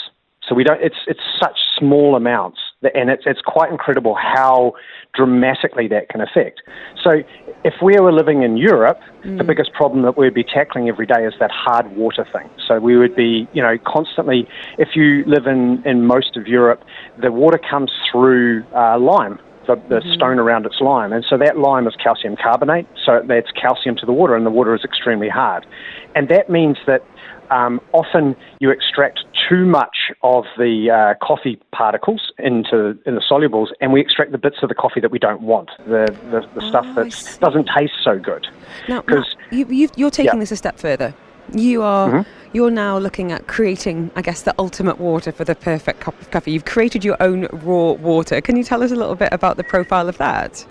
So 0.48 0.54
we 0.54 0.64
don't. 0.64 0.82
It's 0.82 0.96
it's 1.06 1.20
such 1.40 1.58
small 1.78 2.16
amounts, 2.16 2.58
that, 2.82 2.96
and 2.96 3.10
it's 3.10 3.22
it's 3.26 3.40
quite 3.40 3.70
incredible 3.70 4.14
how 4.14 4.72
dramatically 5.14 5.86
that 5.88 6.08
can 6.08 6.20
affect. 6.20 6.62
So 7.02 7.22
if 7.64 7.74
we 7.82 7.94
were 8.00 8.12
living 8.12 8.42
in 8.42 8.56
Europe, 8.56 8.98
mm. 9.24 9.38
the 9.38 9.44
biggest 9.44 9.72
problem 9.72 10.02
that 10.02 10.18
we'd 10.18 10.34
be 10.34 10.42
tackling 10.44 10.88
every 10.88 11.06
day 11.06 11.24
is 11.24 11.34
that 11.38 11.50
hard 11.52 11.94
water 11.96 12.26
thing. 12.32 12.48
So 12.66 12.80
we 12.80 12.96
would 12.96 13.14
be, 13.14 13.46
you 13.52 13.62
know, 13.62 13.76
constantly. 13.86 14.48
If 14.78 14.96
you 14.96 15.24
live 15.26 15.46
in 15.46 15.82
in 15.86 16.06
most 16.06 16.36
of 16.36 16.48
Europe, 16.48 16.82
the 17.20 17.30
water 17.30 17.58
comes 17.58 17.92
through 18.10 18.64
uh, 18.74 18.98
lime 18.98 19.38
the, 19.66 19.76
the 19.88 20.00
mm-hmm. 20.00 20.12
stone 20.12 20.38
around 20.38 20.66
its 20.66 20.80
lime. 20.80 21.12
And 21.12 21.24
so 21.28 21.36
that 21.38 21.58
lime 21.58 21.86
is 21.86 21.94
calcium 22.02 22.36
carbonate, 22.36 22.86
so 23.04 23.22
that's 23.26 23.50
calcium 23.52 23.96
to 23.96 24.06
the 24.06 24.12
water, 24.12 24.34
and 24.34 24.44
the 24.46 24.50
water 24.50 24.74
is 24.74 24.84
extremely 24.84 25.28
hard. 25.28 25.66
And 26.14 26.28
that 26.28 26.50
means 26.50 26.78
that 26.86 27.02
um, 27.50 27.80
often 27.92 28.34
you 28.60 28.70
extract 28.70 29.20
too 29.48 29.66
much 29.66 30.10
of 30.22 30.44
the 30.56 30.90
uh, 30.90 31.24
coffee 31.24 31.60
particles 31.72 32.32
into 32.38 32.98
in 33.04 33.14
the 33.14 33.22
solubles, 33.30 33.68
and 33.80 33.92
we 33.92 34.00
extract 34.00 34.32
the 34.32 34.38
bits 34.38 34.56
of 34.62 34.68
the 34.68 34.74
coffee 34.74 35.00
that 35.00 35.10
we 35.10 35.18
don't 35.18 35.42
want, 35.42 35.70
the 35.86 36.06
the, 36.30 36.40
the 36.54 36.64
oh, 36.64 36.68
stuff 36.68 36.86
that 36.94 37.38
doesn't 37.40 37.68
taste 37.76 37.92
so 38.02 38.18
good. 38.18 38.46
Now, 38.88 39.04
you, 39.50 39.86
are 40.06 40.10
taking 40.10 40.24
yeah. 40.24 40.36
this 40.36 40.52
a 40.52 40.56
step 40.56 40.78
further. 40.78 41.14
You 41.52 41.82
are 41.82 42.08
mm-hmm. 42.08 42.30
you're 42.52 42.70
now 42.70 42.98
looking 42.98 43.32
at 43.32 43.46
creating, 43.46 44.10
I 44.16 44.22
guess, 44.22 44.42
the 44.42 44.54
ultimate 44.58 44.98
water 44.98 45.32
for 45.32 45.44
the 45.44 45.54
perfect 45.54 46.00
cup 46.00 46.20
of 46.20 46.30
coffee. 46.30 46.52
You've 46.52 46.64
created 46.64 47.04
your 47.04 47.16
own 47.20 47.46
raw 47.52 47.92
water. 47.92 48.40
Can 48.40 48.56
you 48.56 48.64
tell 48.64 48.82
us 48.82 48.92
a 48.92 48.96
little 48.96 49.14
bit 49.14 49.32
about 49.32 49.56
the 49.56 49.64
profile 49.64 50.08
of 50.08 50.18
that? 50.18 50.64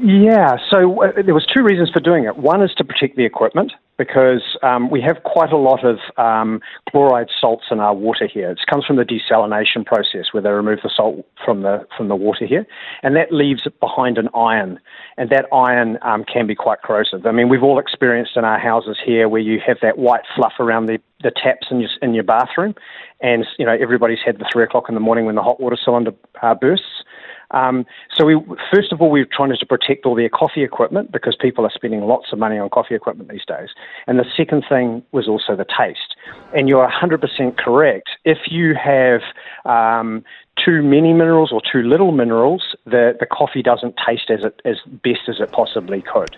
Yeah, 0.00 0.56
so 0.70 1.04
uh, 1.04 1.22
there 1.22 1.34
was 1.34 1.46
two 1.46 1.62
reasons 1.62 1.90
for 1.90 2.00
doing 2.00 2.24
it. 2.24 2.36
One 2.36 2.62
is 2.62 2.74
to 2.74 2.84
protect 2.84 3.16
the 3.16 3.24
equipment 3.24 3.72
because 4.02 4.42
um, 4.64 4.90
we 4.90 5.00
have 5.00 5.22
quite 5.22 5.52
a 5.52 5.56
lot 5.56 5.84
of 5.84 5.98
um, 6.16 6.60
chloride 6.90 7.28
salts 7.40 7.66
in 7.70 7.78
our 7.78 7.94
water 7.94 8.26
here. 8.26 8.50
It 8.50 8.58
comes 8.68 8.84
from 8.84 8.96
the 8.96 9.04
desalination 9.04 9.86
process 9.86 10.32
where 10.32 10.42
they 10.42 10.50
remove 10.50 10.80
the 10.82 10.90
salt 10.94 11.24
from 11.44 11.62
the 11.62 11.86
from 11.96 12.08
the 12.08 12.16
water 12.16 12.44
here, 12.44 12.66
and 13.04 13.14
that 13.14 13.32
leaves 13.32 13.62
behind 13.78 14.18
an 14.18 14.28
iron, 14.34 14.80
and 15.16 15.30
that 15.30 15.46
iron 15.52 15.98
um, 16.02 16.24
can 16.24 16.48
be 16.48 16.56
quite 16.56 16.82
corrosive. 16.82 17.24
I 17.26 17.30
mean, 17.30 17.48
we've 17.48 17.62
all 17.62 17.78
experienced 17.78 18.32
in 18.36 18.44
our 18.44 18.58
houses 18.58 18.98
here 19.04 19.28
where 19.28 19.40
you 19.40 19.60
have 19.64 19.76
that 19.82 19.98
white 19.98 20.22
fluff 20.34 20.54
around 20.58 20.86
the 20.86 20.98
the 21.22 21.30
taps 21.30 21.68
in 21.70 21.78
your 21.78 21.90
in 22.02 22.12
your 22.12 22.24
bathroom, 22.24 22.74
and 23.20 23.46
you 23.56 23.64
know 23.64 23.76
everybody's 23.80 24.22
had 24.24 24.38
the 24.38 24.48
three 24.52 24.64
o'clock 24.64 24.86
in 24.88 24.94
the 24.94 25.00
morning 25.00 25.26
when 25.26 25.36
the 25.36 25.42
hot 25.42 25.60
water 25.60 25.78
cylinder 25.82 26.12
uh, 26.42 26.54
bursts. 26.56 27.04
Um, 27.52 27.86
so 28.16 28.24
we, 28.24 28.36
first 28.72 28.92
of 28.92 29.00
all, 29.00 29.10
we're 29.10 29.26
trying 29.30 29.54
to 29.56 29.66
protect 29.66 30.06
all 30.06 30.14
their 30.14 30.28
coffee 30.28 30.62
equipment 30.62 31.12
because 31.12 31.36
people 31.40 31.64
are 31.64 31.70
spending 31.74 32.00
lots 32.02 32.32
of 32.32 32.38
money 32.38 32.58
on 32.58 32.68
coffee 32.70 32.94
equipment 32.94 33.30
these 33.30 33.44
days. 33.46 33.68
And 34.06 34.18
the 34.18 34.24
second 34.36 34.64
thing 34.68 35.02
was 35.12 35.28
also 35.28 35.56
the 35.56 35.66
taste. 35.66 36.16
And 36.56 36.68
you're 36.68 36.88
100% 36.88 37.58
correct. 37.58 38.08
If 38.24 38.38
you 38.50 38.74
have 38.74 39.20
um, 39.64 40.24
too 40.62 40.82
many 40.82 41.12
minerals 41.12 41.52
or 41.52 41.60
too 41.60 41.82
little 41.82 42.12
minerals, 42.12 42.74
the, 42.84 43.16
the 43.18 43.26
coffee 43.26 43.62
doesn't 43.62 43.94
taste 44.06 44.30
as, 44.30 44.44
it, 44.44 44.60
as 44.64 44.76
best 45.02 45.28
as 45.28 45.36
it 45.40 45.52
possibly 45.52 46.02
could. 46.02 46.36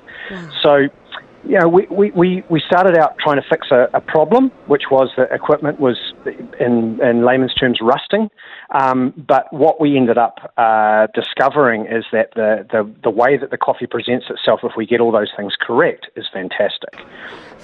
So 0.62 0.88
you 1.46 1.58
know, 1.58 1.68
we, 1.68 1.86
we, 1.90 2.10
we, 2.12 2.42
we 2.48 2.60
started 2.66 2.96
out 2.96 3.18
trying 3.18 3.36
to 3.36 3.46
fix 3.48 3.70
a, 3.70 3.88
a 3.92 4.00
problem, 4.00 4.50
which 4.66 4.84
was 4.90 5.10
that 5.16 5.30
equipment 5.30 5.78
was, 5.78 5.98
in, 6.58 6.98
in 7.02 7.24
layman's 7.24 7.54
terms, 7.54 7.78
rusting. 7.82 8.30
Um, 8.74 9.14
but 9.16 9.50
what 9.52 9.80
we 9.80 9.96
ended 9.96 10.18
up 10.18 10.52
uh, 10.56 11.06
discovering 11.14 11.86
is 11.86 12.04
that 12.10 12.34
the, 12.34 12.66
the, 12.72 12.92
the 13.04 13.10
way 13.10 13.36
that 13.36 13.50
the 13.50 13.56
coffee 13.56 13.86
presents 13.86 14.26
itself, 14.28 14.60
if 14.64 14.72
we 14.76 14.84
get 14.84 15.00
all 15.00 15.12
those 15.12 15.30
things 15.36 15.54
correct, 15.60 16.08
is 16.16 16.26
fantastic. 16.32 16.98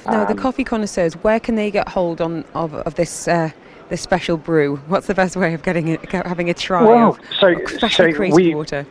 Now, 0.06 0.22
um, 0.22 0.28
the 0.28 0.40
coffee 0.40 0.62
connoisseurs, 0.62 1.14
where 1.14 1.40
can 1.40 1.56
they 1.56 1.70
get 1.72 1.88
hold 1.88 2.20
on 2.20 2.44
of, 2.54 2.74
of 2.74 2.94
this? 2.94 3.28
Uh, 3.28 3.50
this 3.90 4.00
special 4.00 4.36
brew. 4.36 4.76
What's 4.86 5.08
the 5.08 5.14
best 5.14 5.34
way 5.34 5.52
of 5.52 5.64
getting 5.64 5.88
it, 5.88 6.12
having 6.12 6.48
a 6.48 6.54
try 6.54 6.84
well, 6.84 7.10
of 7.10 7.20
so, 7.40 7.88
so 7.88 8.08
we, 8.32 8.54
water? 8.54 8.86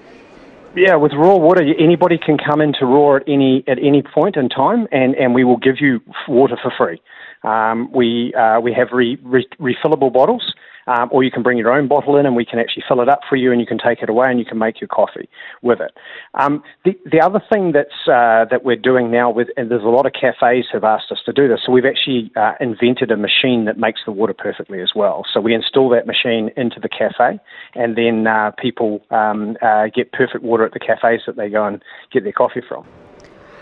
Yeah, 0.76 0.96
with 0.98 1.14
raw 1.14 1.38
water, 1.38 1.64
anybody 1.80 2.18
can 2.18 2.38
come 2.38 2.62
into 2.62 2.86
raw 2.86 3.16
at 3.16 3.24
any 3.26 3.64
at 3.66 3.80
any 3.80 4.04
point 4.04 4.36
in 4.36 4.50
time, 4.50 4.88
and, 4.92 5.16
and 5.16 5.34
we 5.34 5.44
will 5.44 5.58
give 5.58 5.80
you 5.80 6.02
water 6.28 6.58
for 6.62 6.72
free. 6.78 7.02
Um, 7.44 7.90
we 7.94 8.34
uh, 8.34 8.60
we 8.60 8.74
have 8.74 8.90
re, 8.92 9.18
re, 9.24 9.48
refillable 9.60 10.12
bottles, 10.12 10.54
um, 10.90 11.08
or 11.12 11.24
you 11.24 11.30
can 11.30 11.44
bring 11.44 11.58
your 11.58 11.72
own 11.72 11.88
bottle 11.88 12.18
in 12.18 12.26
and 12.26 12.36
we 12.36 12.46
can 12.46 12.60
actually 12.60 12.84
fill 12.88 13.00
it 13.02 13.08
up 13.08 13.22
for 13.30 13.36
you 13.36 13.52
and 13.52 13.62
you 13.62 13.68
can 13.68 13.78
take 13.78 14.02
it 14.02 14.10
away 14.10 14.28
and 14.30 14.40
you 14.40 14.46
can 14.46 14.58
make 14.58 14.82
your 14.82 14.88
coffee 14.88 15.30
with 15.62 15.80
it. 15.80 15.92
Um, 16.34 16.64
the, 16.84 16.98
the 17.10 17.22
other 17.22 17.42
thing 17.52 17.72
that's, 17.72 18.08
uh, 18.08 18.46
that 18.50 18.62
we're 18.66 18.76
doing 18.76 19.12
now 19.12 19.30
with, 19.30 19.50
and 19.56 19.70
there's 19.70 19.84
a 19.84 19.88
lot 19.88 20.06
of 20.08 20.14
cafes 20.14 20.66
have 20.74 20.84
asked 20.84 21.12
us 21.12 21.20
to 21.26 21.32
do 21.32 21.48
this, 21.48 21.60
so 21.66 21.72
we've 21.72 21.86
actually 21.86 22.32
uh, 22.36 22.54
invented 22.60 23.12
a 23.12 23.18
machine 23.18 23.66
that 23.66 23.78
makes 23.78 24.02
the 24.06 24.12
water 24.12 24.34
perfectly 24.34 24.82
as 24.82 24.92
well. 24.96 25.24
So 25.32 25.40
we 25.40 25.54
install 25.54 25.90
that 25.90 26.08
machine 26.08 26.50
into 26.58 26.80
the 26.80 26.90
cafe 26.90 27.40
and 27.76 27.96
then 27.96 28.26
uh, 28.26 28.52
people 28.60 29.02
um, 29.12 29.58
uh, 29.62 29.88
get 29.94 30.12
perfect 30.12 30.44
water 30.44 30.66
at 30.66 30.74
the 30.74 30.80
cafes 30.80 31.22
that 31.28 31.36
they 31.36 31.50
go 31.50 31.66
and 31.66 31.84
get 32.12 32.24
their 32.24 32.34
coffee 32.34 32.62
from. 32.68 32.86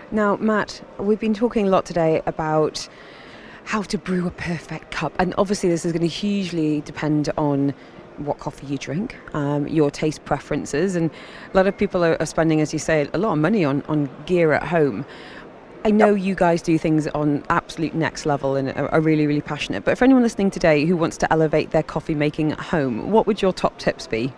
Now, 0.09 0.37
Matt, 0.37 0.81
we've 0.97 1.19
been 1.19 1.33
talking 1.33 1.67
a 1.67 1.69
lot 1.69 1.85
today 1.85 2.21
about 2.25 2.87
how 3.67 3.81
to 3.81 3.97
brew 3.97 4.25
a 4.25 4.31
perfect 4.31 4.91
cup. 4.91 5.11
And 5.19 5.35
obviously, 5.37 5.67
this 5.67 5.83
is 5.85 5.91
going 5.91 6.01
to 6.01 6.07
hugely 6.07 6.79
depend 6.81 7.29
on 7.37 7.73
what 8.15 8.39
coffee 8.39 8.65
you 8.65 8.77
drink, 8.77 9.17
um, 9.33 9.67
your 9.67 9.91
taste 9.91 10.23
preferences. 10.23 10.95
And 10.95 11.11
a 11.53 11.57
lot 11.57 11.67
of 11.67 11.77
people 11.77 12.01
are, 12.01 12.15
are, 12.21 12.25
spending, 12.25 12.61
as 12.61 12.71
you 12.71 12.79
say, 12.79 13.09
a 13.13 13.17
lot 13.17 13.33
of 13.33 13.39
money 13.39 13.65
on, 13.65 13.81
on 13.89 14.09
gear 14.25 14.53
at 14.53 14.63
home. 14.63 15.05
I 15.83 15.91
know 15.91 16.15
you 16.15 16.33
guys 16.33 16.61
do 16.61 16.77
things 16.77 17.07
on 17.07 17.43
absolute 17.49 17.93
next 17.93 18.25
level 18.25 18.55
and 18.55 18.71
are 18.73 19.01
really, 19.01 19.27
really 19.27 19.41
passionate. 19.41 19.83
But 19.83 19.97
for 19.97 20.05
anyone 20.05 20.23
listening 20.23 20.49
today 20.49 20.85
who 20.85 20.95
wants 20.95 21.17
to 21.17 21.31
elevate 21.31 21.71
their 21.71 21.83
coffee 21.83 22.15
making 22.15 22.53
at 22.53 22.59
home, 22.61 23.11
what 23.11 23.27
would 23.27 23.41
your 23.41 23.51
top 23.51 23.77
tips 23.79 24.07
be? 24.07 24.33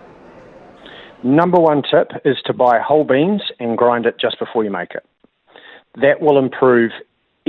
Number 1.23 1.59
one 1.59 1.83
tip 1.83 2.09
is 2.25 2.37
to 2.45 2.53
buy 2.53 2.79
whole 2.79 3.03
beans 3.03 3.43
and 3.59 3.77
grind 3.77 4.07
it 4.07 4.15
just 4.19 4.39
before 4.39 4.63
you 4.63 4.71
make 4.71 4.95
it. 4.95 5.05
That 6.01 6.19
will 6.19 6.39
improve 6.39 6.91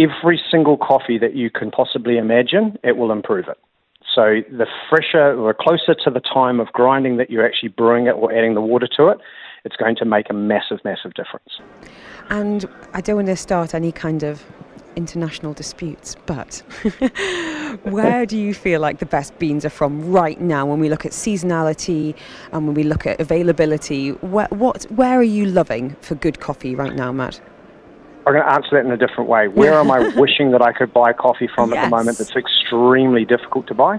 every 0.00 0.40
single 0.50 0.76
coffee 0.76 1.18
that 1.18 1.34
you 1.34 1.50
can 1.50 1.70
possibly 1.70 2.16
imagine, 2.16 2.78
it 2.82 2.96
will 2.96 3.12
improve 3.12 3.46
it. 3.48 3.58
So 4.14 4.40
the 4.50 4.66
fresher 4.88 5.38
or 5.38 5.54
closer 5.54 5.94
to 6.04 6.10
the 6.10 6.20
time 6.20 6.58
of 6.58 6.68
grinding 6.72 7.16
that 7.18 7.30
you're 7.30 7.46
actually 7.46 7.68
brewing 7.68 8.06
it 8.06 8.12
or 8.12 8.32
adding 8.32 8.54
the 8.54 8.60
water 8.60 8.88
to 8.96 9.08
it, 9.08 9.18
it's 9.64 9.76
going 9.76 9.94
to 9.96 10.04
make 10.04 10.30
a 10.30 10.34
massive, 10.34 10.78
massive 10.84 11.14
difference. 11.14 11.60
And 12.28 12.68
I 12.92 13.00
don't 13.00 13.16
want 13.16 13.28
to 13.28 13.36
start 13.36 13.74
any 13.74 13.92
kind 13.92 14.22
of 14.22 14.42
international 14.96 15.52
disputes, 15.52 16.16
but 16.26 16.62
where 17.84 18.26
do 18.26 18.36
you 18.36 18.52
feel 18.54 18.80
like 18.80 18.98
the 18.98 19.06
best 19.06 19.38
beans 19.38 19.64
are 19.64 19.70
from 19.70 20.10
right 20.10 20.40
now 20.40 20.66
when 20.66 20.80
we 20.80 20.88
look 20.88 21.06
at 21.06 21.12
seasonality 21.12 22.14
and 22.52 22.66
when 22.66 22.74
we 22.74 22.82
look 22.82 23.06
at 23.06 23.20
availability? 23.20 24.10
Where, 24.10 24.48
what, 24.50 24.84
where 24.90 25.18
are 25.18 25.22
you 25.22 25.46
loving 25.46 25.96
for 26.00 26.16
good 26.16 26.40
coffee 26.40 26.74
right 26.74 26.94
now, 26.94 27.12
Matt? 27.12 27.40
I'm 28.26 28.34
going 28.34 28.44
to 28.44 28.52
answer 28.52 28.68
that 28.72 28.84
in 28.84 28.92
a 28.92 28.96
different 28.96 29.28
way. 29.30 29.48
Where 29.48 29.74
am 29.74 29.90
I 29.90 30.08
wishing 30.16 30.50
that 30.52 30.62
I 30.62 30.72
could 30.72 30.92
buy 30.92 31.12
coffee 31.12 31.48
from 31.54 31.70
yes. 31.70 31.78
at 31.78 31.84
the 31.84 31.90
moment 31.90 32.18
that's 32.18 32.36
extremely 32.36 33.24
difficult 33.24 33.66
to 33.68 33.74
buy? 33.74 33.98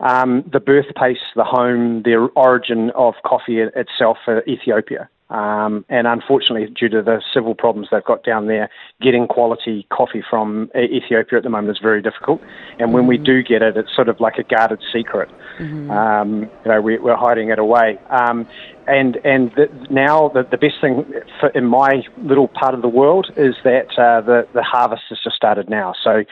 Um, 0.00 0.44
the 0.52 0.60
birthplace, 0.60 1.18
the 1.36 1.44
home, 1.44 2.02
the 2.02 2.28
origin 2.34 2.90
of 2.90 3.14
coffee 3.24 3.58
itself, 3.60 4.18
uh, 4.26 4.40
Ethiopia. 4.48 5.08
Um, 5.32 5.86
and 5.88 6.06
unfortunately, 6.06 6.68
due 6.78 6.90
to 6.90 7.02
the 7.02 7.22
civil 7.32 7.54
problems 7.54 7.88
they've 7.90 8.04
got 8.04 8.22
down 8.22 8.48
there, 8.48 8.68
getting 9.00 9.26
quality 9.26 9.86
coffee 9.90 10.22
from 10.28 10.70
Ethiopia 10.76 11.38
at 11.38 11.42
the 11.42 11.48
moment 11.48 11.70
is 11.70 11.80
very 11.82 12.02
difficult. 12.02 12.42
And 12.78 12.92
when 12.92 13.04
mm. 13.04 13.08
we 13.08 13.18
do 13.18 13.42
get 13.42 13.62
it, 13.62 13.76
it's 13.78 13.94
sort 13.96 14.10
of 14.10 14.20
like 14.20 14.36
a 14.36 14.42
guarded 14.42 14.80
secret. 14.92 15.30
Mm-hmm. 15.58 15.90
Um, 15.90 16.50
you 16.64 16.70
know, 16.70 16.80
we, 16.82 16.98
are 16.98 17.16
hiding 17.16 17.48
it 17.48 17.58
away. 17.58 17.98
Um, 18.10 18.46
and 18.86 19.16
and 19.24 19.50
the, 19.56 19.68
now 19.90 20.28
the, 20.28 20.42
the 20.50 20.58
best 20.58 20.74
thing 20.80 21.06
for, 21.40 21.48
in 21.50 21.64
my 21.64 22.02
little 22.18 22.48
part 22.48 22.74
of 22.74 22.82
the 22.82 22.88
world 22.88 23.30
is 23.36 23.54
that 23.64 23.88
uh, 23.96 24.20
the 24.20 24.46
the 24.52 24.62
harvest 24.62 25.02
has 25.08 25.18
just 25.22 25.36
started 25.36 25.70
now. 25.70 25.94
So 26.02 26.24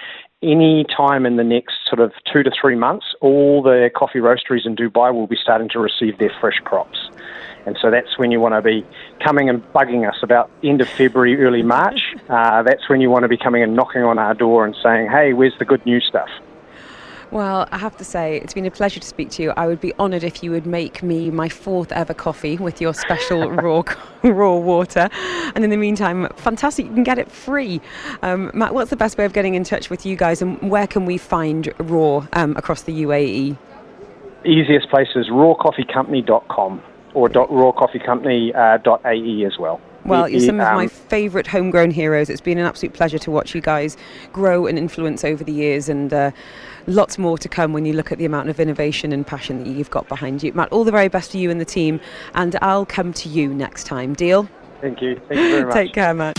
any 0.42 0.84
time 0.84 1.26
in 1.26 1.36
the 1.36 1.44
next 1.44 1.74
sort 1.88 2.00
of 2.00 2.12
two 2.32 2.42
to 2.42 2.50
three 2.50 2.74
months, 2.74 3.06
all 3.20 3.62
the 3.62 3.90
coffee 3.94 4.20
roasteries 4.20 4.64
in 4.64 4.74
Dubai 4.74 5.12
will 5.12 5.26
be 5.26 5.36
starting 5.36 5.68
to 5.70 5.78
receive 5.78 6.18
their 6.18 6.32
fresh 6.40 6.58
crops. 6.64 6.98
And 7.66 7.76
so 7.80 7.90
that's 7.90 8.18
when 8.18 8.30
you 8.30 8.40
want 8.40 8.54
to 8.54 8.62
be 8.62 8.86
coming 9.22 9.50
and 9.50 9.62
bugging 9.72 10.08
us 10.08 10.16
about 10.22 10.50
end 10.64 10.80
of 10.80 10.88
February, 10.88 11.42
early 11.42 11.62
March. 11.62 12.14
Uh, 12.30 12.62
that's 12.62 12.88
when 12.88 13.00
you 13.00 13.10
want 13.10 13.24
to 13.24 13.28
be 13.28 13.36
coming 13.36 13.60
and 13.60 13.74
knocking 13.74 14.04
on 14.04 14.16
our 14.16 14.34
door 14.34 14.64
and 14.64 14.76
saying, 14.84 15.10
hey, 15.10 15.32
where's 15.32 15.56
the 15.58 15.64
good 15.64 15.84
new 15.84 15.98
stuff? 16.00 16.28
Well, 17.30 17.68
I 17.70 17.78
have 17.78 17.96
to 17.98 18.04
say, 18.04 18.38
it's 18.38 18.54
been 18.54 18.66
a 18.66 18.72
pleasure 18.72 18.98
to 18.98 19.06
speak 19.06 19.30
to 19.30 19.42
you. 19.42 19.52
I 19.56 19.68
would 19.68 19.80
be 19.80 19.94
honoured 20.00 20.24
if 20.24 20.42
you 20.42 20.50
would 20.50 20.66
make 20.66 21.00
me 21.00 21.30
my 21.30 21.48
fourth 21.48 21.92
ever 21.92 22.12
coffee 22.12 22.56
with 22.56 22.80
your 22.80 22.92
special 22.92 23.48
raw 23.52 23.84
raw 24.24 24.56
water. 24.56 25.08
And 25.54 25.62
in 25.62 25.70
the 25.70 25.76
meantime, 25.76 26.26
fantastic, 26.34 26.86
you 26.86 26.92
can 26.92 27.04
get 27.04 27.18
it 27.18 27.30
free. 27.30 27.80
Um, 28.22 28.50
Matt, 28.52 28.74
what's 28.74 28.90
the 28.90 28.96
best 28.96 29.16
way 29.16 29.24
of 29.24 29.32
getting 29.32 29.54
in 29.54 29.62
touch 29.62 29.90
with 29.90 30.04
you 30.04 30.16
guys, 30.16 30.42
and 30.42 30.70
where 30.70 30.88
can 30.88 31.06
we 31.06 31.18
find 31.18 31.72
raw 31.78 32.26
um, 32.32 32.56
across 32.56 32.82
the 32.82 33.02
UAE? 33.02 33.56
Easiest 34.44 34.90
place 34.90 35.10
is 35.14 35.28
rawcoffeecompany.com. 35.28 36.82
or 37.14 37.28
rawcoffeecompany.ae 37.28 39.44
as 39.44 39.56
well. 39.56 39.80
Well, 40.04 40.28
you're 40.28 40.40
some 40.40 40.60
of 40.60 40.74
my 40.74 40.86
favourite 40.86 41.46
homegrown 41.46 41.90
heroes. 41.90 42.30
It's 42.30 42.40
been 42.40 42.58
an 42.58 42.66
absolute 42.66 42.94
pleasure 42.94 43.18
to 43.18 43.30
watch 43.30 43.54
you 43.54 43.60
guys 43.60 43.96
grow 44.32 44.66
and 44.66 44.78
influence 44.78 45.24
over 45.24 45.44
the 45.44 45.52
years, 45.52 45.88
and 45.88 46.12
uh, 46.12 46.30
lots 46.86 47.18
more 47.18 47.38
to 47.38 47.48
come 47.48 47.72
when 47.72 47.84
you 47.84 47.92
look 47.92 48.10
at 48.10 48.18
the 48.18 48.24
amount 48.24 48.48
of 48.48 48.58
innovation 48.60 49.12
and 49.12 49.26
passion 49.26 49.62
that 49.62 49.70
you've 49.70 49.90
got 49.90 50.08
behind 50.08 50.42
you. 50.42 50.52
Matt, 50.52 50.70
all 50.72 50.84
the 50.84 50.92
very 50.92 51.08
best 51.08 51.32
to 51.32 51.38
you 51.38 51.50
and 51.50 51.60
the 51.60 51.64
team, 51.64 52.00
and 52.34 52.56
I'll 52.62 52.86
come 52.86 53.12
to 53.14 53.28
you 53.28 53.52
next 53.52 53.84
time. 53.84 54.14
Deal? 54.14 54.48
Thank 54.80 55.02
you. 55.02 55.20
Thank 55.28 55.40
you 55.40 55.50
very 55.50 55.64
much. 55.66 55.74
Take 55.74 55.92
care, 55.92 56.14
Matt. 56.14 56.38